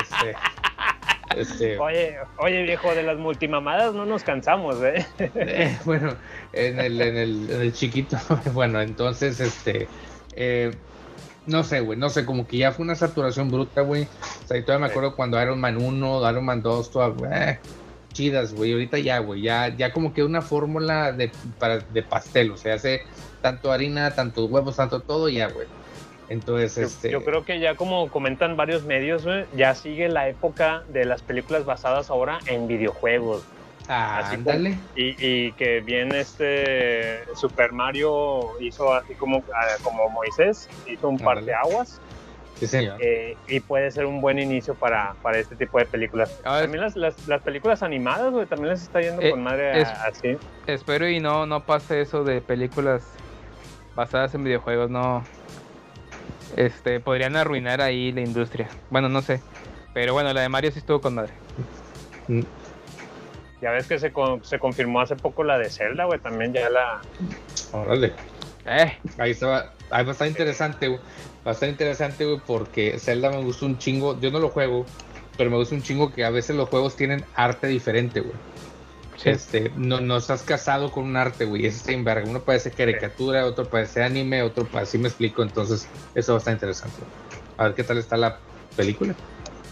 [0.02, 0.38] este,
[1.36, 5.06] este, Oye, oye, viejo, de las multimamadas no nos cansamos, ¿eh?
[5.20, 6.16] eh, bueno,
[6.54, 8.18] en el, en el, en el chiquito,
[8.54, 9.88] bueno, entonces, este,
[10.36, 10.72] eh,
[11.46, 14.04] no sé, güey, no sé, como que ya fue una saturación bruta, güey.
[14.44, 17.60] O sea, y todavía me acuerdo cuando Iron Man 1, Iron Man 2, todas, eh,
[18.14, 18.74] chidas, güey.
[18.74, 22.76] Ahorita ya, güey, ya, ya como que una fórmula de, para, de pastel, o sea,
[22.76, 23.02] hace
[23.42, 25.68] tanto harina, tantos huevos, tanto todo, ya, güey.
[26.30, 27.12] Entonces, Yo, este...
[27.12, 31.66] yo creo que ya como comentan varios medios, ya sigue la época de las películas
[31.66, 33.44] basadas ahora en videojuegos.
[33.88, 34.58] Ah, Así como-
[34.96, 35.16] y,
[35.46, 41.44] y que bien este Super Mario hizo así como, ah, como Moisés, hizo un par
[41.44, 42.02] de aguas
[42.56, 42.98] Sí, señor.
[43.00, 46.42] eh, y puede ser un buen inicio para, para este tipo de películas.
[46.42, 50.06] También las, las, las películas animadas, güey, también les está yendo Eh, con madre a-
[50.08, 50.36] así.
[50.66, 53.04] Espero y no, no pase eso de películas
[53.96, 55.24] basadas en videojuegos, no.
[56.56, 58.70] Este, podrían arruinar ahí la industria.
[58.90, 59.42] Bueno, no sé.
[59.94, 61.34] Pero bueno, la de Mario sí estuvo con madre.
[62.28, 62.42] Mm,
[63.62, 66.70] Ya ves que se, con- se confirmó hace poco la de Zelda, güey, también ya
[66.70, 67.02] la...
[67.72, 68.14] Órale.
[68.66, 71.00] Eh, Ahí estaba, ahí va a estar interesante, güey.
[71.46, 74.20] Va a estar interesante, güey, porque Zelda me gusta un chingo.
[74.20, 74.86] Yo no lo juego,
[75.38, 78.34] pero me gusta un chingo que a veces los juegos tienen arte diferente, güey.
[79.18, 79.30] Sí.
[79.30, 81.70] Este, no, no estás casado con un arte, güey.
[81.88, 82.30] En verga.
[82.30, 85.42] Uno puede ser caricatura, otro puede ser anime, otro puede, así me explico.
[85.44, 86.98] Entonces, eso va a estar interesante.
[87.58, 88.38] A ver qué tal está la
[88.76, 89.14] película.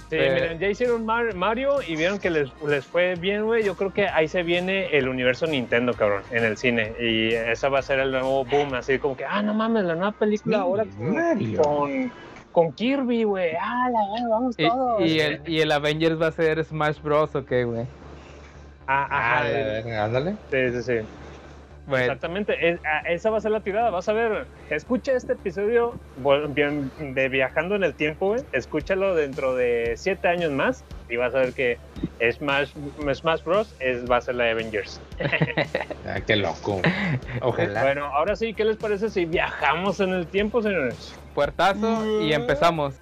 [0.10, 3.64] Sí, Eh, miren, ya hicieron Mar- Mario y vieron que les, les fue bien, güey.
[3.64, 6.94] Yo creo que ahí se viene el universo Nintendo, cabrón, en el cine.
[7.02, 9.96] Y esa va a ser el nuevo boom, así como que, ah, no mames, la
[9.96, 11.62] nueva película ahora con, Mario.
[11.62, 12.12] con,
[12.52, 13.52] con Kirby, güey.
[13.60, 15.02] Ah, la vamos y, todos.
[15.02, 17.34] y el, y el Avengers va a ser Smash Bros.
[17.36, 17.86] ¿o qué, güey?
[18.88, 20.36] Ah, Ah, ajá, ándale.
[20.52, 21.08] sí, sí, sí.
[21.86, 23.90] Bueno, Exactamente, es- ah, esa va a ser la tirada.
[23.90, 28.42] Vas a ver, escucha este episodio de Viajando en el Tiempo, güey.
[28.54, 31.78] Escúchalo dentro de siete años más y vas a ver que
[32.32, 32.72] Smash,
[33.14, 33.76] Smash Bros.
[33.82, 35.02] Es, va a ser la de Avengers.
[36.06, 36.82] Ah, qué loco.
[37.42, 37.82] Ojalá.
[37.82, 41.16] Bueno, ahora sí, ¿qué les parece si viajamos en el tiempo, señores?
[41.34, 42.96] puertazo y empezamos.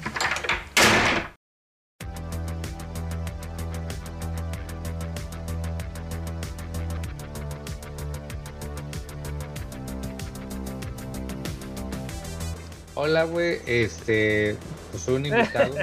[13.03, 13.57] Hola, güey.
[13.65, 14.55] Este,
[14.91, 15.73] pues soy un invitado.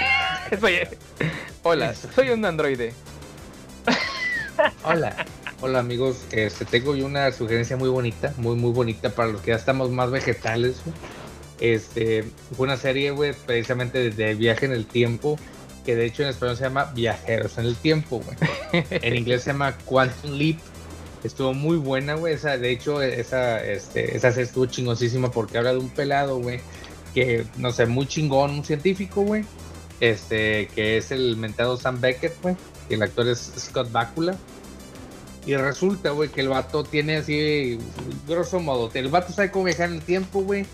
[0.58, 0.78] Soy-
[1.62, 2.94] Hola, soy un androide.
[4.82, 5.26] Hola.
[5.60, 9.50] Hola amigos, este, tengo yo una sugerencia muy bonita, muy muy bonita para los que
[9.50, 10.76] ya estamos más vegetales.
[11.60, 12.24] Este,
[12.56, 15.38] fue una serie, güey, precisamente de, de viaje en el tiempo,
[15.84, 18.84] que de hecho en español se llama Viajeros en el Tiempo, güey.
[18.90, 20.56] En inglés se llama Quantum Leap.
[21.24, 22.34] Estuvo muy buena, güey.
[22.34, 26.60] Esa, de hecho, esa, este, esa serie estuvo chingosísima porque habla de un pelado, güey,
[27.14, 29.44] que, no sé, muy chingón, un científico, güey.
[30.00, 32.56] Este, que es el mentado Sam Beckett, güey.
[32.88, 34.36] Que el actor es Scott Bakula.
[35.46, 37.78] Y resulta, güey, que el vato tiene así,
[38.28, 40.66] grosso modo, el vato sabe cómo viajar en el tiempo, güey.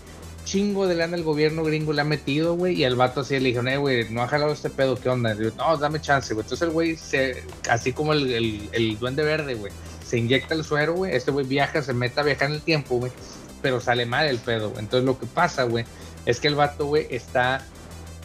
[0.45, 2.75] Chingo de lana el gobierno gringo le ha metido, güey.
[2.75, 5.33] Y el vato así le dijo, eh, güey, no ha jalado este pedo, ¿qué onda?
[5.33, 6.43] Y no, dame chance, güey.
[6.43, 9.71] Entonces el güey, se, así como el, el duende verde, güey,
[10.09, 11.15] se inyecta el suero, güey.
[11.15, 13.11] Este güey viaja, se mete a viajar en el tiempo, güey.
[13.61, 14.79] Pero sale mal el pedo, güey.
[14.81, 15.85] Entonces lo que pasa, güey,
[16.25, 17.65] es que el vato, güey, está,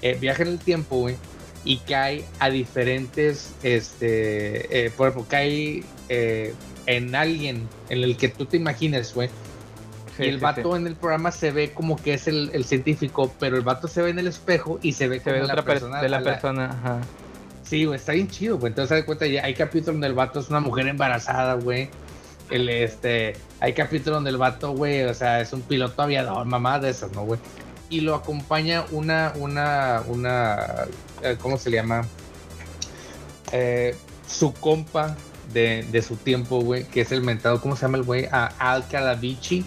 [0.02, 1.16] eh, viaja en el tiempo, güey.
[1.64, 6.54] Y cae a diferentes, este, eh, por ejemplo, cae eh,
[6.86, 9.28] en alguien en el que tú te imagines, güey.
[10.16, 10.78] Sí, y el sí, vato sí.
[10.80, 14.00] en el programa se ve como que es el, el científico, pero el vato se
[14.02, 16.02] ve en el espejo y se ve Se como ve de la otra per- persona.
[16.02, 16.64] de la la- persona.
[16.70, 17.00] Ajá.
[17.64, 18.70] Sí, güey, está bien chido, güey.
[18.70, 21.88] Entonces, de cuenta, hay capítulos donde el vato es una mujer embarazada, güey.
[22.50, 26.78] El, este, hay capítulos donde el vato, güey, o sea, es un piloto aviador, mamá
[26.78, 27.40] de esas, ¿no, güey?
[27.88, 30.84] Y lo acompaña una, una, una,
[31.22, 32.06] eh, ¿cómo se le llama?
[33.52, 33.96] Eh,
[34.28, 35.16] su compa
[35.52, 38.26] de, de su tiempo, güey, que es el mentado, ¿cómo se llama el güey?
[38.30, 39.64] A Al Calavici,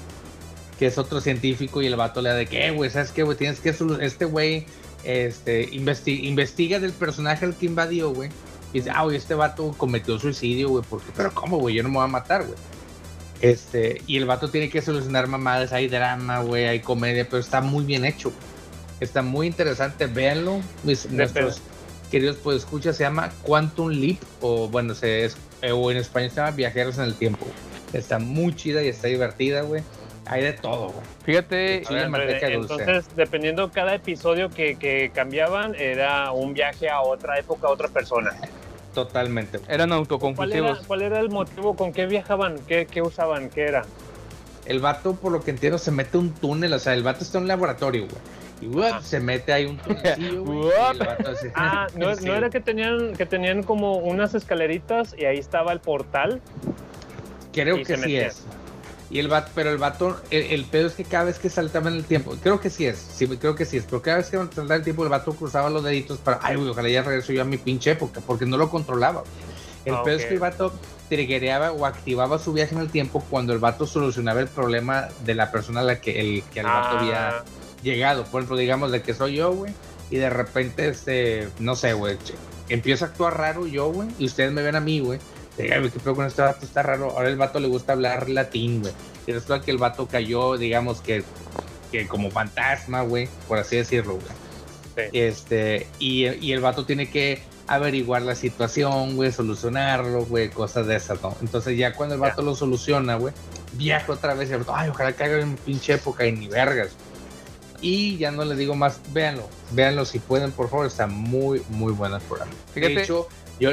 [0.78, 3.38] que es otro científico, y el vato le da de que, güey, ¿sabes qué, güey?
[3.38, 4.68] Tienes que, este güey,
[5.04, 8.30] este, investi- investiga del personaje al que invadió, güey.
[8.74, 11.76] Y dice, ah, güey, este vato cometió suicidio, güey, porque, pero ¿cómo, güey?
[11.76, 12.58] Yo no me voy a matar, güey.
[13.42, 17.62] Este, y el vato tiene que solucionar mamadas, hay drama, güey, hay comedia, pero está
[17.62, 18.32] muy bien hecho.
[19.00, 20.60] Está muy interesante, véanlo.
[20.84, 21.62] Mis, nuestros
[22.10, 26.32] queridos pues escucha, se llama Quantum Leap, o bueno, se es, eh, o en español
[26.32, 27.46] se llama Viajeros en el Tiempo.
[27.94, 29.84] Está muy chida y está divertida, güey.
[30.30, 31.06] Hay de todo, güey.
[31.24, 32.74] Fíjate, A ver, manteca dulce.
[32.74, 37.88] entonces, dependiendo cada episodio que, que cambiaban, era un viaje a otra época, a otra
[37.88, 38.32] persona.
[38.94, 39.58] Totalmente.
[39.58, 40.80] eran ¿Cuál era, autoconclusivos.
[40.88, 41.76] cuál era el motivo?
[41.76, 42.56] ¿Con qué viajaban?
[42.68, 43.50] ¿Qué, qué usaban?
[43.50, 43.86] ¿Qué era?
[44.66, 47.38] el vato, por lo que entiendo, se mete un túnel, o sea, el vato está
[47.38, 48.18] en un laboratorio, güey.
[48.60, 50.60] Y uop, se mete ahí un túnelcillo, güey.
[50.60, 52.26] y el vato así- Ah, ¿no, Sí.
[52.26, 56.42] no era que tenían, que tenían como unas escaleritas y ahí estaba el portal?
[57.54, 58.28] Creo que sí metía.
[58.28, 58.44] es.
[59.10, 61.90] Y el vato, pero el vato, el, el pedo es que cada vez que saltaba
[61.90, 64.30] en el tiempo, creo que sí es, sí, creo que sí es, pero cada vez
[64.30, 67.32] que saltaba el tiempo, el vato cruzaba los deditos para, ay, güey, ojalá ya regreso
[67.32, 69.24] yo a mi pinche época, porque no lo controlaba.
[69.86, 70.74] El Ah, pedo es que el vato
[71.08, 75.34] triggereaba o activaba su viaje en el tiempo cuando el vato solucionaba el problema de
[75.36, 77.00] la persona a la que el, que el vato Ah.
[77.00, 77.44] había
[77.84, 78.26] llegado.
[78.26, 79.74] Por ejemplo, digamos de que soy yo, güey,
[80.10, 82.18] y de repente, este, no sé, güey,
[82.68, 85.20] empiezo a actuar raro yo, güey, y ustedes me ven a mí, güey.
[85.64, 86.66] De, "Ay, güey, ¿qué pedo con este vato?
[86.66, 87.12] Está raro.
[87.12, 88.94] Ahora el vato le gusta hablar latín, güey.
[89.26, 91.24] Y resulta que el vato cayó, digamos que,
[91.92, 94.26] que como fantasma, güey, por así decirlo, güey.
[95.14, 100.96] Este, y, y el vato tiene que averiguar la situación, güey, solucionarlo, güey, cosas de
[100.96, 101.36] esas, ¿no?
[101.42, 103.34] Entonces ya cuando el vato lo soluciona, güey,
[103.74, 106.90] viaja otra vez y el vato, ay, ojalá caiga en pinche época y ni vergas.
[107.82, 111.92] Y ya no les digo más, véanlo, véanlo si pueden, por favor, está muy, muy
[111.94, 112.52] buena el programa.
[112.74, 113.28] Fíjate- De hecho,
[113.60, 113.72] yo,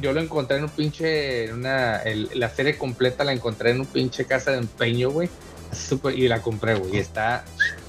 [0.00, 3.80] yo lo encontré en un pinche, en una, el- la serie completa la encontré en
[3.80, 5.28] un pinche casa de empeño, güey,
[5.72, 7.44] así súper- y la compré, güey, y está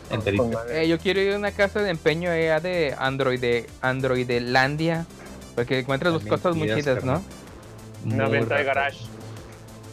[0.09, 0.65] enterita.
[0.71, 5.05] Eh, yo quiero ir a una casa de empeño eh, de Android, de Androidelandia,
[5.55, 7.23] porque encuentras dos cosas muy chidas, ¿no?
[8.05, 8.99] Una Muy venta de garage.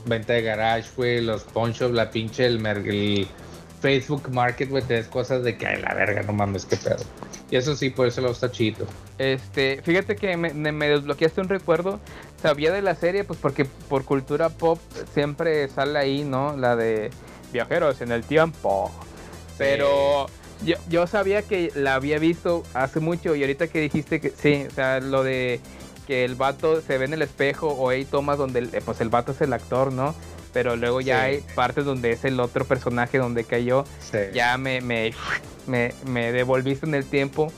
[0.06, 2.60] Venta de garage, güey, los pawn shop, la pinche, el,
[3.80, 6.96] Facebook Market, güey, te des cosas de que, ay, la verga, no mames, qué pedo.
[7.50, 8.86] Y eso sí, por eso lo está chido.
[9.18, 12.00] Este, fíjate que me, me- desbloqueaste un recuerdo.
[12.42, 14.78] Sabía de la serie, pues porque por cultura pop
[15.12, 16.56] siempre sale ahí, ¿no?
[16.56, 17.10] La de
[17.52, 18.90] viajeros en el tiempo.
[19.56, 20.26] Pero
[20.64, 24.66] yo, yo sabía que la había visto hace mucho y ahorita que dijiste que sí,
[24.68, 25.60] o sea, lo de
[26.06, 29.00] que el vato se ve en el espejo o hay tomas donde el, eh, pues
[29.00, 30.14] el vato es el actor, ¿no?
[30.54, 31.24] Pero luego ya Sí.
[31.26, 33.84] hay partes donde es el otro personaje donde cayó.
[34.32, 35.12] Ya me, me,
[35.66, 37.52] me, me devolviste en el tiempo.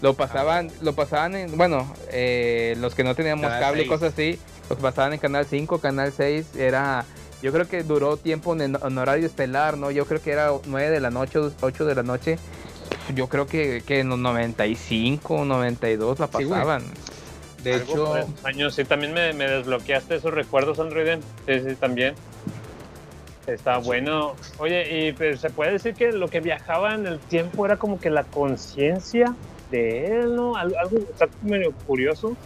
[0.00, 3.88] Lo pasaban, lo pasaban en, bueno, eh, los que no teníamos Canal cable y 6.
[3.90, 4.38] cosas así,
[4.70, 7.04] los pasaban en Canal 5, Canal 6, era,
[7.42, 9.90] yo creo que duró tiempo en, en horario estelar, ¿no?
[9.90, 12.38] Yo creo que era 9 de la noche, 8 de la noche.
[13.14, 16.82] Yo creo que, que en los 95, 92 la Sí, pasaban.
[17.62, 21.20] De hecho, años, sí, también me, me desbloqueaste esos recuerdos, Androiden.
[21.46, 22.14] Sí, sí, también.
[23.46, 24.34] Está bueno.
[24.58, 27.98] Oye, y pues, se puede decir que lo que viajaba en el tiempo era como
[27.98, 29.34] que la conciencia
[29.70, 30.56] de él, ¿no?
[30.56, 32.36] Algo, algo está medio curioso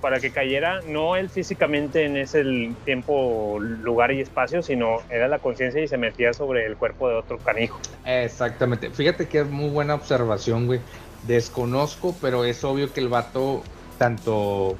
[0.00, 5.38] para que cayera, no él físicamente en ese tiempo, lugar y espacio, sino era la
[5.38, 7.78] conciencia y se metía sobre el cuerpo de otro canijo.
[8.04, 8.90] Exactamente.
[8.90, 10.80] Fíjate que es muy buena observación, güey.
[11.26, 13.62] Desconozco, pero es obvio que el vato,
[14.00, 14.78] tanto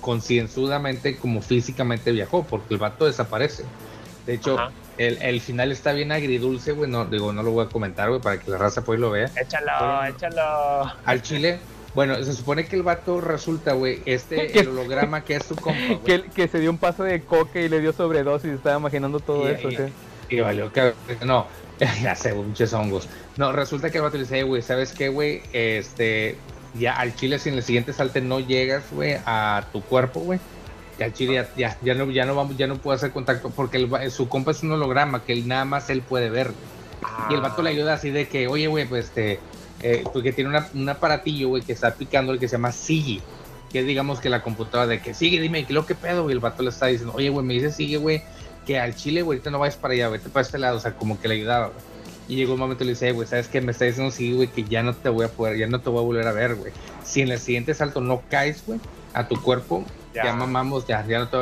[0.00, 3.62] concienzudamente como físicamente viajó, porque el vato desaparece.
[4.26, 4.58] De hecho,
[4.98, 6.90] el, el final está bien agridulce, güey.
[6.90, 9.30] No, digo, no lo voy a comentar, güey, para que la raza pues lo vea.
[9.40, 10.92] Échalo, échalo.
[11.04, 11.60] Al chile,
[11.94, 15.54] bueno, se supone que el vato resulta, güey, este, Que- el holograma que es su
[15.54, 16.00] compa, güey.
[16.02, 19.48] Que, que se dio un paso de coca y le dio sobredosis, estaba imaginando todo
[19.48, 19.70] Y- eso.
[19.70, 19.82] y- ¿sí?
[20.28, 20.92] Y valió que
[21.24, 21.46] no,
[22.02, 23.08] ya sé, muchos hongos.
[23.36, 25.42] No, resulta que el vato le dice, "Eh, güey, ¿sabes qué, güey?
[25.52, 26.36] Este,
[26.78, 30.38] ya al chile, si en el siguiente salte no llegas, güey, a tu cuerpo, güey.
[30.98, 33.76] Ya al chile ya, ya, no, ya no vamos, ya no puedo hacer contacto porque
[33.76, 36.52] el su compa es un holograma que él, nada más él puede ver.
[37.30, 39.38] Y el vato le ayuda así de que, oye, güey, pues este,
[39.82, 43.20] eh, porque tiene una- un aparatillo, güey, que está picando el que se llama Sigi.
[43.70, 46.22] Que digamos que la computadora de que sigue, dime, ¿qué lo que pedo?
[46.22, 46.32] güey?
[46.34, 48.22] el vato le está diciendo, oye, güey, me dice sigue, güey,
[48.66, 50.92] que al chile, güey, ahorita no vayas para allá, vete para este lado, o sea,
[50.94, 51.78] como que le ayudaba, güey.
[52.28, 53.60] Y llegó un momento y le dice, "Eh, güey, ¿sabes qué?
[53.60, 55.90] Me está diciendo sí, güey, que ya no te voy a poder, ya no te
[55.90, 56.72] voy a volver a ver, güey.
[57.04, 58.80] Si en el siguiente salto no caes, güey,
[59.14, 60.32] a tu cuerpo, ya, Ya.
[60.32, 61.38] mamamos, ya, ya no te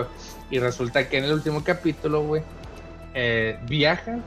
[0.51, 2.43] Y resulta que en el último capítulo, güey,
[3.15, 4.19] eh, viaja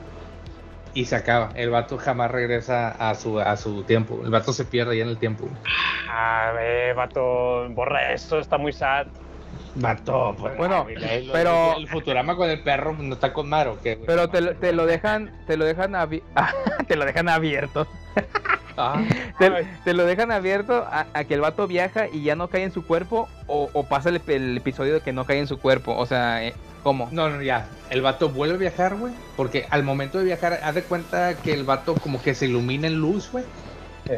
[0.94, 1.52] y se acaba.
[1.54, 4.20] El vato jamás regresa a su, a su tiempo.
[4.24, 5.44] El vato se pierde ya en el tiempo.
[5.44, 5.56] güey.
[6.10, 9.06] A ver, vato, borra esto, está muy sad.
[9.74, 10.86] Vato, pues, Bueno,
[11.32, 14.06] pero- El, Futurama con el perro no está con Maro, ¿qué, güey?
[14.06, 16.22] Pero te, lo- te lo dejan, te lo dejan abi-
[16.88, 17.86] te lo dejan abierto.
[18.76, 19.02] Ah,
[19.40, 19.50] Te,
[19.84, 22.70] te lo dejan abierto a, a que el vato viaja y ya no cae en
[22.72, 25.96] su cuerpo o, o pasa el, el episodio de que no cae en su cuerpo.
[25.96, 26.54] O sea, eh,
[26.84, 27.08] ¿cómo?
[27.10, 27.68] No, no, ya.
[27.90, 29.12] El vato vuelve a viajar, güey.
[29.36, 32.86] Porque al momento de viajar, haz de cuenta que el vato como que se ilumina
[32.86, 33.44] en luz, güey.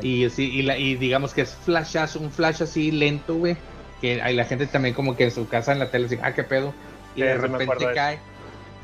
[0.02, 3.56] Y, sí, y, la- y digamos que es flashazo, un flash así lento, güey.
[4.00, 6.32] Que hay la gente también como que en su casa en la tele dice, ah,
[6.32, 6.72] qué pedo.
[7.14, 8.18] Y Sí, de repente cae.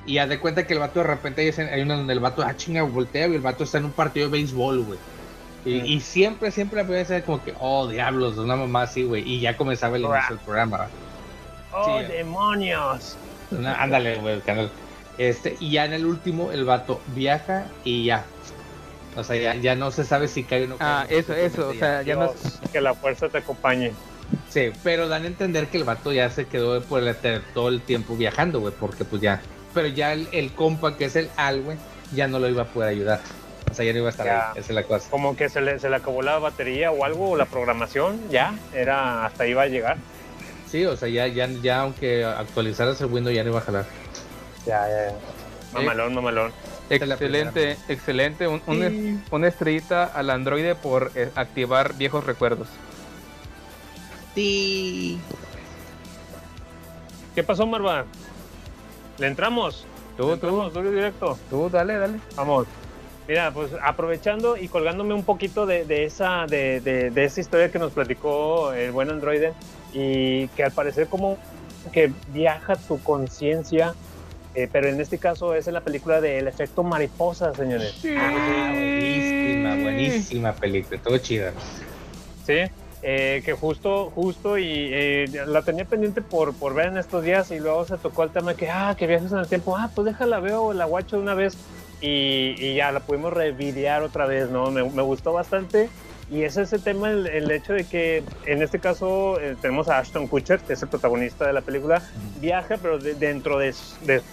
[0.05, 2.55] Y haz de cuenta que el vato de repente hay, una donde el vato, ah,
[2.57, 4.99] chinga, voltea y el vato está en un partido de béisbol, güey.
[5.65, 9.03] Y, y siempre, siempre la primera vez era como que, oh, diablos, una mamá así,
[9.03, 9.29] güey.
[9.29, 10.87] Y ya comenzaba el inicio del programa.
[11.73, 12.07] ¡Oh, Sí.
[12.13, 13.17] demonios!
[13.51, 14.71] Una- ándale, güey, canal.
[15.19, 18.25] Este, y ya en el último, el vato viaja y ya.
[19.17, 20.89] O sea, ya, ya no se sabe si cae o no cae.
[20.89, 22.33] Ah, eso, eso, o sea, ya no...
[22.33, 23.93] Dios, que la fuerza te acompañe.
[24.49, 27.15] Sí, pero dan a entender que el vato ya se quedó por el,
[27.55, 29.41] todo el tiempo viajando, güey, porque pues ya.
[29.75, 31.77] Pero ya el, el compa, que es el Al, güey,
[32.15, 33.21] ya no lo iba a poder ayudar.
[33.71, 34.51] O sea, ya no iba a estar Ya.
[34.53, 34.59] ahí.
[34.59, 35.11] Esa es la cosa.
[35.11, 38.55] Como que se le, se le acabó la batería o algo, o la programación, ya,
[38.73, 39.97] era hasta iba a llegar.
[40.71, 43.85] Sí, o sea, ya, ya, ya aunque actualizaras el Windows ya no iba a jalar.
[44.67, 45.17] Ya, ya, ya.
[45.73, 46.53] Mamalón, mamalón.
[46.89, 48.47] la Excelente, excelente.
[48.49, 52.69] Un- una estrellita al androide por eh, activar viejos recuerdos.
[54.37, 55.19] Sí.
[57.35, 58.05] ¿Qué pasó, Marva?
[59.19, 59.85] ¿Le entramos?
[60.17, 61.39] Tú, ¿Le entramos y directo?
[61.51, 62.19] Tú, dale, dale.
[62.37, 62.67] Vamos.
[63.27, 67.73] Mira, pues aprovechando y colgándome un poquito de, de esa, de, de- de esa historia
[67.73, 69.53] que nos platicó el buen androide
[69.93, 71.37] y que al parecer como
[71.93, 73.95] que viaja tu conciencia,
[74.55, 77.95] eh, pero en este caso es en la película de El efecto mariposa, señores.
[78.17, 81.01] Ah, buenísima, buenísima película.
[81.03, 81.53] Todo chida.
[82.47, 82.59] Sí,
[83.09, 87.51] eh, que justo, justo y eh, la tenía pendiente por, por ver en estos días
[87.53, 89.93] y luego se tocó el tema de que, ah, que viajes en el tiempo, ah,
[89.95, 91.61] pues déjala, veo, la guacho de una vez
[92.01, 94.73] y, y ya la pudimos revidear otra vez, ¿no?
[94.73, 95.89] Me, me gustó bastante
[96.29, 99.99] y es ese tema, el, el hecho de que en este caso eh, tenemos a
[99.99, 102.03] Ashton Kutcher, que es el protagonista de la película,
[102.41, 103.73] viaja, pero de- dentro de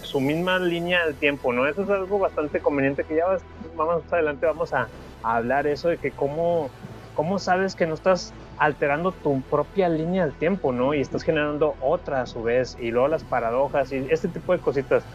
[0.02, 1.68] su misma línea del tiempo, ¿no?
[1.68, 3.44] Eso es algo bastante conveniente que ya vas-
[3.76, 4.88] más adelante vamos a,
[5.22, 6.70] a hablar eso de que cómo,
[7.12, 10.94] cómo sabes que no estás alterando tu propia línea del tiempo, ¿no?
[10.94, 14.60] Y estás generando otra a su vez, y luego las paradojas y este tipo de
[14.60, 15.06] cositas.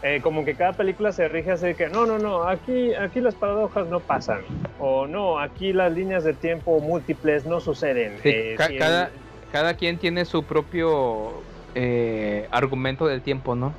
[0.00, 3.20] Eh, como que cada película se rige así de que no, no, no, aquí, aquí
[3.20, 4.44] las paradojas no pasan,
[4.76, 8.18] o no, aquí las líneas de tiempo múltiples no suceden.
[8.22, 9.12] Sí, Eh, ca- cada,
[9.48, 11.44] cada quien tiene su propio
[11.74, 13.76] eh, argumento del tiempo, ¿no?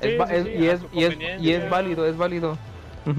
[0.00, 2.58] Sí, Es va- sí, es- sí, y, es, y, es, y es válido, es válido.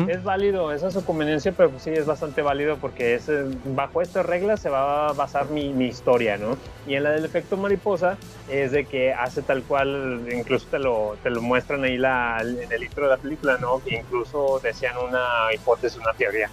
[0.08, 3.46] Es válido, esa es su conveniencia, pero pues sí es bastante válido porque es, eh,
[3.66, 6.58] bajo estas reglas se va a basar mi, historia, ¿no?
[6.86, 8.18] Y en la del efecto mariposa
[8.50, 12.72] es de que hace tal cual, incluso te lo, te lo muestran ahí la, en
[12.72, 13.82] el intro de la película, ¿no?
[13.84, 16.50] Que incluso decían una hipótesis, una teoría,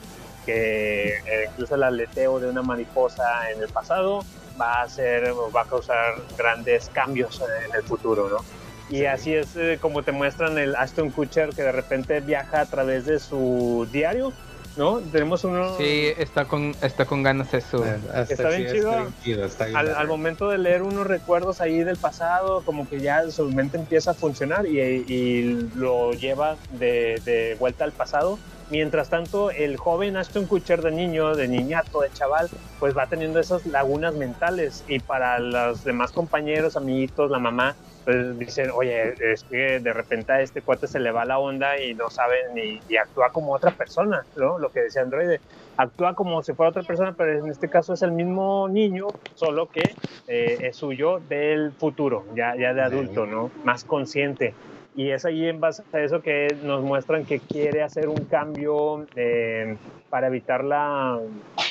[0.46, 4.24] que eh, incluso el aleteo de una mariposa en el pasado
[4.58, 8.55] va a hacer, va a causar grandes cambios en el futuro, ¿no?
[8.88, 12.66] Y así es eh, como te muestran el Ashton Kutcher que de repente viaja a
[12.66, 14.32] través de su diario,
[14.76, 14.98] ¿no?
[15.00, 17.84] Tenemos uno Sí, está con, está con ganas eso.
[18.14, 18.90] Hasta Está bien sí, chido.
[18.90, 20.00] Está bien chido, está bien al, verga.
[20.00, 24.12] al momento de leer unos recuerdos ahí del pasado, como que ya su mente empieza
[24.12, 28.38] a funcionar y, y lo lleva de, de vuelta al pasado.
[28.70, 32.48] Mientras tanto, el joven Ashton Kutcher de niño, de niñato, de chaval,
[32.80, 38.38] pues va teniendo esas lagunas mentales y para los demás compañeros, amiguitos, la mamá, pues
[38.38, 41.94] dicen, oye, es que de repente a este cuate se le va la onda y
[41.94, 44.58] no sabe ni y actúa como otra persona, ¿no?
[44.58, 45.40] Lo que decía Androide,
[45.76, 49.68] actúa como si fuera otra persona, pero en este caso es el mismo niño, solo
[49.68, 49.82] que
[50.28, 53.50] eh, es suyo del futuro, ya, ya de adulto, ¿no?
[53.64, 54.54] Más consciente.
[54.96, 59.06] Y es ahí en base a eso que nos muestran que quiere hacer un cambio
[59.14, 59.76] eh,
[60.08, 61.18] para evitar la,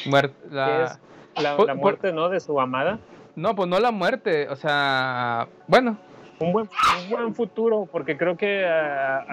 [0.06, 1.00] Muer- ¿qué la- es?
[1.44, 2.30] la, Por- la por- muerte, ¿no?
[2.30, 3.00] De su amada.
[3.36, 5.98] No, pues no la muerte, o sea, bueno,
[6.40, 6.70] Un buen,
[7.04, 8.66] un buen futuro, porque creo que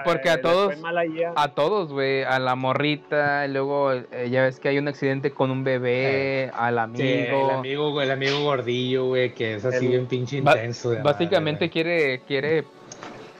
[0.05, 3.51] Porque a eh, todos- fue mal ahí a- a todos, güey, a la morrita, y
[3.51, 7.03] luego eh, ya ves que hay un accidente con un bebé, al amigo.
[7.03, 10.93] Sí, el amigo, güey, el amigo gordillo, güey, que es así El- bien pinche intenso.
[11.03, 12.63] Básicamente madre, quiere, quiere,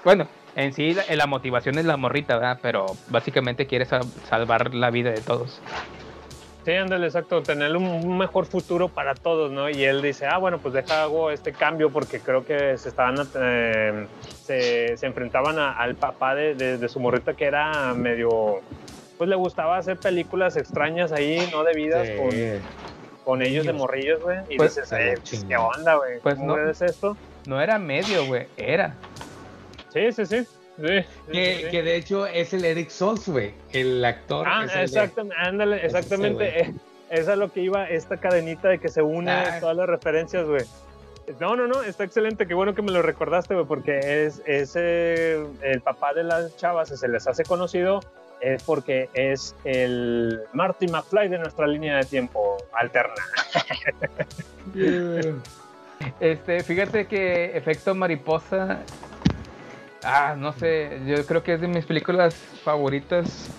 [0.05, 2.59] bueno, en sí la, la motivación es la morrita, ¿verdad?
[2.61, 5.61] Pero básicamente quiere sal- salvar la vida de todos.
[6.65, 9.69] Sí, ándale, exacto, tener un mejor futuro para todos, ¿no?
[9.69, 13.27] Y él dice, ah, bueno, pues deja hago este cambio porque creo que se estaban,
[13.35, 14.07] eh,
[14.43, 18.61] se, se enfrentaban a- al papá de, de- de su morrita que era medio,
[19.17, 22.13] pues le gustaba hacer películas extrañas ahí, no debidas, Sí.
[22.17, 22.29] con,
[23.25, 24.37] con ellos de morrillos, güey.
[24.49, 26.19] Y Pues, dices, eh, pues, ¿qué onda, güey?
[26.21, 26.65] Pues ¿Cómo no.
[26.65, 27.17] ves esto?
[27.45, 28.95] No era medio, güey, era.
[29.93, 30.47] Sí, sí, sí.
[30.81, 31.69] Que, sí.
[31.71, 34.45] que de hecho es el Eric Sols, güey, el actor.
[34.49, 36.61] Ah, es el de- exactamente, ándale, ese exactamente.
[36.61, 36.73] eh,
[37.11, 39.57] Esa es lo que iba esta cadenita de que se une Ah.
[39.59, 40.63] todas las referencias, güey.
[41.39, 44.73] No, no, no, está excelente, qué bueno que me lo recordaste, güey, porque es, es
[44.75, 47.99] eh, el papá de las chavas, se les hace conocido,
[48.41, 53.13] es porque es el Marty McFly de nuestra línea de tiempo alterna.
[56.19, 58.79] Este, fíjate que Efecto Mariposa,
[60.03, 62.33] ah, no sé, yo creo que es de mis películas
[62.63, 63.49] favoritas.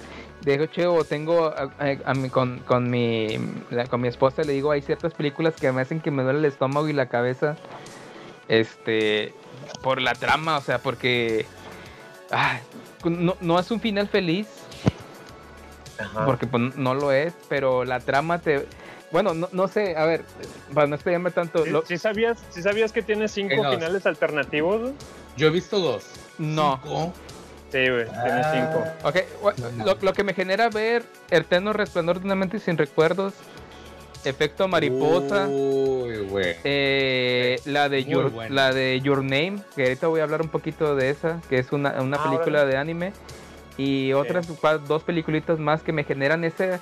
[0.40, 3.38] De hecho, tengo a- a- a mi- con, con mi,
[3.70, 6.40] la- con mi esposa, le digo, hay ciertas películas que me hacen que me duele
[6.40, 7.56] el estómago y la cabeza,
[8.48, 9.32] este,
[9.82, 11.46] por la trama, o sea, porque
[13.04, 14.48] no, no es un final feliz,
[15.98, 16.24] Ajá.
[16.26, 18.66] porque pues, no lo es, pero la trama te...
[19.10, 20.24] Bueno, no, no sé, a ver,
[20.74, 21.64] para no explayarme tanto...
[21.64, 24.92] ¿Sí, lo- sí sabías, sí sabías que tiene cinco finales alternativos?
[25.36, 26.04] Yo he visto dos.
[26.38, 26.80] No.
[26.82, 27.12] Cinco.
[27.72, 28.50] Sí, güey, tiene Ah.
[28.52, 28.84] cinco.
[29.02, 33.34] Ok, bu- lo, lo que me genera ver Eterno Resplandor de una mente sin recuerdos,
[34.24, 36.56] Efecto Mariposa, Uy, güey.
[36.64, 40.94] eh, la, de Your, la de Your Name, que ahorita voy a hablar un poquito
[40.94, 42.72] de esa, que es una, una Ah, película órale.
[42.72, 43.12] de anime,
[43.76, 44.46] y otras
[44.86, 46.78] dos peliculitas más que me generan esa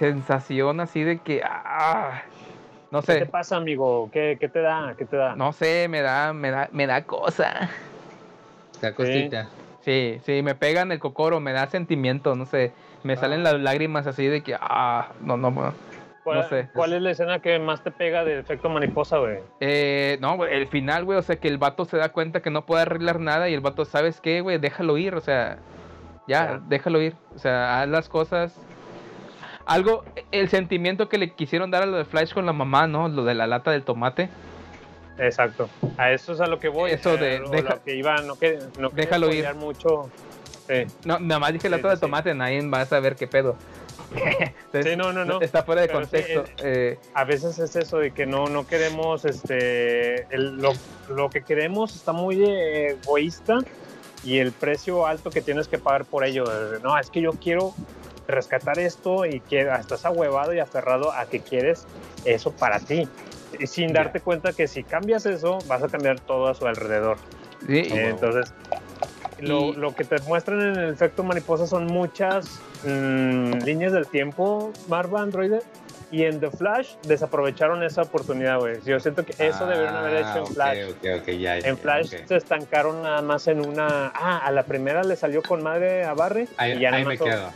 [0.00, 2.22] sensación así de que, ah,
[2.90, 4.10] no ¿Qué te sé, pasa, amigo?
[4.12, 4.94] ¿Qué, qué te da?
[4.98, 5.36] ¿Qué te da?
[5.36, 7.70] no sé, me da, me da, me da cosa.
[8.84, 9.48] La costita.
[9.80, 12.72] Sí, sí, me pegan el cocoro, me da sentimiento, no sé,
[13.02, 15.74] me salen las lágrimas así de que, ah, no, no, no.
[16.24, 16.68] ¿Cuál, no sé.
[16.74, 19.40] ¿Cuál es la escena que más te pega del efecto mariposa, güey?
[19.60, 22.48] Eh, no, güey, el final, güey, o sea, que el vato se da cuenta que
[22.50, 24.56] no puede arreglar nada y el vato, ¿sabes qué, güey?
[24.56, 25.58] Déjalo ir, o sea,
[26.26, 26.60] ya, Ya.
[26.66, 28.58] déjalo ir, o sea, haz las cosas.
[29.66, 33.08] Algo, el sentimiento que le quisieron dar a lo de Flash con la mamá, ¿no?
[33.08, 34.30] Lo de la lata del tomate.
[35.18, 35.68] Exacto.
[35.96, 36.90] A eso es a lo que voy.
[36.90, 39.52] Eso de- lo- deja- lo que iba, no que, no Déjalo ir.
[39.54, 40.10] mucho.
[40.66, 40.86] Sí.
[41.04, 42.00] No, nada más dije Sí, lata de sí.
[42.00, 43.56] tomate, nadie va a saber qué pedo.
[44.14, 45.40] Entonces, Sí, no, no, no.
[45.40, 46.44] Está fuera de Pero sí, contexto.
[46.64, 50.72] eh, A veces es eso de que no, no queremos, este, el- lo,
[51.08, 53.58] lo que queremos está muy eh, egoísta
[54.24, 56.44] y el precio alto que tienes que pagar por ello.
[56.82, 57.74] No, es que yo quiero
[58.26, 61.84] rescatar esto y que estás ahuevado y aferrado a que quieres
[62.24, 63.06] eso para ti.
[63.66, 67.16] Sin darte cuenta que si cambias eso, vas a cambiar todo a su alrededor.
[67.66, 68.52] sí, Eh, Entonces,
[69.40, 74.72] lo, lo que te muestran en el efecto mariposa son muchas mm, líneas del tiempo,
[74.88, 75.54] Marva Android.
[76.10, 78.80] Y en The Flash desaprovecharon esa oportunidad, güey.
[78.84, 80.78] Yo siento que eso deberían haber hecho en Ah, Flash.
[80.90, 84.12] Ok, ok, ok, ya, ya, En Flash se estancaron nada más en una.
[84.14, 86.48] Ah, a la primera le salió con madre a Barry.
[86.56, 87.50] Ahí, y ya ahí me quedo.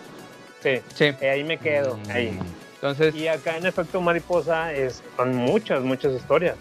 [0.61, 1.05] Sí, sí.
[1.21, 1.99] eh, ahí me quedo.
[1.99, 2.11] Mm.
[2.11, 2.39] Ahí.
[2.81, 6.57] Entonces, Y acá en efecto mariposa es, son muchas, muchas historias.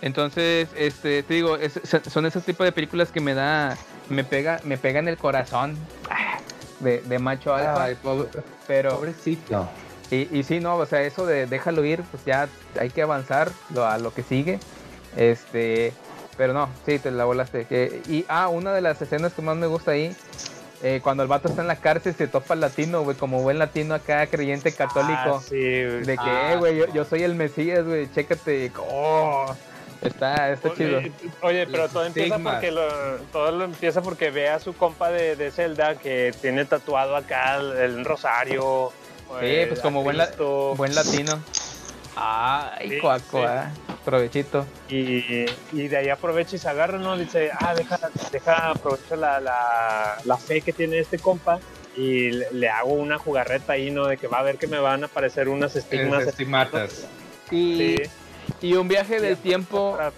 [0.00, 3.76] Entonces, este, te digo, es- son esos tipos de películas que me da,
[4.08, 5.76] me pega, me pega en el corazón
[6.08, 6.38] ah,
[6.80, 8.28] de, de macho alfa, Ay, pobre-
[8.68, 9.68] pero pobrecito.
[10.12, 12.48] y, y sí, no, o sea, eso de déjalo ir, pues ya
[12.78, 14.60] hay que avanzar lo- a lo que sigue,
[15.16, 15.92] este,
[16.36, 17.64] pero no, sí, te la volaste.
[17.64, 20.14] Que, y ah, una de las escenas que más me gusta ahí.
[20.82, 23.58] Eh, cuando el vato está en la cárcel se topa al latino, güey, como buen
[23.58, 25.12] latino acá, creyente católico.
[25.36, 26.04] Ah, sí, güey.
[26.04, 28.70] De que, Ah, güey, yo, soy el Mesías, güey, chécate.
[28.78, 29.54] Oh,
[30.02, 31.00] está, está chido.
[31.42, 32.86] Oye, pero Los todo empieza porque lo,
[33.32, 37.56] todo lo empieza porque ve a su compa de, de Zelda que tiene tatuado acá
[37.56, 38.92] el, el rosario.
[39.40, 40.30] Sí, pues como a buen, la-
[40.76, 41.38] buen latino.
[42.20, 43.70] Ay, Sí, cuacoa.
[44.04, 44.66] Provechito.
[44.88, 47.16] y, y de ahí aprovecha y se agarra, ¿no?
[47.16, 47.98] Dice, ah, deja,
[48.32, 51.58] deja aprovecho la, la, la fe que tiene este compa
[51.96, 54.06] y le, le hago una jugarreta ahí, ¿no?
[54.06, 56.22] De que va a ver que me van a aparecer unas estigmas.
[56.22, 57.06] Es- Estimatas.
[57.50, 57.96] Y, Sí.
[58.62, 59.94] y un viaje del tiempo.
[59.96, 60.12] para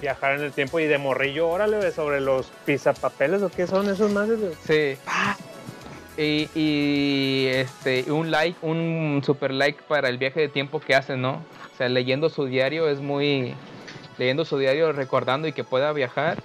[0.00, 4.10] viajar en el tiempo y de morrillo, órale, sobre los pizapapeles o qué son esos
[4.12, 4.52] madres, güey?
[4.66, 4.98] Sí.
[6.18, 11.16] Y, y, este, un like, un super like para el viaje de tiempo que hace,
[11.16, 11.44] ¿no?
[11.72, 13.54] O sea, leyendo su diario es muy.
[14.18, 16.38] Leyendo su diario, recordando y que pueda viajar.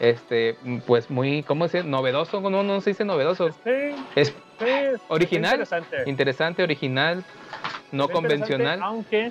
[0.00, 0.56] Este,
[0.88, 1.88] pues muy, ¿cómo se dice?
[1.88, 3.50] Novedoso, no, no se dice novedoso.
[3.50, 4.64] Sí, Es sí,
[5.06, 5.52] Original.
[5.52, 5.96] interesante.
[6.06, 7.24] interesante, original,
[7.92, 8.82] no convencional.
[8.82, 9.30] Aunque,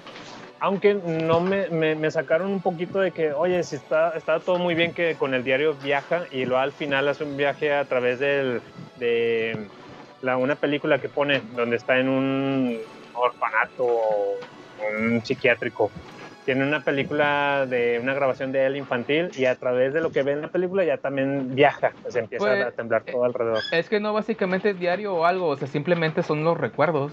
[0.61, 4.57] aunque no me, me, me sacaron un poquito de que, oye, si está, está todo
[4.57, 7.83] muy bien que con el diario viaja y luego al final hace un viaje a
[7.83, 8.61] través del,
[8.97, 9.67] de
[10.21, 12.77] la, una película que pone donde está en un
[13.13, 14.37] orfanato o
[14.97, 15.91] un psiquiátrico.
[16.45, 20.23] Tiene una película de una grabación de él infantil y a través de lo que
[20.23, 23.59] ve en la película ya también viaja, se empieza Pues, a temblar todo alrededor.
[23.71, 27.11] Es que no básicamente es diario o algo, o sea, simplemente son los recuerdos.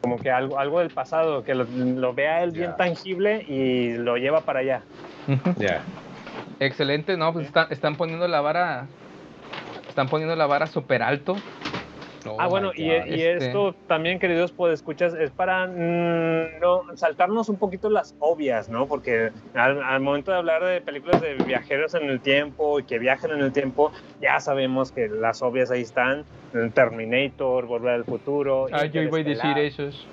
[0.00, 4.16] como que algo, algo del pasado, que lo, lo vea él bien tangible y lo
[4.16, 4.80] lleva para allá.
[5.58, 5.82] Ya.
[6.60, 8.86] Excelente, no, pues están, están poniendo la vara,
[9.88, 11.36] están poniendo la vara súper alto.
[12.28, 17.56] Oh ah, bueno, y, este- esto también, queridos escuchas es para mm, no saltarnos un
[17.56, 18.86] poquito las obvias, ¿no?
[18.86, 22.98] Porque al, al momento de hablar de películas de viajeros en el tiempo y que
[22.98, 26.24] viajan en el tiempo, ya sabemos que las obvias ahí están.
[26.74, 28.66] Terminator, Volver al Futuro.
[28.72, 30.06] Ah, yo iba a decir esos.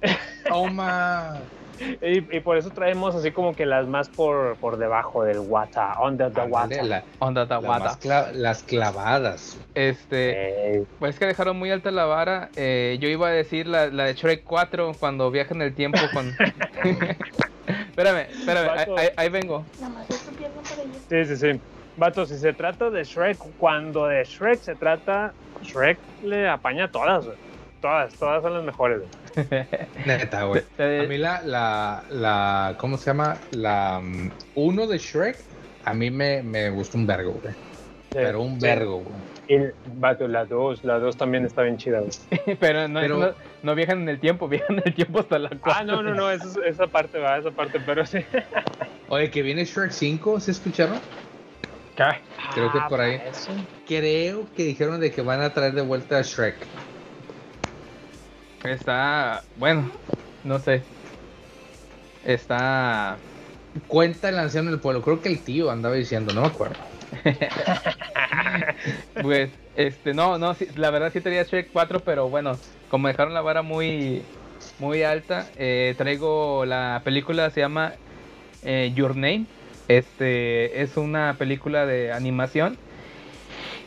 [0.48, 1.40] Toma.
[1.80, 5.94] Y, y por eso traemos así como que las más por, por debajo del Wata,
[6.00, 7.78] under the la Tawada.
[7.78, 9.58] más cla- las clavadas.
[9.74, 12.50] Este, Eh, pues es que dejaron muy alta la vara.
[12.56, 15.98] Eh, yo iba a decir la, la de Shrek 4 cuando viaja en el tiempo
[16.12, 16.26] con.
[17.66, 19.64] espérame, espérame, ahí, ahí- ahí vengo.
[21.08, 21.60] Sí, sí, sí.
[21.96, 27.26] Vato, si se trata de Shrek, cuando de Shrek se trata, Shrek le apaña todas.
[27.80, 29.02] Todas, todas son las mejores.
[30.06, 30.62] Neta, güey.
[30.78, 33.36] A mí la, la, la, ¿cómo se llama?
[33.52, 35.36] La mm, uno de Shrek,
[35.84, 37.54] a mí me, me gustó un vergo, güey.
[38.12, 38.66] Pero un Sí.
[38.66, 39.16] vergo, güey.
[39.48, 39.58] Y,
[40.00, 42.56] vato, la 2, la 2 también está bien chida, güey.
[42.58, 45.50] pero no, Pero- no, no viajan en el tiempo, viajan en el tiempo hasta la
[45.50, 45.72] 4.
[45.74, 48.18] Ah, no, no, no, esa, esa parte va, esa parte, pero sí.
[49.08, 50.98] Oye, que viene Shrek 5, ¿se escucharon?
[52.54, 53.20] Creo que por ahí.
[53.86, 56.56] Creo que dijeron de que van a traer de vuelta a Shrek.
[58.68, 59.90] Está, bueno,
[60.44, 60.82] no sé.
[62.24, 63.16] Está...
[63.86, 65.02] Cuenta el anciano del pueblo.
[65.02, 66.76] Creo que el tío andaba diciendo, no me acuerdo.
[69.22, 72.58] Pues, este, no, no, sí, la verdad sí tenía Shrek 4, pero bueno,
[72.90, 74.22] como dejaron la vara muy,
[74.78, 77.94] muy alta, eh, traigo la película, se llama
[78.62, 79.46] eh, Your Name.
[79.88, 82.76] Este, es una película de animación.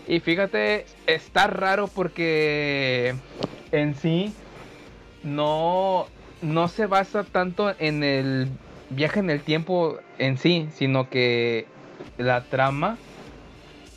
[0.07, 3.13] Y fíjate, está raro porque
[3.71, 4.33] en sí
[5.23, 6.07] no,
[6.41, 8.47] no se basa tanto en el
[8.89, 11.65] viaje en el tiempo en sí, sino que
[12.17, 12.97] la trama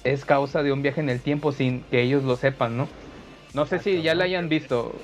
[0.04, 2.88] es causa de un viaje en el tiempo sin que ellos lo sepan, ¿no?
[3.54, 4.94] No sé si ya la hayan visto.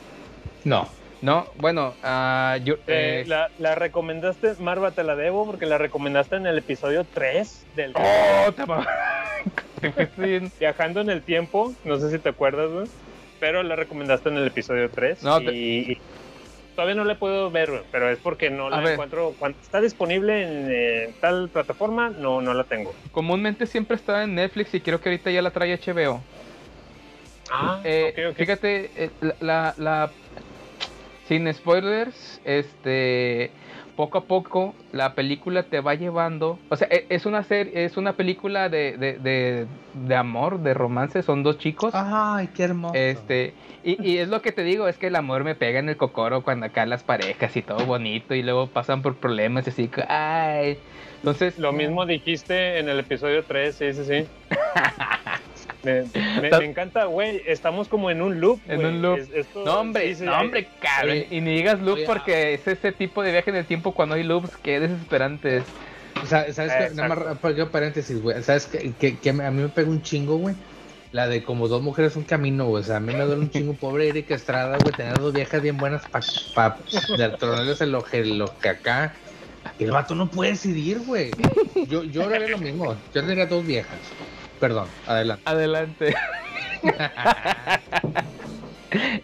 [0.65, 0.89] No.
[1.21, 1.47] ¿No?
[1.57, 2.75] Bueno, ah, yo...
[2.75, 7.05] Eh, eh, la, la recomendaste, Marva, te la debo porque la recomendaste en el episodio
[7.13, 8.63] 3 del ¡Oh, te.
[10.61, 12.87] Viajando en el tiempo, no sé si te acuerdas, güey,
[13.39, 15.99] pero la recomendaste en el episodio 3 No, y, te- y
[16.75, 20.71] todavía no la puedo ver, pero es porque no la encuentro, cuando está disponible en
[20.71, 22.95] eh, tal plataforma, no, no la tengo.
[23.13, 26.21] Comúnmente siempre está en Netflix y creo que ahorita ya la trae HBO.
[27.51, 28.37] Ah, Eh, ok, ok.
[28.37, 30.13] Fíjate, eh, la, la- la-
[31.27, 33.51] sin spoilers, este,
[33.99, 37.99] poco a poco la película te va llevando, o sea, e- es una serie, es
[37.99, 41.95] una película de, de, de, de amor, de romance, son dos chicos.
[41.95, 43.31] Ay, qué hermoso.
[43.31, 45.89] Este, y, y es lo que te digo, es que el amor me pega en
[45.91, 49.71] el cocoro cuando acá las parejas y todo bonito y luego pasan por problemas y
[49.71, 50.83] así, que, ay.
[51.17, 54.31] Entonces, Lo mismo dijiste en el episodio 3, sí, sí, sí.
[55.85, 56.03] me,
[56.41, 58.89] me- me encanta, güey, estamos como en un loop, En güey.
[58.95, 59.19] un loop.
[59.19, 61.11] Es- esto- No, hombre, sí, sí, no, hay- hombre, cabrón.
[61.13, 63.93] Oye, y ni digas loop oye, porque es ese tipo de viaje en el tiempo
[63.93, 65.63] cuando hay loops que desesperantes.
[66.23, 66.95] O sea, ¿sabes qué?
[66.97, 68.43] Nada más, paréntesis, güey.
[68.43, 68.93] ¿Sabes qué?
[68.99, 70.55] Que, que a mí me pega un chingo, güey.
[71.13, 72.83] La de como dos mujeres un camino, güey.
[72.83, 74.93] O sea, a mí me duele un chingo, pobre Erika Estrada, güey.
[74.95, 76.25] Tener dos viejas bien buenas para
[76.55, 76.79] pa,
[77.17, 79.15] de tronarles el oje, lo que acá.
[79.79, 81.31] El vato no puede decidir, güey.
[81.89, 82.95] Yo, yo le haría lo mismo.
[83.15, 83.97] Yo tendría dos viejas.
[84.61, 85.43] Perdón, adelante.
[85.47, 86.15] Adelante.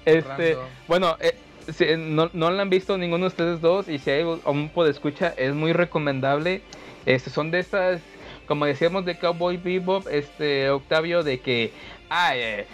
[0.05, 0.57] este,
[0.89, 1.37] bueno, eh,
[1.73, 5.35] si, no, no la han visto ninguno de ustedes dos y si hay un escucha
[5.37, 6.63] es muy recomendable.
[7.07, 8.01] Este, son de estas,
[8.47, 11.73] como decíamos de Cowboy Bebop, este Octavio, de que
[12.09, 12.67] ay, eh,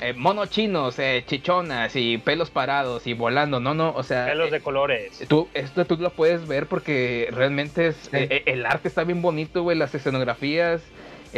[0.00, 3.60] eh, monos chinos, eh, chichonas y pelos parados y volando.
[3.60, 5.24] No, no, o sea, Pelos eh, de colores.
[5.28, 9.22] Tú, esto tú lo puedes ver porque realmente es, eh, eh, el arte está bien
[9.22, 10.82] bonito, güey, las escenografías,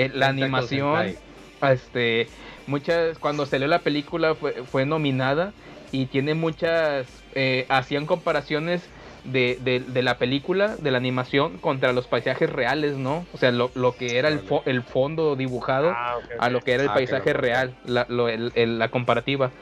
[0.04, 1.18] eh, la animación,
[1.60, 2.30] este,
[2.66, 5.54] muchas, cuando salió la película fue, fue nominada
[5.90, 8.90] y tiene muchas, eh, hacían comparaciones
[9.24, 13.28] de, de- de la película, de la animación contra los paisajes reales, ¿no?
[13.32, 16.72] O sea, lo, lo que era el, fo- el fondo dibujado Ah, a lo que
[16.72, 19.52] era el Ah, paisaje real, la, lo- el- el- la comparativa.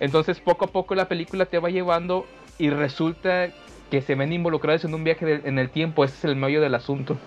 [0.00, 3.54] Entonces poco a poco la película te va llevando y resulta
[3.90, 6.60] que se ven involucrados en un viaje de- en el tiempo, ese es el meollo
[6.60, 7.22] del asunto.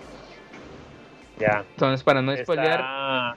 [1.38, 1.64] Ya.
[1.70, 3.36] Entonces para no spoilear, Está,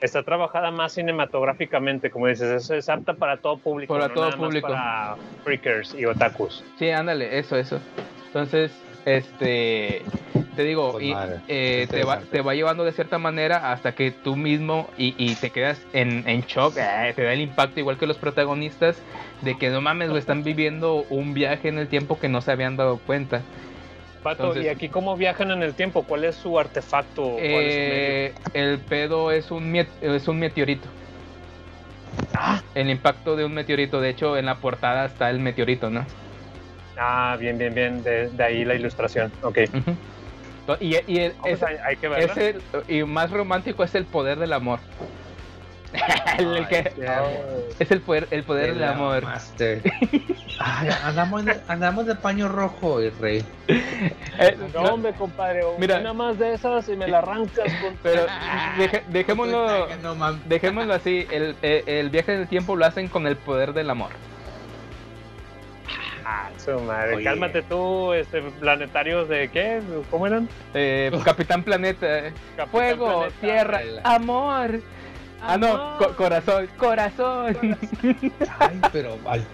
[0.00, 3.94] está trabajada más cinematográficamente, como dices, eso es apta para todo público.
[3.94, 4.68] Para no todo nada más público.
[4.68, 6.64] Para freakers y otakus.
[6.78, 7.80] sí, ándale, eso, eso.
[8.26, 8.72] Entonces,
[9.04, 10.02] este,
[10.54, 11.14] te digo, y,
[11.48, 15.34] eh, te, va, te va llevando de cierta manera hasta que tú mismo y, y
[15.34, 19.02] te quedas en, en shock, eh, te da el impacto igual que los protagonistas
[19.42, 22.52] de que no mames, güey, están viviendo un viaje en el tiempo que no se
[22.52, 23.42] habían dado cuenta.
[24.22, 26.04] Pato, Entonces- ¿y aquí cómo viajan en el tiempo?
[26.04, 27.22] ¿Cuál es su artefacto?
[27.22, 30.88] ¿Cuál es su Eh, el pedo es un, es un meteorito.
[32.34, 32.62] Ah.
[32.74, 34.00] El impacto de un meteorito.
[34.00, 36.04] De hecho, en la portada está el meteorito, ¿no?
[36.96, 38.02] Ah, bien, bien, bien.
[38.02, 39.32] De, de ahí la ilustración.
[39.42, 39.58] Ok.
[39.74, 39.96] Ujú.
[40.66, 41.34] To- Y, y el-
[41.84, 42.24] hay, que verla.
[42.32, 44.78] ese- y más romántico es el poder del amor.
[46.38, 46.92] El- el que-
[47.78, 49.24] es el poder, el poder del amor.
[50.58, 53.44] Ay, andamos, de, andamos de paño rojo, y rey.
[53.68, 55.60] Eh, No, no, hombre, compadre.
[55.78, 55.98] Mira.
[55.98, 57.96] Una más de esas y me la arrancas con...
[58.02, 58.26] pero
[58.78, 59.88] deje- dejémoslo,
[60.46, 61.26] dejémoslo así.
[61.30, 64.10] El, el- el viaje en el tiempo lo hacen con el poder del amor.
[66.24, 67.16] Ah, su madre.
[67.16, 67.24] Oye.
[67.24, 69.82] Cálmate tú, este, planetarios de qué?
[70.10, 70.48] ¿Cómo eran?
[70.72, 72.06] Eh, Capitán Planeta.
[72.56, 73.40] Capitán Fuego, Planeta.
[73.40, 74.80] tierra, amor.
[75.42, 77.56] Ah, no, co- corazón, corazón.
[78.58, 79.16] Ay, pero.
[79.26, 79.44] Ay,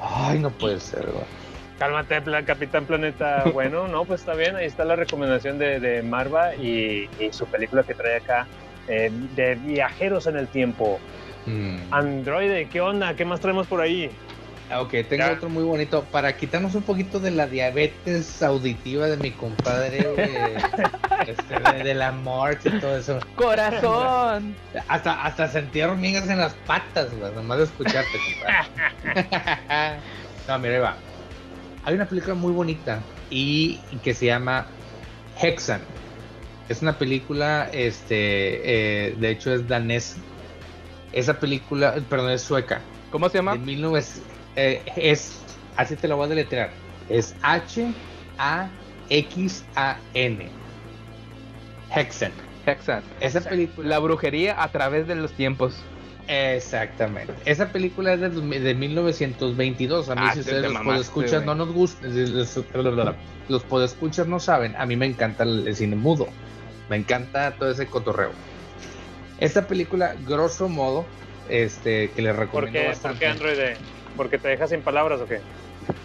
[0.00, 1.24] ay, no puede ser, güey.
[1.78, 3.44] Cálmate, Pla- Capitán Planeta.
[3.54, 4.56] Bueno, no, pues está bien.
[4.56, 8.46] Ahí está la recomendación de, de Marva y, y su película que trae acá
[8.88, 10.98] eh, de viajeros en el tiempo.
[11.46, 11.76] Mm.
[11.90, 13.14] Androide, ¿qué onda?
[13.14, 14.10] ¿Qué más traemos por ahí?
[14.78, 15.32] Ok, tengo Ya.
[15.32, 16.04] otro muy bonito.
[16.12, 19.98] Para quitarnos un poquito de la diabetes auditiva de mi compadre,
[21.26, 23.18] este, de, de la March y todo eso.
[23.34, 24.54] Corazón.
[24.86, 28.10] Hasta, hasta sentí hormigas en las patas, güey, nomás de escucharte,
[29.04, 29.98] compadre.
[30.48, 30.96] no, mira, ahí va.
[31.84, 34.66] Hay una película muy bonita y, que se llama
[35.40, 35.80] Hexan.
[36.68, 40.16] Es una película, este, eh, de hecho es danesa.
[41.12, 42.80] Esa película, perdón, es sueca.
[43.10, 43.56] ¿Cómo se llama?
[43.56, 44.00] De 19
[44.56, 45.40] eh, es,
[45.76, 46.70] así te lo voy a deletrear.
[47.08, 47.34] Es
[49.10, 50.48] H-A-X-A-N.
[51.94, 52.32] Hexen.
[52.66, 53.02] Hexan.
[53.20, 53.88] Esa película.
[53.88, 55.74] La brujería a través de los tiempos.
[56.28, 57.32] Exactamente.
[57.44, 60.08] Esa película es de, de 1922.
[60.10, 62.14] A mí, Ah, si te- ustedes te los podescuchas no nos gustan,
[62.74, 63.14] los,
[63.48, 66.28] los podescuchas no saben, a mí me encanta el, el cine mudo.
[66.88, 68.30] Me encanta todo ese cotorreo.
[69.38, 71.04] Esta película, grosso modo,
[71.48, 73.18] este, que les ¿Por recomiendo ¿Por bastante.
[73.20, 73.76] qué Androide?
[74.16, 75.40] ¿Porque te dejas sin palabras o qué?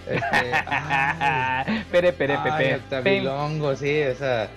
[0.07, 2.71] Este, ay, Pere, pere, ay, pepe.
[2.73, 4.47] el tabilongo, sí, esa.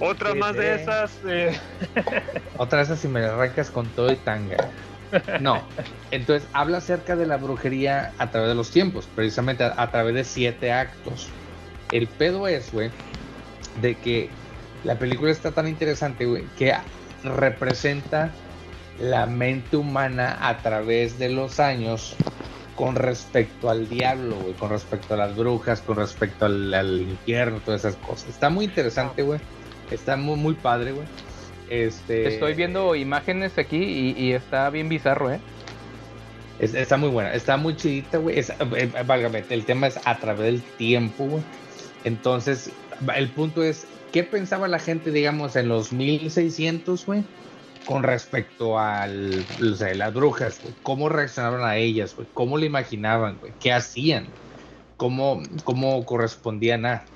[0.00, 1.12] Otra Sí, más de esas.
[1.26, 1.58] eh,
[2.56, 4.56] Otra vez si me arrancas con todo y tanga.
[5.40, 5.62] No.
[6.10, 10.14] Entonces habla acerca de la brujería a través de los tiempos, precisamente a, a través
[10.14, 11.28] de siete actos.
[11.90, 12.90] El pedo es, güey,
[13.80, 14.28] de que
[14.84, 16.74] la película está tan interesante, güey, que
[17.24, 18.30] representa
[19.00, 22.14] la mente humana a través de los años
[22.78, 27.60] con respecto al diablo, güey, con respecto a las brujas, con respecto al, al infierno,
[27.64, 28.28] todas esas cosas.
[28.28, 29.40] Está muy interesante, güey.
[29.90, 31.06] Está muy, muy padre, güey.
[31.68, 35.40] Este, Estoy viendo imágenes aquí y, y está bien bizarro, ¿eh?
[36.60, 38.38] Es- está muy buena, está muy chidita, güey.
[38.38, 41.42] Es- eh, eh, válgame, el tema es a través del tiempo, güey.
[42.04, 42.70] Entonces,
[43.16, 47.24] el punto es, ¿qué pensaba la gente, digamos, en los 1600, güey?
[47.88, 50.60] Con respecto al, o sea, las brujas.
[50.82, 52.14] ¿Cómo reaccionaban a ellas?
[52.34, 53.54] ¿Cómo le imaginaban, güey?
[53.58, 54.28] ¿Qué hacían?
[54.98, 57.06] ¿Cómo, cómo correspondían a?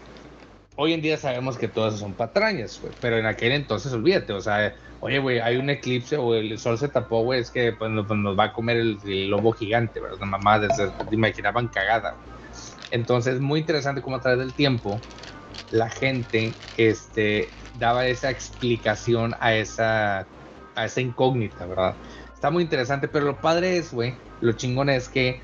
[0.76, 2.80] Hoy en día sabemos que todas son patrañas.
[3.02, 6.78] Pero en aquel entonces, olvídate, o sea, oye, güey, hay un eclipse o el sol
[6.78, 10.00] se tapó, güey, es que pues, nos, pues, nos va a comer el, lobo gigante,
[10.00, 10.20] ¿verdad?
[10.20, 12.16] La mamá desde, te imaginaban cagada.
[12.90, 15.02] Entonces, muy interesante cómo a través del tiempo
[15.70, 20.26] la gente este, daba esa explicación a esa,
[20.74, 21.94] a esa incógnita, ¿verdad?
[22.34, 25.40] Está muy interesante, pero lo padre es, güey, lo chingón es que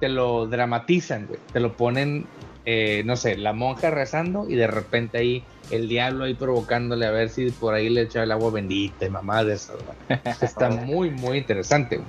[0.00, 2.26] te lo dramatizan, güey, te lo ponen,
[2.64, 7.10] eh, no sé, la monja rezando y de repente ahí el diablo ahí provocándole a
[7.10, 10.20] ver si por ahí le echa el agua bendita y mamá de eso, güey.
[10.42, 12.08] Está muy, muy interesante, güey.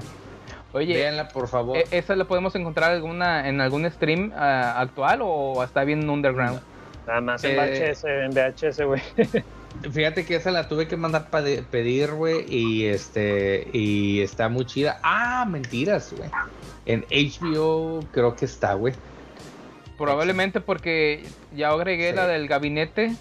[0.74, 1.78] Oye, Véanla, por favor.
[1.78, 6.60] ¿e- ¿esa la podemos encontrar alguna, en algún stream ah, actual o está bien underground?
[7.06, 9.02] Nada más en Eh, VHS, en VHS, güey.
[9.92, 14.66] Fíjate que esa la tuve que mandar para pedir, güey, y este, y está muy
[14.66, 15.00] chida.
[15.04, 16.30] Ah, mentiras, güey.
[16.86, 18.94] En HBO creo que está, güey.
[19.98, 21.24] Probablemente porque
[21.56, 22.16] ya agregué Sí.
[22.16, 23.16] la del gabinete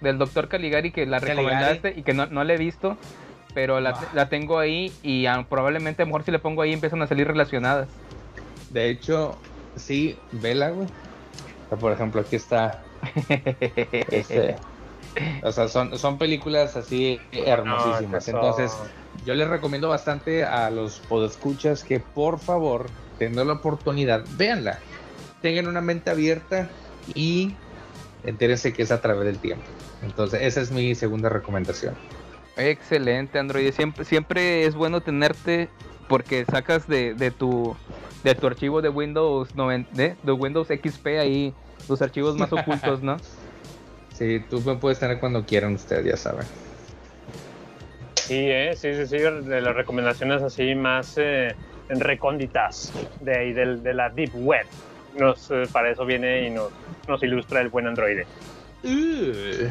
[0.00, 1.46] del doctor Caligari que la Caligari.
[1.46, 2.96] recomendaste y que no, no la he visto,
[3.54, 4.08] pero la, Ah.
[4.14, 7.26] la tengo ahí y probablemente a lo mejor si le pongo ahí empiezan a salir
[7.26, 7.88] relacionadas.
[8.70, 9.36] De hecho,
[9.76, 10.88] sí, vela, güey.
[11.80, 12.82] Por ejemplo, aquí está.
[14.10, 14.56] este,
[15.42, 18.28] o sea, son, son películas así hermosísimas.
[18.28, 18.76] No, Entonces,
[19.24, 22.86] yo les recomiendo bastante a los podescuchas que por favor,
[23.18, 24.78] teniendo la oportunidad, véanla.
[25.42, 26.68] Tengan una mente abierta
[27.14, 27.54] y
[28.24, 29.64] entérense que es a través del tiempo.
[30.02, 31.94] Entonces, esa es mi segunda recomendación.
[32.56, 33.72] Excelente, Android.
[33.72, 35.68] Siempre, siempre es bueno tenerte
[36.08, 37.76] porque sacas de, de tu
[38.24, 41.54] de tu archivo de Windows 90, de, de Windows XP ahí
[41.88, 43.16] los archivos más ocultos, ¿no?
[44.18, 46.48] Sí, tú me puedes tener cuando quieran ustedes, ya saben.
[48.16, 51.54] Sí, eh, sí, sí, sí, de las recomendaciones así más eh,
[51.88, 54.66] recónditas de ahí del- de, la Deep Web.
[55.12, 56.72] Nos, eh, para eso viene y nos,
[57.06, 58.28] nos ilustra el buen androide.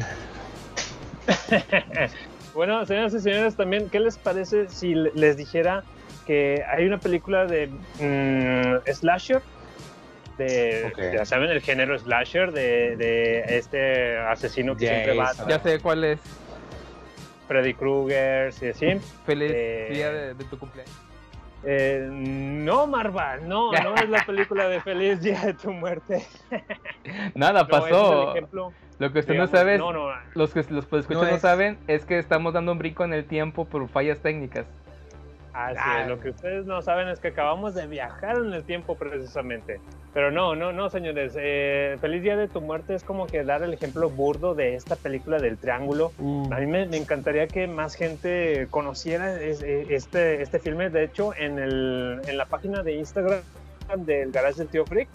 [2.52, 5.84] Bueno, señoras y señores, también, ¿qué les parece si le- les dijera
[6.24, 7.68] que hay una película de
[7.98, 9.42] mm, slasher?
[10.38, 10.92] De.
[11.14, 15.48] Ya saben, el género slasher de, de este asesino que siempre va Jason.
[15.48, 16.20] Ya sé cuál es.
[17.48, 18.98] Freddy Krueger, sí, así.
[19.26, 20.94] Feliz Eh, día de, de tu cumpleaños.
[21.64, 26.24] Eh, no, Marva, no, no es la película de Feliz Día de tu Muerte.
[27.34, 28.22] Nada No, ese es pasó.
[28.22, 31.30] el ejemplo, Lo que usted digamos, no sabe, no, no, los que los escuchan No
[31.32, 34.66] no, saben, es que estamos dando un brinco en el tiempo por fallas técnicas.
[35.66, 36.02] Así Ah.
[36.02, 39.80] es, lo que ustedes no saben es que acabamos de viajar en el tiempo precisamente.
[40.14, 41.34] Pero no, no, no, señores.
[41.36, 44.94] eh, Feliz Día de tu Muerte es como que dar el ejemplo burdo de esta
[44.94, 46.12] película del triángulo.
[46.52, 50.90] A mí me, me encantaría que más gente conociera es- eh, este, este filme.
[50.90, 53.40] De hecho, en, el, en la página de Instagram
[53.96, 55.08] del Garage del Tío Freak,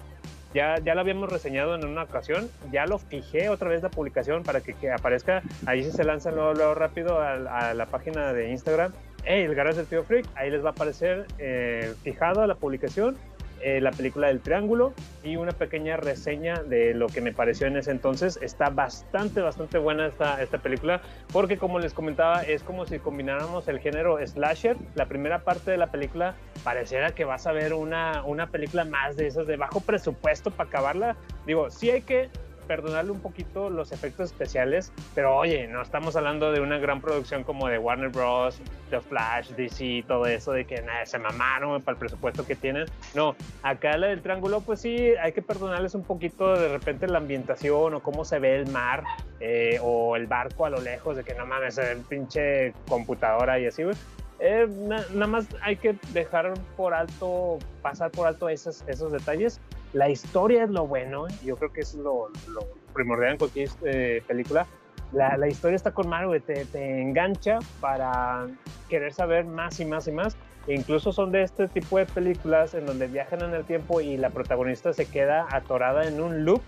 [0.53, 2.49] ya, ya lo habíamos reseñado en una ocasión.
[2.71, 5.41] Ya lo fijé otra vez la publicación para que, que aparezca.
[5.65, 7.33] Ahí si se lanzan luego, luego rápido a,
[7.69, 8.91] a la página de Instagram.
[9.25, 10.25] Hey, el Garage del Tío Freak.
[10.35, 13.15] Ahí les va a aparecer eh, fijado a la publicación
[13.61, 14.93] eh, la película del Triángulo
[15.23, 18.37] y una pequeña reseña de lo que me pareció en ese entonces.
[18.41, 20.99] Está bastante, bastante buena esta, esta película
[21.31, 24.75] porque como les comentaba es como si combináramos el género slasher.
[24.95, 26.35] La primera parte de la película
[26.65, 30.67] pareciera que vas a ver una, una película más de esas de bajo presupuesto para
[30.67, 31.15] acabarla.
[31.45, 32.29] Digo, sí hay que
[32.63, 37.43] perdonarle un poquito los efectos especiales, pero oye, no estamos hablando de una gran producción
[37.43, 38.59] como de Warner Bros.,
[38.89, 42.85] The Flash, DC, todo eso, de que nada, se mamaron para el presupuesto que tienen.
[43.13, 47.19] No, acá la del triángulo, pues sí, hay que perdonarles un poquito de repente la
[47.19, 49.03] ambientación o cómo se ve el mar
[49.39, 53.67] eh, o el barco a lo lejos, de que no mames, ve pinche computadora y
[53.67, 53.95] así, güey.
[54.45, 59.61] Eh, na- nada más hay que dejar por alto, pasar por alto esos, esos detalles.
[59.93, 61.31] La historia es lo bueno, ¿eh?
[61.45, 62.59] yo creo que es lo, lo
[62.93, 64.65] primordial en cualquier eh, película.
[65.13, 68.47] La, la historia está con Mario, te, te engancha para
[68.89, 70.35] querer saber más y más y más.
[70.67, 74.17] E incluso son de este tipo de películas en donde viajan en el tiempo y
[74.17, 76.61] la protagonista se queda atorada en un loop,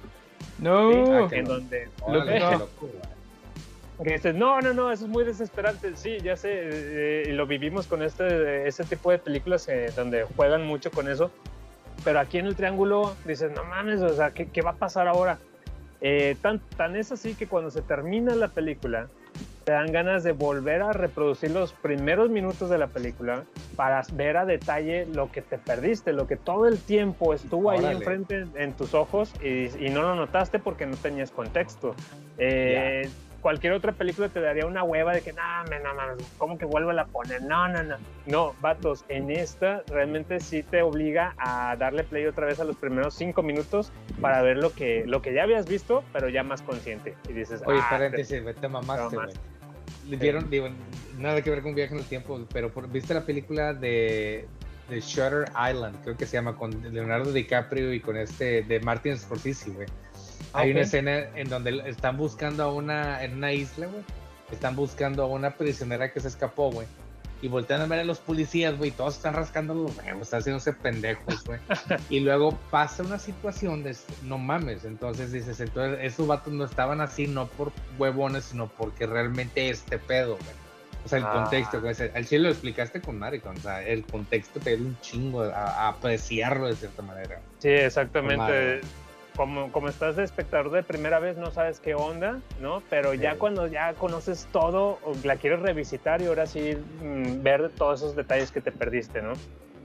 [0.60, 0.92] No.
[0.92, 1.12] ¿sí?
[1.12, 2.68] Ah, en donde no.
[3.96, 4.08] Loco, güey.
[4.08, 5.96] que dices, no, no, no, eso es muy desesperante.
[5.96, 10.66] Sí, ya sé, eh, lo vivimos con este, ese tipo de películas eh, donde juegan
[10.66, 11.32] mucho con eso.
[12.04, 15.08] Pero aquí en el triángulo dices, no mames, o sea, ¿qué, qué va a pasar
[15.08, 15.40] ahora?
[16.02, 19.08] Eh, tan, tan es así que cuando se termina la película,
[19.64, 23.46] te dan ganas de volver a reproducir los primeros minutos de la película
[23.76, 27.80] para ver a detalle lo que te perdiste, lo que todo el tiempo estuvo ahí
[27.80, 27.96] Órale.
[27.96, 31.96] enfrente en tus ojos y, y no lo notaste porque no tenías contexto.
[32.38, 33.10] Eh,
[33.46, 36.66] Cualquier otra película te daría una hueva de que, no, me, no, mames, ¿cómo que
[36.66, 37.44] vuelvo a poner?
[37.44, 37.96] No, no, no.
[38.26, 42.76] No, vatos, en esta realmente sí te obliga a darle play otra vez a los
[42.76, 46.64] primeros cinco minutos para ver lo que, lo que ya habías visto, pero ya más
[46.64, 47.14] consciente.
[47.30, 50.18] Y dices, Oye, ah, paréntesis, güey, te mamaste, No, güey.
[50.18, 50.68] Vieron, digo,
[51.20, 54.48] nada que ver con viaje en el tiempo, pero por- ¿viste la película de,
[54.90, 55.96] de Shutter Island?
[56.02, 59.88] Creo que se llama, con Leonardo DiCaprio y con este, de Martin Scorsese, güey.
[60.56, 64.04] Hay una escena en donde están buscando a una, en una isla, güey.
[64.52, 66.88] Están buscando a una prisionera que se escapó, güey.
[67.42, 68.92] Y voltean a ver a los policías, güey.
[68.92, 71.60] Todos están rascando los huevos, están haciéndose pendejos, güey.
[72.10, 74.86] y luego pasa una situación de, no mames.
[74.86, 80.00] Entonces dices, entonces esos vatos no estaban así, no por huevones, sino porque realmente este
[80.00, 80.66] pedo, güey.
[81.04, 81.34] O sea, el Ah.
[81.34, 81.94] contexto, güey.
[82.16, 83.56] Al chile lo explicaste con Maricon.
[83.58, 87.42] O sea, el contexto te ayuda un chingo a, a apreciarlo de cierta manera.
[87.60, 88.82] Sí, exactamente.
[89.36, 92.82] Como, como estás de espectador de primera vez, no sabes qué onda, ¿no?
[92.90, 93.38] Pero ya Sí.
[93.38, 98.52] cuando ya conoces todo, la quieres revisitar y ahora sí mm, ver todos esos detalles
[98.52, 99.34] que te perdiste, ¿no?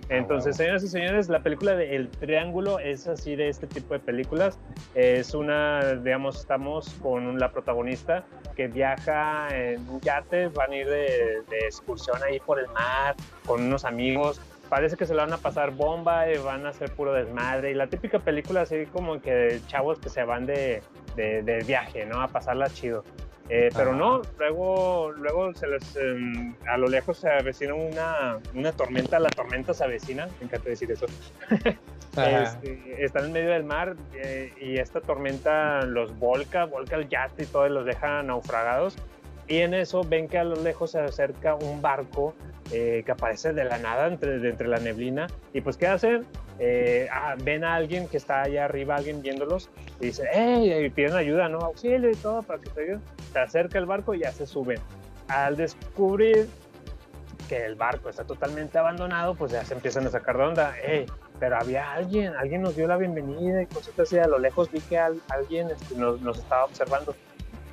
[0.09, 0.56] Entonces, huevo.
[0.56, 4.59] señoras y señores, la película de El Triángulo es así de este tipo de películas.
[4.94, 8.24] Es una, digamos, estamos con la protagonista
[8.56, 13.14] que viaja en un yate, van a ir de, de excursión ahí por el mar
[13.47, 14.40] con unos amigos.
[14.70, 17.72] Parece que se la van a pasar bomba y van a hacer puro desmadre.
[17.72, 20.82] Y la típica película así como que de chavos que se van de,
[21.16, 22.22] de, de viaje, ¿no?
[22.22, 23.05] A pasarla chido.
[23.52, 28.70] Eh, pero no, luego, luego se les, em, a lo lejos se avecina una, una
[28.70, 31.06] tormenta, la tormenta se avecina, me encanta decir eso.
[32.16, 37.44] Este, están en medio del mar eh, y esta tormenta los volca, volca el yate
[37.44, 38.97] y todo y los deja naufragados.
[39.51, 42.35] Y en eso ven que a lo lejos se acerca un barco
[42.72, 45.27] eh, que aparece de la nada entre, de entre la neblina.
[45.52, 46.24] Y pues, ¿qué hacen?
[46.60, 49.68] Eh, ah, ven a alguien que está allá arriba, alguien viéndolos,
[49.98, 50.85] y dice, ¡hey!
[50.85, 51.59] Y piden ayuda, ¿no?
[51.59, 53.02] Auxilio y todo para que te ayuden.
[53.32, 54.78] Se acerca el barco y ya se suben.
[55.27, 56.48] Al descubrir
[57.48, 60.74] que el barco está totalmente abandonado, pues ya se empiezan a sacar de onda.
[60.81, 61.06] ¡Hey!
[61.40, 64.18] Pero había alguien, alguien nos dio la bienvenida y cositas así.
[64.18, 67.16] A lo lejos vi que al- alguien este, nos, nos estaba observando.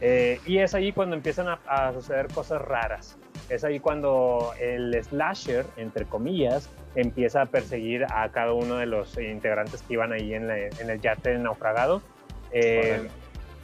[0.02, 3.18] Eh, y es ahí cuando empiezan a, a suceder cosas raras.
[3.50, 9.18] Es ahí cuando el slasher, entre comillas, empieza a perseguir a cada uno de los
[9.18, 12.02] integrantes que iban ahí en, la- en el yate naufragado.
[12.52, 13.08] Eh,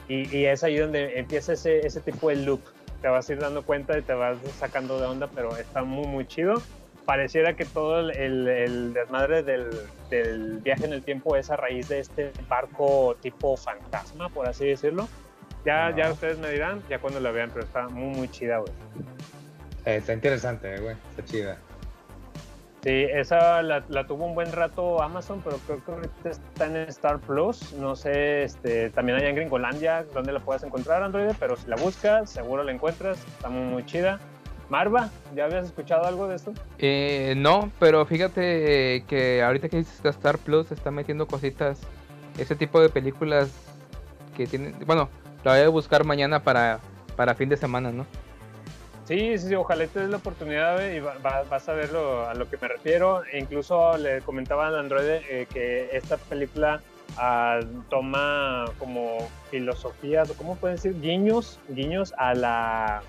[0.08, 2.60] y, y es ahí donde empieza ese, ese tipo de loop.
[3.02, 6.06] Te vas a ir dando cuenta y te vas sacando de onda, pero está muy,
[6.06, 6.54] muy chido.
[7.04, 9.68] pareciera que todo el, el- el desmadre del,
[10.08, 14.66] del viaje en el tiempo es a raíz de este barco tipo fantasma, por así
[14.66, 15.06] decirlo.
[15.64, 18.72] Ya, ya ustedes me dirán, ya cuando la vean, pero está muy, muy chida, güey.
[19.86, 20.96] Eh, está interesante, eh, güey.
[21.10, 21.58] Está chida.
[22.82, 26.76] Sí, esa la, la tuvo un buen rato Amazon, pero creo que ahorita está en
[26.88, 27.72] Star Plus.
[27.72, 31.76] No sé, este, también allá en Gringolandia, donde la puedes encontrar, Android, pero si la
[31.76, 33.18] buscas, seguro la encuentras.
[33.26, 34.20] Está muy, muy chida.
[34.68, 36.52] Marva, ¿ya habías escuchado algo de esto?
[36.78, 41.80] Eh, no, pero fíjate que ahorita que dices que Star Plus está metiendo cositas,
[42.36, 43.50] ese tipo de películas
[44.36, 45.08] que tienen, bueno,
[45.44, 46.80] la voy a buscar mañana para,
[47.16, 48.06] para fin de semana, ¿no?
[49.06, 52.26] Sí, sí, sí, ojalá te des la oportunidad y va- va- vas a ver lo-
[52.26, 53.22] a lo que me refiero.
[53.30, 56.80] E incluso le comentaba al Android eh, que esta película
[57.18, 57.60] ah,
[57.90, 59.18] toma como
[59.50, 63.02] filosofías, o cómo pueden decir, guiños, guiños a la,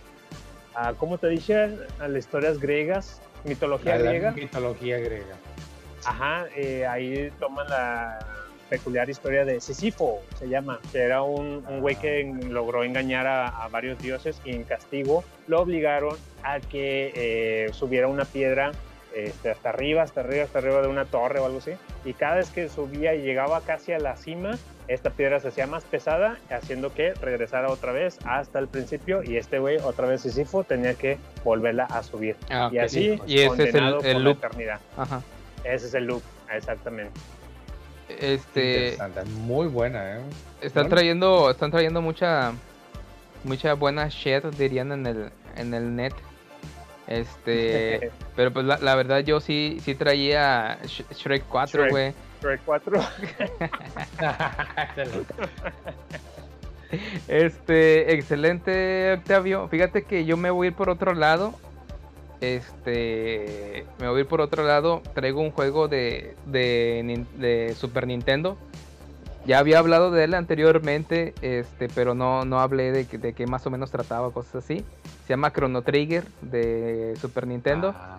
[0.75, 1.77] a, ¿cómo te dije?
[1.99, 4.31] A las historias griegas, mitología La, la griega.
[4.33, 5.35] mitología griega.
[6.05, 8.19] Ajá, eh, ahí toman la
[8.69, 13.27] peculiar historia de Sísifo, se llama, que era un, un güey que en- logró engañar
[13.27, 18.71] a, a varios dioses y en castigo lo obligaron a que eh, subiera una piedra
[19.15, 21.71] este, hasta arriba, hasta arriba, hasta arriba de una torre o algo así.
[22.03, 24.57] Y cada vez que subía y llegaba casi a la cima,
[24.89, 29.37] esta piedra se hacía más pesada, haciendo que regresara otra vez hasta el principio y
[29.37, 32.35] este güey, otra vez Sísifo, tenía que volverla a subir.
[32.49, 33.85] Ah, y así, Y ese es el-
[34.17, 34.41] el loop.
[34.41, 34.79] la eternidad.
[34.97, 35.21] Ajá.
[35.63, 36.21] Ese es el loop,
[36.53, 37.13] exactamente.
[38.09, 40.21] Este, Interesante, muy buena, ¿eh?
[40.61, 42.53] están trayendo, están trayendo mucha,
[43.43, 46.13] mucha buena shit, dirían en el, en el net.
[47.07, 51.91] Este, pero pues la, la verdad yo sí, sí traía Sh- Shrek 4, Shrek.
[51.91, 52.13] güey.
[52.41, 53.01] Shrek 4.
[57.27, 59.67] Este, excelente, Octavio.
[59.67, 61.53] Fíjate que yo me voy a ir por otro lado.
[62.45, 65.01] Este, me voy a ir por otro lado.
[65.15, 68.55] Traigo un juego de, de, Super Nintendo.
[69.47, 73.47] Ya había hablado de él anteriormente, este, pero no, no hablé de, que- de qué
[73.47, 74.83] más o menos trataba, cosas así.
[75.25, 77.93] Se llama Chrono Trigger de Super Nintendo.
[77.95, 78.17] Ah,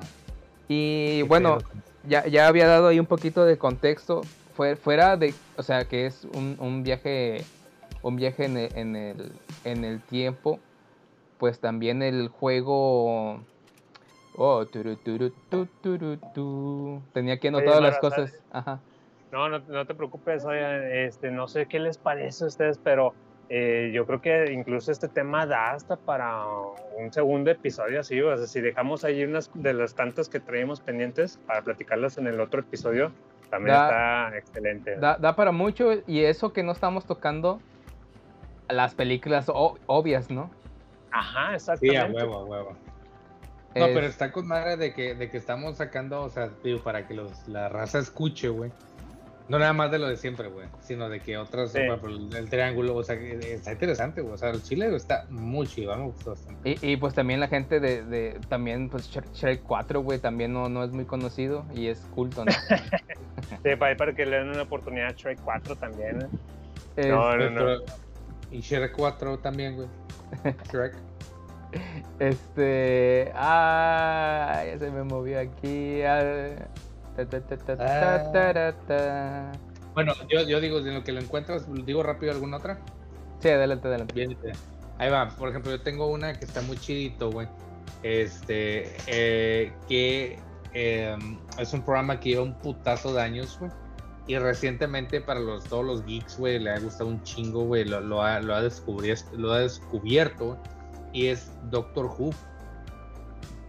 [0.68, 1.58] y bueno,
[2.08, 4.22] ya, ya había dado ahí un poquito de contexto.
[4.56, 7.44] Fue, fuera de, o sea, que es un, un viaje,
[8.02, 9.32] un viaje en el, en el,
[9.64, 10.58] en el tiempo.
[11.38, 13.40] Pues también el juego.
[14.38, 17.02] Oh, turu, turu, tu.
[17.12, 18.32] Tenía aquí anotadas las cosas.
[18.50, 18.80] Ajá.
[19.32, 23.14] No, no, no te preocupes, oye, este, no sé qué les parece a ustedes, pero
[23.48, 26.46] eh, yo creo que incluso este tema da hasta para
[26.98, 30.80] un segundo episodio así, o sea, si dejamos ahí unas de las tantas que traemos
[30.80, 33.10] pendientes para platicarlas en el otro episodio,
[33.50, 33.82] también Da-
[34.28, 34.96] está excelente.
[34.96, 35.92] Da, da para mucho.
[36.06, 37.60] Y eso que no estamos tocando
[38.68, 40.50] las películas o- obvias, ¿no?
[41.10, 42.20] Ajá, Sí, exactamente.
[42.20, 42.76] a huevo, a huevo.
[43.76, 46.80] No, Es- pero está con madre de que, de que estamos sacando, o sea, digo,
[46.82, 48.72] para que los, la raza escuche, güey.
[49.48, 51.78] No nada más de lo de siempre, güey, sino de que otras, Sí.
[51.78, 54.34] el, triángulo, o sea, que está interesante, güey.
[54.34, 56.76] O sea, el chile está muy chido, me gustó bastante.
[56.82, 60.52] Y, y, pues también la gente de, de también pues Shrek, Shrek 4, güey, también
[60.52, 62.50] no, no es muy conocido y es culto, ¿no?
[63.62, 66.22] Sí, para, para que le den una oportunidad a Shrek 4 también.
[66.22, 66.26] ¿eh?
[66.96, 67.60] Es- No, no, no.
[67.60, 67.84] Pero-
[68.50, 69.88] y Shrek 4 también, güey.
[70.72, 70.94] Shrek.
[72.18, 73.32] Este.
[73.34, 76.02] Ah, ya se me movió aquí.
[76.02, 76.68] ah,
[77.16, 79.52] ta, ta, ta.
[79.94, 82.78] Bueno, yo, yo digo, en lo que lo encuentras, digo rápido alguna otra.
[83.40, 84.14] Sí, adelante, adelante.
[84.14, 84.36] Bien.
[84.98, 87.48] Ahí va, por ejemplo, yo tengo una que está muy chidito, güey.
[88.02, 90.38] Este, eh, que
[90.74, 91.16] eh,
[91.59, 93.70] es un programa que lleva un putazo de años, güey.
[94.26, 97.84] Y recientemente para los, todos los geeks, güey, le ha gustado un chingo, güey.
[97.84, 98.62] Lo, lo ha, lo, ha
[99.36, 100.59] lo ha descubierto, güey,
[101.16, 102.30] Y es Doctor Who.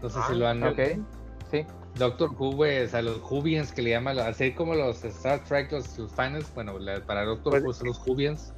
[0.02, 0.61] No sé Ah, si lo han...
[0.64, 0.80] Ok,
[1.49, 1.65] sí.
[1.95, 5.72] Doctor Who, güey, o sea, los Whovians que le llaman, así como los Star Trek,
[5.72, 8.53] los, los fans, bueno, la- para Doctor Pues- Who son los Whovians.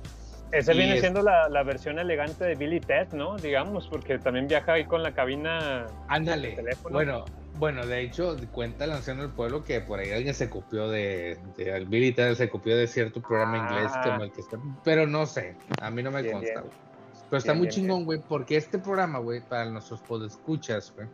[0.51, 3.37] Ese viene es- siendo la, la versión elegante de Billy Ted, ¿no?
[3.37, 5.85] Digamos, porque también viaja ahí con la cabina.
[6.07, 6.57] Ándale.
[6.89, 7.25] Bueno,
[7.59, 11.37] bueno, de hecho, cuenta la anciano del pueblo que por ahí alguien se copió de,
[11.55, 13.71] de Ted se copió de cierto programa Ah.
[13.71, 16.61] inglés como el que está, pero no sé, a mí no me Bien, consta.
[16.61, 16.88] bien.
[17.29, 21.07] Pero está Bien, muy bien, chingón, güey, porque este programa, güey, para nuestros podescuchas, güey,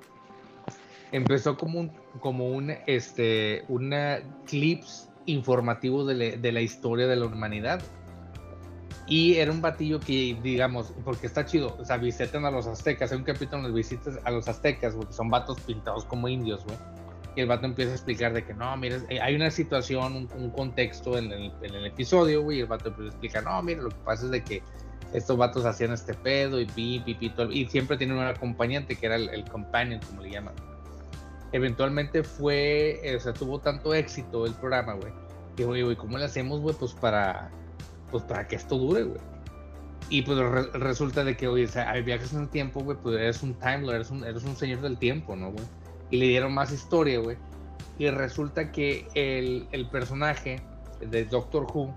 [1.12, 7.16] empezó como un, como un, este, una clips informativo de, la- de la historia de
[7.16, 7.82] la humanidad.
[9.08, 13.12] Y era un batillo que, digamos, porque está chido, o sea, visitan a los aztecas.
[13.12, 16.78] Hay un capítulo donde visitas a los aztecas, porque son vatos pintados como indios, güey.
[17.36, 20.30] Y el vato empieza a explicar de que no, mira, eh, hay una situación, un,
[20.42, 22.58] un contexto en el, en el episodio, güey.
[22.58, 24.64] Y el vato empieza a explicar, no, mira, lo que pasa es de que
[25.16, 28.96] estos vatos hacían este pedo y pi, pi, pi, todo- y siempre tienen un acompañante
[28.96, 30.54] que era el, el companion, como le llaman.
[31.52, 35.14] eventualmente fue, o sea, tuvo tanto éxito el programa, güey.
[35.56, 36.76] Que, güey, ¿cómo le hacemos, güey?
[36.78, 37.50] Pues para,
[38.12, 39.22] pues para que esto dure, güey.
[40.10, 42.98] Y pues re- resulta de que, oye, o sea, hay viajes en el tiempo, güey,
[43.02, 45.66] pues eres un Time Lord, eres un, eres un señor del tiempo, ¿no, güey?
[46.12, 47.38] Y le dieron más historia, güey.
[47.98, 50.62] Y resulta que el, el personaje
[51.00, 51.94] de Doctor Who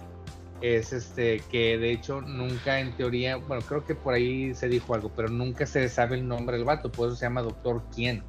[0.61, 4.95] es este, que de hecho nunca en teoría, bueno, creo que por ahí se dijo
[4.95, 8.29] algo, pero nunca se sabe el nombre del vato, por eso se llama Doctor Quién.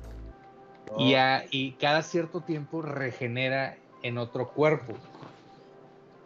[0.95, 5.05] Y, a- y cada cierto tiempo regenera en otro cuerpo.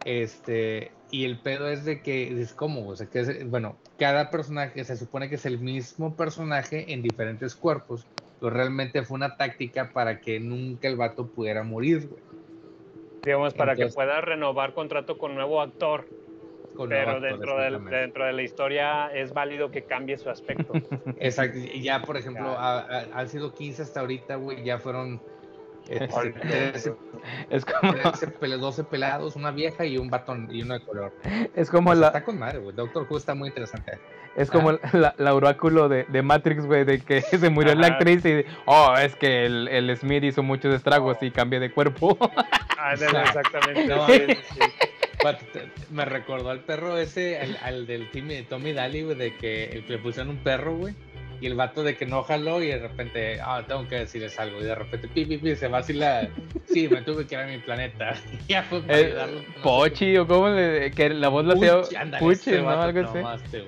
[0.04, 4.30] Este, y el pedo es de que es como, o sea, que es, bueno, cada
[4.30, 9.36] personaje se supone que es el mismo personaje en diferentes cuerpos, pero realmente fue una
[9.36, 12.24] táctica para que nunca el vato pudiera morir, güey.
[13.24, 16.06] Digamos, para Entonces- que pueda renovar contrato con nuevo actor.
[16.76, 17.96] Con pero nuevo actor, dentro, del- exactamente.
[17.96, 20.72] dentro de la historia es válido que cambie su aspecto.
[21.18, 25.22] Exacto, y ya por ejemplo, ha- ha- han sido 15 hasta ahorita, güey, ya fueron
[25.88, 26.94] este, 13,
[27.50, 31.12] Es como, 13 pele- 12 pelados, una vieja y un batón y uno de color.
[31.54, 32.74] es como sea, la, Está con madre, güey.
[32.74, 33.98] Doctor Who está muy interesante.
[34.36, 38.24] es como la, la oráculo de, de Matrix, güey, de que se murió la actriz
[38.24, 42.16] y, oh, es que el, el Smith hizo muchos estragos y cambié de cuerpo.
[42.86, 43.86] Ah, exactamente.
[43.86, 44.60] No, sí, sí, sí.
[45.22, 49.34] But, te- me recordó al perro ese, al, al del Timmy, Tommy Daly, güey, de
[49.36, 50.94] que el- le pusieron un perro, güey.
[51.44, 54.62] Y el vato de que no jaló y de repente, ah, tengo que decirles algo.
[54.62, 56.26] Y de repente, pi, pi, pi, se va así la.
[56.64, 58.14] Sí, me tuve que ir a mi planeta.
[58.48, 59.34] Y ya fue para Eh, ayudarlo.
[59.40, 62.70] no sé Pochi, o cómo le, que la voz la ándale, Puchi, ese ¿no?
[62.70, 63.46] Algo así.
[63.50, 63.58] Sí,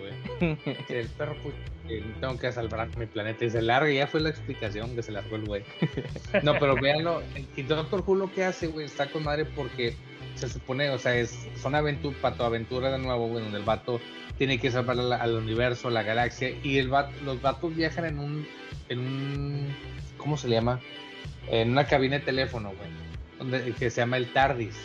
[0.88, 4.30] el perro Puchi, tengo que salvar mi planeta y se larga, y ya fue la
[4.30, 5.62] explicación que se largó el güey.
[6.42, 7.22] No, pero véanlo,
[7.56, 9.94] y Doctor Who lo que hace, güey, está con madre porque
[10.36, 14.00] se supone, o sea, es, son aventuras, pato aventura de nuevo, güey, donde el vato
[14.38, 18.46] tiene que salvar al, universo, la galaxia, y el vato, los vatos viajan en un,
[18.88, 19.76] en un,
[20.16, 20.80] ¿cómo se llama?
[21.50, 22.90] En una cabina de teléfono, güey,
[23.38, 24.76] donde, que se llama el TARDIS,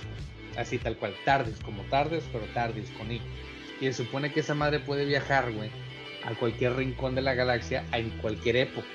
[0.57, 3.21] así tal cual, TARDIS, como TARDIS, pero TARDIS con I.
[3.79, 5.71] Y se supone que esa madre puede viajar, güey,
[6.23, 8.87] a cualquier rincón de la galaxia, en cualquier época.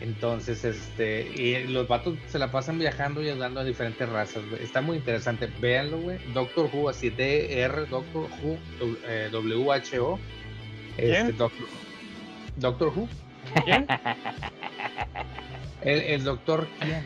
[0.00, 4.62] Entonces, este, y los vatos se la pasan viajando y ayudando a diferentes razas, güey.
[4.62, 5.48] Está muy interesante.
[5.60, 6.18] Véanlo, güey.
[6.32, 10.18] Doctor Who, así DR, Doctor Who, W- eh, W-H-O.
[10.96, 11.32] Este.
[11.32, 11.66] Doctor,
[12.56, 13.08] Doctor Who.
[13.64, 13.86] ¿Quién?
[15.82, 17.02] El, el Doctor quién.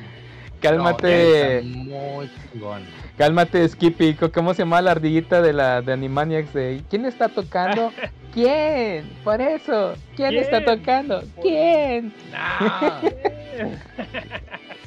[0.65, 2.82] Cálmate, No, muy chingón.
[3.19, 4.15] cálmate, Skippy.
[4.15, 6.55] ¿Cómo se llama la ardillita de la de Animaniacs?
[6.55, 7.93] De, ¿Quién está tocando?
[8.32, 9.05] ¿Quién?
[9.23, 9.95] Por eso.
[10.16, 11.23] ¿Quién, está tocando?
[11.43, 12.15] ¿Quién?
[12.32, 13.11] No.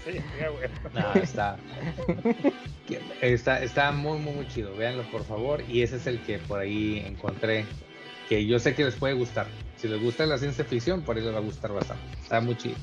[0.08, 0.20] Sí.
[0.94, 1.58] No, está,
[3.22, 4.74] está, está muy, muy, muy chido.
[4.78, 5.62] Véanlo, por favor.
[5.68, 7.66] Y ese es el que por ahí encontré.
[8.30, 9.48] Que yo sé que les puede gustar.
[9.76, 12.04] Si les gusta la ciencia ficción, por ahí les va a gustar bastante.
[12.22, 12.76] Está muy chido.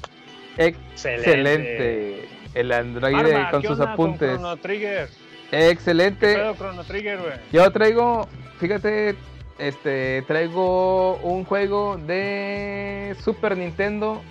[0.58, 2.28] Excelente.
[2.54, 4.30] El androide Arma, con ¿qué sus onda apuntes.
[4.30, 5.08] Chrono Trigger.
[5.50, 6.34] ¿Qué Excelente.
[6.34, 7.32] pedo Chrono Trigger, güey?
[7.52, 8.28] Yo traigo,
[8.58, 9.16] fíjate,
[9.58, 14.22] este, traigo un juego de Super Nintendo,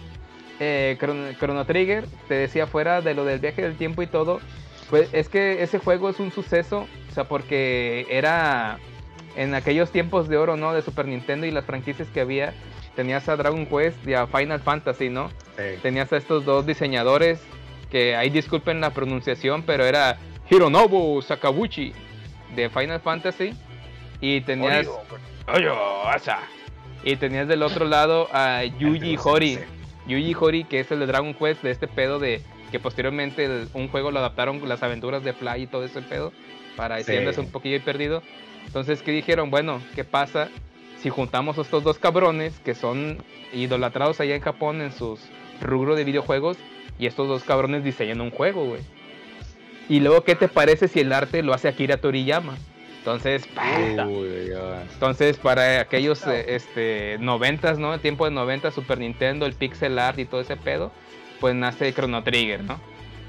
[0.59, 2.05] eh, Chrono, Chrono Trigger.
[2.27, 4.39] Te decía fuera de lo del viaje del tiempo y todo.
[4.89, 8.77] Pues es que ese juego es un suceso, o sea, porque era
[9.35, 10.73] en aquellos tiempos de oro, ¿no?
[10.73, 12.53] De Super Nintendo y las franquicias que había.
[12.95, 15.31] Tenías a Dragon Quest y a Final Fantasy, ¿no?
[15.81, 17.41] Tenías a estos dos diseñadores
[17.93, 20.17] que ahí disculpen la pronunciación, pero era
[20.49, 21.93] Hironobu Sakaguchi
[22.55, 23.53] de Final Fantasy
[24.19, 24.87] y tenías
[27.03, 29.59] y tenías del otro lado a Yuji Hori.
[30.07, 32.41] Yuji Hori que es el de Dragon Quest de este pedo de
[32.71, 36.33] que posteriormente el- un juego lo adaptaron las aventuras de Fly y todo ese pedo
[36.75, 37.15] para Sí.
[37.15, 38.23] andas un poquillo ahí perdido.
[38.65, 39.51] Entonces, ¿qué dijeron?
[39.51, 40.49] Bueno, ¿qué pasa
[40.97, 45.19] si juntamos a estos dos cabrones que son idolatrados allá en Japón en sus
[45.61, 46.57] rubro de videojuegos
[46.99, 48.81] y estos dos cabrones diseñan un juego, güey?
[49.89, 52.55] Y luego, ¿qué te parece si el arte lo hace Akira Toriyama?
[52.99, 53.45] Entonces,
[54.93, 57.93] entonces para aquellos eh, este, 90s, ¿no?
[57.93, 60.91] El tiempo de 90, Super Nintendo, el pixel art y todo ese pedo,
[61.41, 62.79] pues nace Chrono Trigger, ¿no?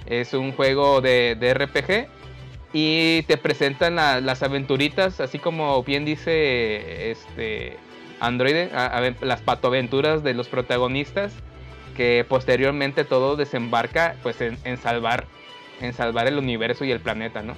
[0.07, 2.07] Es un juego de, de RPG
[2.73, 7.77] y te presentan la- las aventuritas, así como bien dice este
[8.21, 11.33] Android, a- a- las patoaventuras de los protagonistas,
[11.95, 15.27] que posteriormente todo desembarca pues en, en salvar
[15.81, 17.55] en salvar el universo y el planeta, ¿no?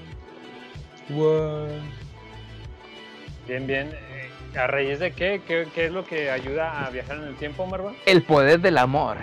[3.47, 3.89] Bien, bien.
[3.93, 5.41] Eh, ¿A raíz de qué?
[5.47, 5.67] qué?
[5.75, 7.93] qué es lo que ayuda a viajar en el tiempo, Marva?
[8.07, 9.19] El poder del amor.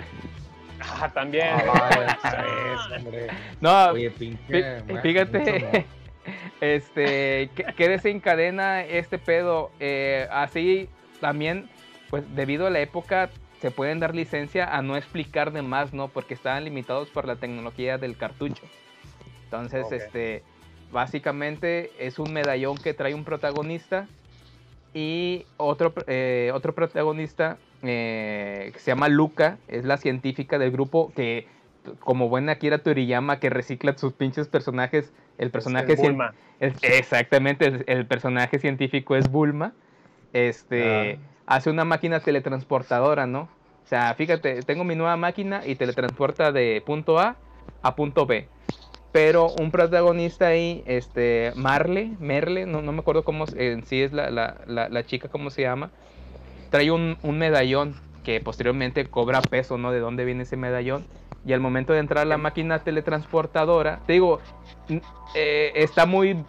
[0.80, 1.48] Ah, también.
[1.52, 3.26] Ah, hombre.
[3.60, 4.82] No, Oye, pinche.
[5.02, 5.86] Fíjate,
[6.60, 9.70] este, ¿qué, qué desencadena este pedo?
[9.80, 10.88] Eh, así
[11.20, 11.68] también,
[12.10, 13.30] pues debido a la época,
[13.64, 16.08] se pueden dar licencia a no explicar de más, ¿no?
[16.08, 18.62] Porque estaban limitados por la tecnología del cartucho.
[19.44, 20.42] Entonces, este,
[20.92, 24.06] básicamente es un medallón que trae un protagonista
[24.92, 31.10] y otro, eh, otro protagonista eh, que se llama Luca, es la científica del grupo
[31.16, 31.46] que,
[32.00, 36.34] como buena Akira Toriyama, que recicla sus pinches personajes, el personaje Es Bulma.
[36.60, 39.72] exactamente, el, el personaje científico es Bulma.
[40.34, 43.42] Este hace una máquina teletransportadora, ¿no?
[43.84, 47.36] O sea, fíjate, tengo mi nueva máquina y teletransporta de punto A
[47.82, 48.48] a punto B.
[49.12, 54.12] Pero un protagonista ahí, este, Marle, Merle, no, no me acuerdo cómo en sí es
[54.12, 55.92] la, la, la, la chica, cómo se llama,
[56.70, 59.92] trae un, un medallón que posteriormente cobra peso, ¿no?
[59.92, 61.08] De dónde viene ese medallón.
[61.44, 64.40] Y al momento de entrar a la máquina teletransportadora, te digo,
[65.34, 66.44] eh, está muy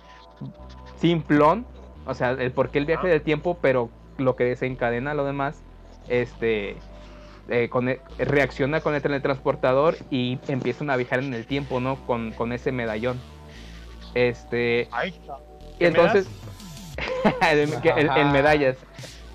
[0.96, 1.68] simplón,
[2.06, 5.62] o sea, el por qué el viaje del tiempo, pero lo que desencadena lo demás,
[6.08, 6.78] este,
[7.50, 11.96] eh, con e- reacciona con el teletransportador y empiezan a viajar en el tiempo, ¿no?
[12.06, 13.20] Con, con ese medallón.
[14.14, 16.28] Este, Ay, y ¿qué me entonces,
[17.52, 18.78] el, que- el- el medallas.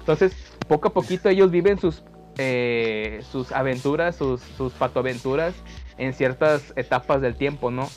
[0.01, 0.35] Entonces,
[0.69, 2.03] poco a poquito ellos viven sus,
[2.39, 5.55] eh, sus aventuras, sus, sus patoaventuras
[5.99, 7.89] en ciertas etapas del tiempo, ¿no?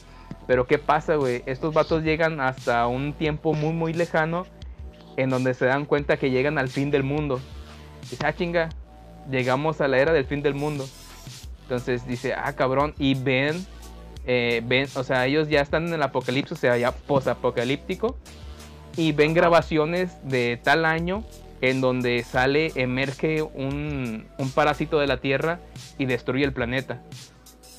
[0.46, 1.42] Pero ¿qué pasa, güey?
[1.46, 4.46] Estos vatos llegan hasta un tiempo muy, muy lejano
[5.18, 7.40] en donde se dan cuenta que llegan al fin del mundo.
[8.10, 8.70] Dice, ah, chinga,
[9.30, 10.88] llegamos a la era del fin del mundo.
[11.64, 13.66] Entonces dice, ah, cabrón, y ven,
[14.26, 18.18] eh, ven, o sea, ellos ya están en el apocalipsis, o sea, ya posapocalíptico,
[18.98, 21.24] y ven grabaciones de tal año
[21.62, 25.60] en donde sale, emerge un, un parásito de la Tierra
[25.98, 27.02] y destruye el planeta.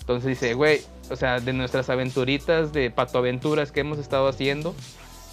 [0.00, 0.80] Entonces dice, güey,
[1.10, 4.74] o sea, de nuestras aventuritas, de patoaventuras que hemos estado haciendo,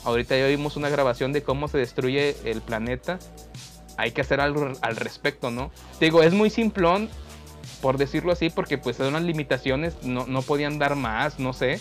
[0.04, 3.20] ahorita ya vimos una grabación de cómo se destruye el planeta.
[3.98, 5.72] Hay que hacer algo al respecto, ¿no?
[6.00, 7.10] Te digo, es muy simplón,
[7.82, 11.80] por decirlo así, porque pues eran las limitaciones, no, no podían dar más, no sé.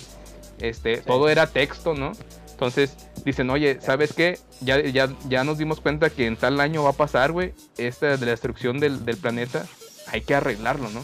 [0.58, 2.12] Este, todo era texto, ¿no?
[2.50, 2.94] Entonces
[3.24, 4.38] dicen, oye, ¿sabes qué?
[4.60, 8.18] Ya, ya, ya nos dimos cuenta que en tal año va a pasar, güey, esta
[8.18, 9.66] de la destrucción del, del planeta,
[10.08, 11.00] hay que arreglarlo, ¿no?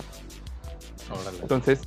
[1.10, 1.38] Órale.
[1.40, 1.80] Entonces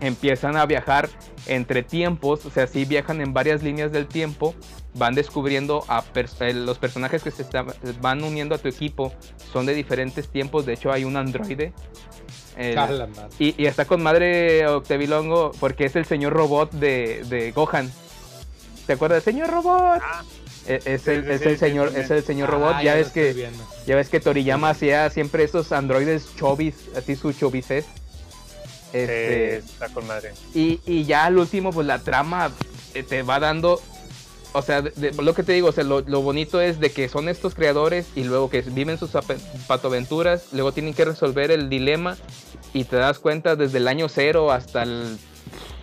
[0.00, 1.08] empiezan a viajar
[1.46, 4.54] entre tiempos, o sea, sí viajan en varias líneas del tiempo,
[4.94, 7.66] van descubriendo a pers- eh, los personajes que se están-
[8.00, 9.12] van uniendo a tu equipo,
[9.52, 11.72] son de diferentes tiempos, de hecho hay un androide.
[12.56, 12.74] el-
[13.38, 17.90] y, y está con madre Octavilongo porque es el señor robot de, de Gohan.
[18.86, 19.22] ¿Te acuerdas?
[19.24, 20.00] Señor robot.
[20.66, 22.72] Es, sí, el, sí, es el sí, señor, es el señor robot.
[22.76, 23.62] Ah, ya ves que viendo.
[23.86, 27.84] ya ves que Toriyama hacía siempre esos androides chovis, así su chovices.
[28.92, 30.32] Este, está con madre.
[30.54, 32.50] y, y ya al último, pues la trama
[33.08, 33.80] te va dando.
[34.52, 36.90] O sea, de- de- lo que te digo, o sea, lo, lo bonito es de
[36.90, 39.10] que son estos creadores y luego que viven sus
[39.66, 42.16] patoaventuras, luego tienen que resolver el dilema
[42.72, 45.18] y te das cuenta desde el año cero hasta el,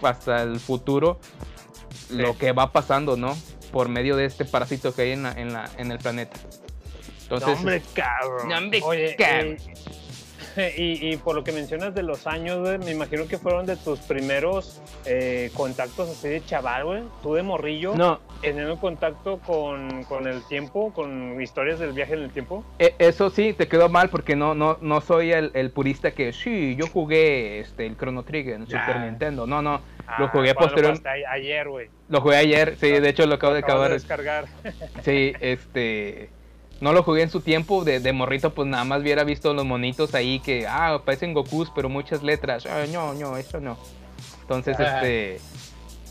[0.02, 1.20] hasta el futuro
[2.10, 3.38] lo que va pasando, ¿no?
[3.72, 6.40] Por medio de este parásito que hay en, la- en, la, en el planeta.
[7.24, 8.50] Entonces, no, hombre, cabrón.
[8.50, 9.58] No, hombre, Oye, cabrón.
[9.68, 9.74] eh,
[10.78, 13.76] y, y por lo que mencionas de los años, güey, me imagino que fueron de
[13.78, 17.04] tus primeros eh, contactos así de chaval, güey.
[17.22, 22.24] Tú de morrillo, no, teniendo contacto con, con el tiempo, con historias del viaje en
[22.24, 22.64] el tiempo.
[22.80, 26.34] E- Eso sí, te quedó mal porque no, no, no soy el, el purista que
[26.34, 28.86] sí, yo jugué este, el Chrono Trigger en Ya.
[28.86, 29.48] Super Nintendo.
[29.48, 29.74] No, no,
[30.20, 30.98] lo Ah, jugué ¿cuándo posterior.
[30.98, 31.26] jugaste?
[31.26, 31.90] A- Ayer, güey.
[32.10, 34.46] Lo jugué ayer, sí, de hecho lo acabo de Acabas de acabar.
[34.46, 34.46] descargar.
[35.04, 36.30] Sí, este.
[36.84, 39.64] No lo jugué en su tiempo, de, de morrito, pues nada más hubiera visto los
[39.66, 42.66] monitos ahí que, ah, parecen Gokus, pero muchas letras.
[42.66, 43.78] Ah, no, no, eso no.
[44.42, 45.40] Entonces, este.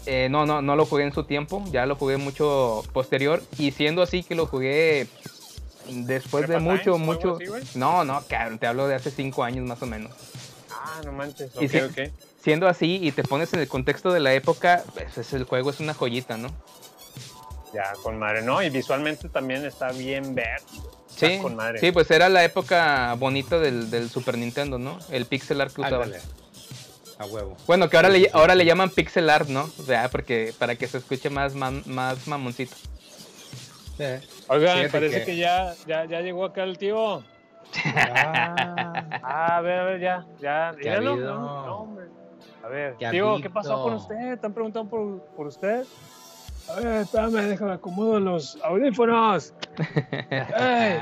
[0.06, 3.42] eh, no, no, no lo jugué en su tiempo, ya lo jugué mucho posterior.
[3.58, 5.08] Y siendo así que lo jugué
[5.90, 7.36] después de ¿Prepa mucho, mucho.
[7.36, 7.78] así?
[7.78, 10.10] No, no, cabrón, te hablo de hace cinco años más o menos.
[10.70, 11.54] Ah, no manches.
[11.54, 12.10] Ok, ok.
[12.42, 15.68] Siendo así y te pones en el contexto de la época, pues es- el juego
[15.68, 16.48] es una joyita, ¿no?
[17.72, 18.62] Ya, con madre, ¿no?
[18.62, 20.60] Y visualmente también está bien ver.
[21.06, 21.78] Sí, con madre.
[21.78, 24.98] sí, pues era la época bonita del, del Super Nintendo, ¿no?
[25.10, 26.04] El pixel art que usaba.
[26.04, 26.22] Ándale.
[27.18, 27.56] A huevo.
[27.66, 29.62] Bueno, que ahora, Sí, le, ahora le llaman pixel art, ¿no?
[29.78, 32.74] O sea, porque para que se escuche más, mam- más mamoncito.
[33.96, 34.04] Sí.
[34.48, 37.22] Oigan, Fíjate parece que- que, ya, ya, ya llegó acá el tío.
[37.84, 40.74] Ah, Ah, a ver, a ver, ya, ya.
[40.80, 40.90] ¿Qué?
[41.00, 42.06] No, no, hombre.
[42.64, 44.32] A ver, ¿Qué tío, ¿qué pasó con usted?
[44.32, 45.84] ¿Están preguntando por, por usted?
[46.68, 49.52] A ver, espérame, déjame acomodo los audífonos.
[50.30, 50.98] Ey,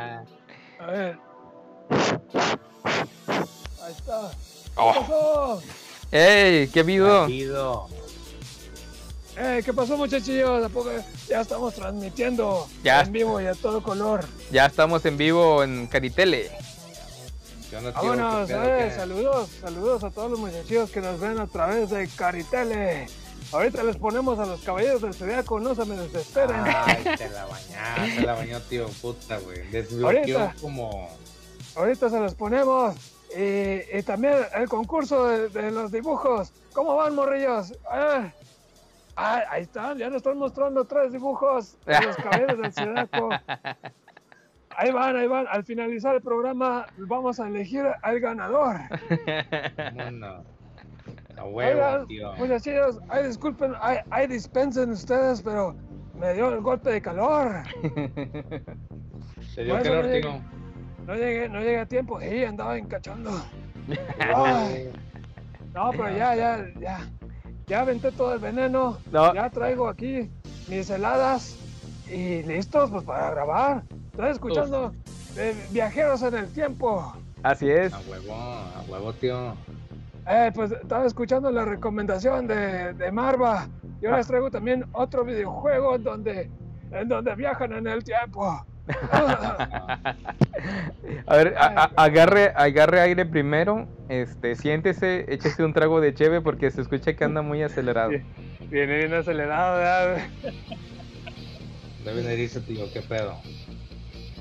[0.79, 1.19] a ver.
[3.83, 4.31] Ahí está.
[4.31, 4.95] ¿Qué Oh.
[4.95, 5.63] pasó?
[6.13, 6.69] ¡Ey!
[6.69, 7.27] ¡Qué vivo!
[9.37, 10.65] Ey, ¿qué pasó, muchachillos?
[10.65, 10.91] ¿A poco
[11.29, 13.03] ya estamos transmitiendo Ya.
[13.03, 14.25] en vivo y a todo color?
[14.51, 16.51] Ya estamos en vivo en Caritele.
[17.71, 17.93] ¿Qué tío?
[17.93, 18.97] Vámonos, ¿Qué eh, qué?
[18.97, 23.07] saludos, saludos a todos los muchachos que nos ven a través de Caritele.
[23.53, 26.57] Ahorita les ponemos a los caballeros del Zodiaco, no se me desesperen.
[26.65, 29.69] Ay, te la bañaste, te la bañó, tío, puta, güey.
[29.71, 30.55] Desbloqueó Ahorita.
[30.61, 31.09] como...
[31.77, 32.95] Ahorita se los ponemos.
[33.37, 36.53] Y, y también el concurso de, de los dibujos.
[36.73, 37.73] ¿Cómo van, morrillos?
[37.91, 38.31] Ah,
[39.17, 43.31] ah, ahí están, ya nos están mostrando tres dibujos de los caballeros del Zodiaco.
[44.77, 45.47] Ahí van, ahí van.
[45.49, 48.77] Al finalizar el programa vamos a elegir al ganador.
[49.93, 50.45] ¿Cómo no?
[51.41, 52.33] A huevo, Oigan, tío.
[52.35, 55.75] muchachos, ay, disculpen, ay, ay, dispensen ustedes, pero
[56.15, 57.63] me dio el golpe de calor.
[59.55, 60.43] ¿Te dio calor, no tío?
[61.07, 63.31] No llegué, no llegué a tiempo, sí, andaba encachondo.
[64.21, 64.93] Ay,
[65.73, 67.11] no, pero ya, ya, ya.
[67.67, 68.99] Ya aventé todo el veneno.
[69.11, 69.33] No.
[69.33, 70.31] Ya traigo aquí
[70.69, 71.57] mis heladas
[72.07, 73.85] y listos pues para grabar.
[74.13, 74.93] Estoy escuchando
[75.39, 77.15] eh, Viajeros en el Tiempo.
[77.43, 77.95] Así es.
[77.95, 79.55] A huevo, a huevo, tío.
[80.29, 83.69] Eh, pues estaba escuchando la recomendación de, de Marva.
[84.01, 84.19] Yo Ah.
[84.19, 86.51] les traigo también otro videojuego en donde,
[86.93, 88.65] en donde viajan en el tiempo.
[91.27, 96.41] A ver, a- a- agarre, agarre aire primero, este, siéntese, échese un trago de cheve
[96.41, 98.11] porque se escucha que anda muy acelerado.
[98.69, 100.27] Viene bien acelerado, ¿verdad?
[102.05, 103.37] Debe de irse, tío, qué pedo.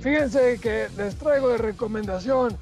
[0.01, 2.57] Fíjense que les traigo de recomendación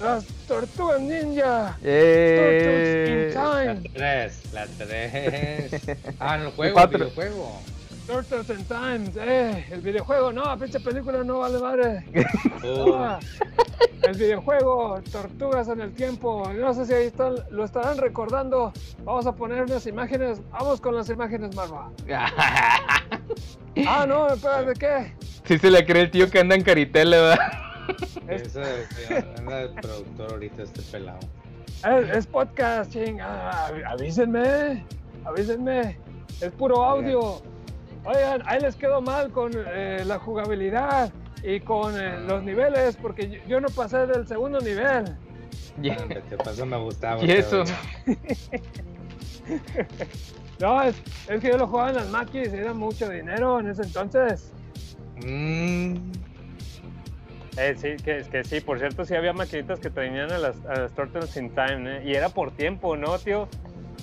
[0.00, 1.76] las tortugas ninja.
[1.82, 3.90] Eh, Turtles La in Time.
[3.94, 5.98] tres, la tres.
[6.20, 7.60] Ah, en el juego, el videojuego.
[8.06, 9.10] Turtles in Time.
[9.16, 12.04] Eh, el videojuego, no, pinche película no vale madre.
[12.68, 13.18] Oh,
[14.02, 16.50] el videojuego, Tortugas en el Tiempo.
[16.54, 18.72] No sé si ahí están, lo estarán recordando.
[19.04, 20.40] Vamos a poner unas imágenes.
[20.50, 21.90] Vamos con las imágenes, Marva.
[23.86, 25.12] Ah, no, espérate, ¿qué?
[25.44, 27.52] Sí se le cree el tío que anda en caritela, ¿verdad?
[28.28, 28.86] Ese
[29.38, 31.20] anda de productor ahorita este pelado.
[31.84, 33.20] Es, es podcast, ching.
[33.20, 34.84] Ah, avísenme,
[35.24, 35.96] avísenme.
[36.40, 37.42] Es puro audio.
[38.04, 43.28] Oigan, ahí les quedó mal con eh, la jugabilidad y con eh, los niveles, porque
[43.28, 45.16] yo, yo no pasé del segundo nivel.
[45.82, 46.64] Ya- Hombre, ¿Qué pasa?
[46.64, 47.22] Me gustaba.
[47.24, 47.64] Y eso.
[50.58, 50.96] No, es,
[51.28, 54.52] es que yo lo jugaba en las maquis, era mucho dinero en ese entonces.
[55.22, 55.96] Mm,
[57.58, 60.80] Eh, sí, que, que sí, por cierto, sí había maquinitas que tenían a las, a
[60.80, 62.02] las Turtles in Time, ¿eh?
[62.04, 63.48] Y era por tiempo, ¿no, tío?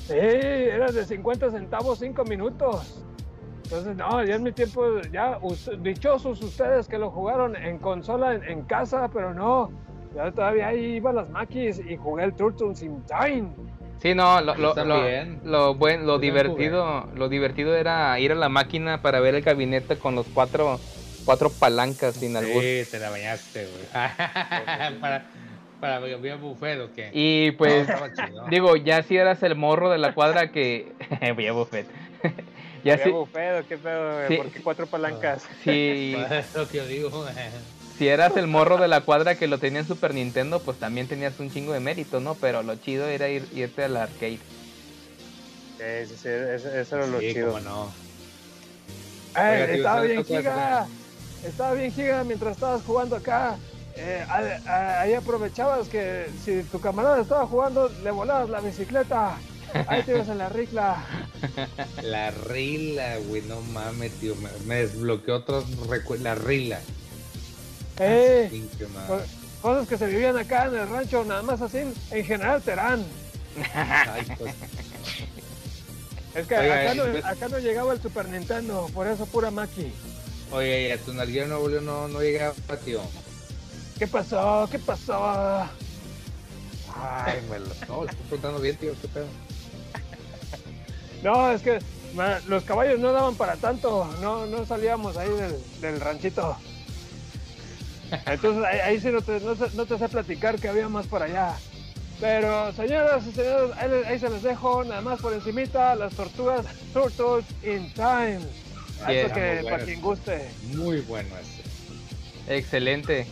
[0.08, 3.04] Sí, era de 50 centavos 5 minutos.
[3.64, 8.34] Entonces, no, ya en mi tiempo, ya us- dichosos ustedes que lo jugaron en consola,
[8.34, 9.72] en, en casa, pero no.
[10.16, 13.50] Ya todavía ahí iba a las maquis y jugué el Turtles in Time.
[14.00, 15.40] Sí, no, lo, lo, lo, bien.
[15.46, 19.98] lo buen, lo divertido, lo divertido era ir a la máquina para ver el gabinete
[19.98, 20.78] con los cuatro,
[21.24, 22.62] cuatro palancas sin albur.
[22.64, 23.86] sí, te la bañaste, güey.
[25.02, 25.26] para,
[25.80, 27.10] para ver buffet o qué.
[27.14, 28.46] Y pues, No, estaba chido.
[28.50, 30.92] digo, ya si eras el morro de la cuadra que...
[31.36, 31.88] Voy a buffet.
[32.84, 34.28] ya ¿Qué si, pedo, qué pedo, güey?
[34.28, 34.38] Sí.
[34.38, 35.44] ¿Por qué cuatro palancas?
[35.64, 37.34] si, Es lo que yo digo, güey.
[37.98, 41.08] si eras el morro de la cuadra que lo tenía en Super Nintendo, pues también
[41.08, 42.36] tenías un chingo de mérito, ¿no?
[42.36, 44.40] Pero lo chido era ir, irte al arcade.
[45.78, 47.48] Sí, sí, sí, eso, eso era lo Sí, chido.
[47.48, 47.92] cómo no.
[49.36, 51.03] Eh, Oiga, tío, estaba ¿sabes bien hacer?
[51.44, 53.58] Estaba bien giga mientras estabas jugando acá.
[53.96, 59.38] Eh, a- a- ahí aprovechabas que si tu camarada estaba jugando, le volabas la bicicleta.
[59.88, 61.04] Ahí te ibas en la ricla.
[62.02, 64.36] La rila, güey, no mames, tío.
[64.36, 66.24] Me, me desbloqueó otros recuerdos.
[66.24, 66.80] La rila.
[68.00, 69.08] Eh, Pinche madre.
[69.08, 69.22] co-
[69.62, 71.80] cosas que se vivían acá en el rancho, nada más así,
[72.12, 73.04] en general Terán.
[73.74, 74.54] Ay, pues,
[76.36, 79.26] Es que Oiga, acá, eh, no, pues- acá no llegaba el Super Nintendo, por eso
[79.26, 79.92] pura maqui.
[80.54, 82.54] Oye, tu nalguero Nuevo León no, no llegaba,
[82.86, 83.02] tío.
[83.98, 84.68] ¿Qué pasó?
[84.70, 85.68] ¿Qué pasó?
[86.96, 89.26] Ay, me lo no, estoy preguntando bien, tío, qué pedo.
[91.24, 91.80] No, es que
[92.48, 96.58] los caballos no daban para tanto, no, no salíamos ahí del, del ranchito.
[98.26, 101.08] Entonces ahí, ahí sí no te, no, sé- no te sé platicar que había más
[101.08, 101.56] por allá.
[102.20, 103.72] Pero señoras y señores,
[104.06, 108.42] ahí se les dejo, nada más por encimita, las tortugas Turtles in Time.
[109.04, 109.70] Para, que, Muy bueno.
[109.70, 110.50] para quien guste.
[110.76, 112.56] Muy bueno ese.
[112.58, 113.26] Excelente.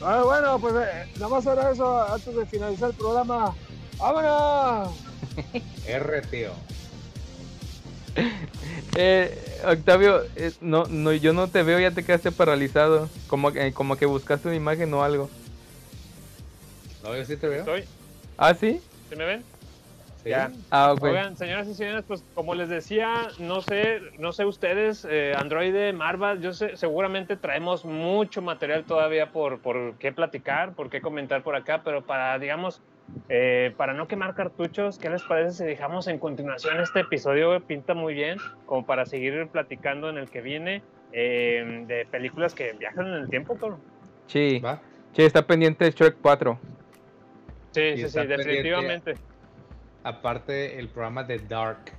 [0.00, 3.54] Ah, bueno, pues eh, nada más era eso antes de finalizar el programa.
[3.98, 4.94] ¡Vámonos!
[5.86, 6.52] R, tío.
[8.96, 9.36] Eh,
[9.66, 13.08] Octavio, eh, no, no, yo no te veo, ya te quedaste paralizado.
[13.26, 15.28] Como, que- como que buscaste una imagen o algo.
[17.02, 17.58] No, yo sí te veo.
[17.60, 17.84] ¿Estoy?
[18.38, 18.80] ¿Ah, sí?
[19.10, 19.44] ¿Sí me ven?
[20.24, 20.30] Sí.
[20.30, 20.50] Ya.
[20.70, 20.94] Ah.
[21.00, 25.92] Oigan, señoras y señores, pues como les decía, no sé, no sé ustedes, eh, Android,
[25.92, 31.42] Marva, yo sé, seguramente traemos mucho material todavía por, por qué platicar, por qué comentar
[31.42, 32.80] por acá, pero para, digamos,
[33.28, 37.60] eh, para no quemar cartuchos, ¿qué les parece si dejamos en continuación este episodio?
[37.60, 40.82] Pinta muy bien, como para seguir platicando en el que viene
[41.12, 43.80] eh, de películas que viajan en el tiempo, cabrón.
[44.26, 44.58] Sí.
[44.58, 44.80] ¿Va?
[45.14, 46.58] Sí, está pendiente Shrek 4.
[47.72, 49.14] Sí, Y sí, sí, definitivamente.
[50.04, 51.92] Aparte, el programa de Dark.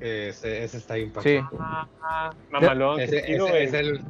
[0.00, 1.00] Ese, ese está Sí.
[1.02, 1.46] impactante.
[1.60, 3.64] Ah, mamalón, Ese, ese güey.
[3.64, 4.00] es el,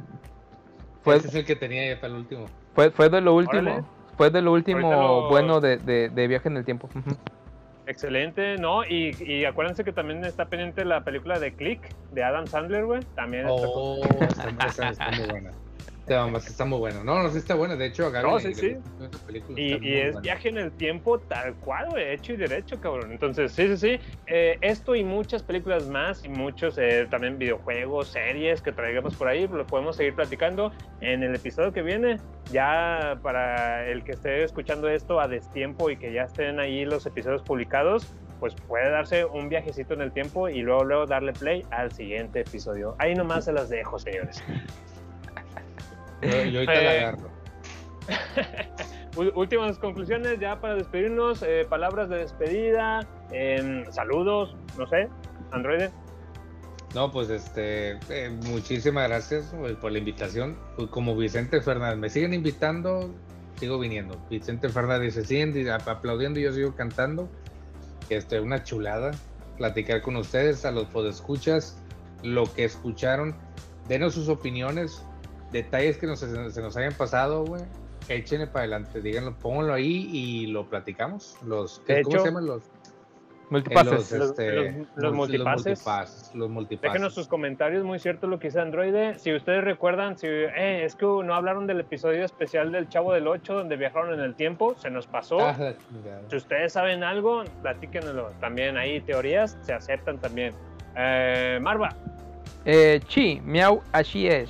[1.03, 2.45] Fue, ese es el que tenía ya para el último.
[2.73, 3.69] fue, fue de lo último.
[3.71, 3.85] Órale.
[4.17, 6.89] Fue de lo último lo- bueno de, de, de viaje en el tiempo.
[7.87, 8.83] Excelente, ¿no?
[8.85, 11.81] Y, y acuérdense que también está pendiente la película de Click
[12.13, 13.01] de Adam Sandler, güey.
[13.15, 15.51] También está- Oh, está, está- está muy buena.
[16.07, 17.03] Está muy buena.
[17.03, 17.75] No, no, sí está buena.
[17.75, 18.75] De hecho, a Gaby No, sí, sí.
[19.25, 20.21] película, Y, y es buena.
[20.21, 23.11] viaje en el tiempo tal cual, güey, hecho y derecho, cabrón.
[23.11, 23.99] Entonces, sí, sí, sí.
[24.27, 29.27] Eh, esto y muchas películas más y muchos eh, también videojuegos, series que traigamos por
[29.27, 30.71] ahí, lo podemos seguir platicando
[31.01, 32.17] en el episodio que viene.
[32.51, 37.05] Ya para el que esté escuchando esto a destiempo y que ya estén ahí los
[37.05, 41.65] episodios publicados, pues puede darse un viajecito en el tiempo y luego, luego darle play
[41.71, 42.95] al siguiente episodio.
[42.99, 44.43] Ahí nomás se las dejo, señores.
[46.25, 47.29] Yo, yo ahorita la Eh, agarro.
[49.35, 55.07] Últimas conclusiones ya para despedirnos, eh, palabras de despedida, em, saludos, no sé,
[55.51, 55.85] Android.
[56.93, 60.57] No, pues este, eh, muchísimas gracias por la invitación.
[60.75, 63.09] Pues, como Vicente Fernández, me siguen invitando,
[63.57, 64.17] sigo viniendo.
[64.29, 67.29] Vicente Fernández se siguen di- ap- aplaudiendo y yo sigo cantando.
[68.09, 69.11] Este, una chulada
[69.57, 71.81] platicar con ustedes, a los podescuchas,
[72.21, 73.35] lo que escucharon.
[73.87, 75.01] Denos sus opiniones,
[75.51, 77.63] detalles que nos, se nos hayan pasado, güey.
[78.07, 81.37] Échenle para adelante, díganlo, pónganlo ahí y lo platicamos.
[81.45, 82.63] Los, ¿Cómo hecho, se llaman los?
[83.49, 84.11] Multipases.
[84.11, 84.65] Eh, Los- este, los-
[84.95, 85.65] los mul- multipases.
[85.65, 86.93] multipases, Los multipases.
[86.93, 88.93] Déjenos sus comentarios, muy cierto lo que dice Android.
[89.17, 93.27] Si ustedes recuerdan, si eh, es que no hablaron del episodio especial del Chavo del
[93.27, 95.39] 8 donde viajaron en el tiempo, se nos pasó.
[95.41, 95.73] Ah.
[96.27, 98.31] Si ustedes saben algo, platíquenlo.
[98.39, 100.53] También ahí teorías se aceptan también.
[100.97, 101.89] Eh, Marva,
[102.65, 104.49] Eh, chi, miau, así es.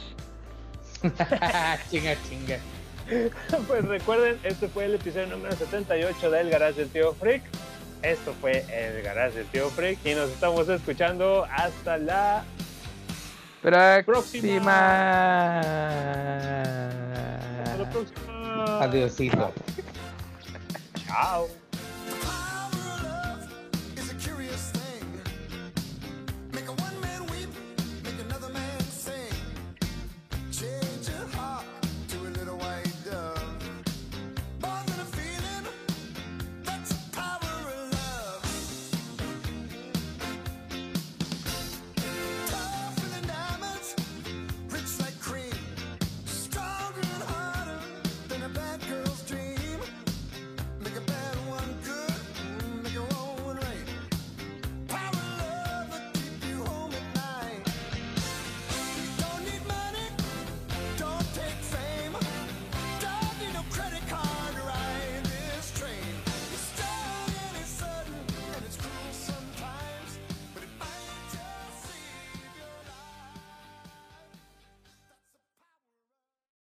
[1.90, 2.58] chinga, chinga.
[3.68, 7.44] pues recuerden, este fue el episodio número 78 del Garage del Tío Freak.
[8.02, 12.44] Esto fue el Garage del Tío Freak y nos estamos escuchando hasta la
[14.06, 15.60] Próxima.
[17.60, 18.84] hasta la próxima.
[18.84, 19.54] Adiosito.
[21.08, 21.65] Chao.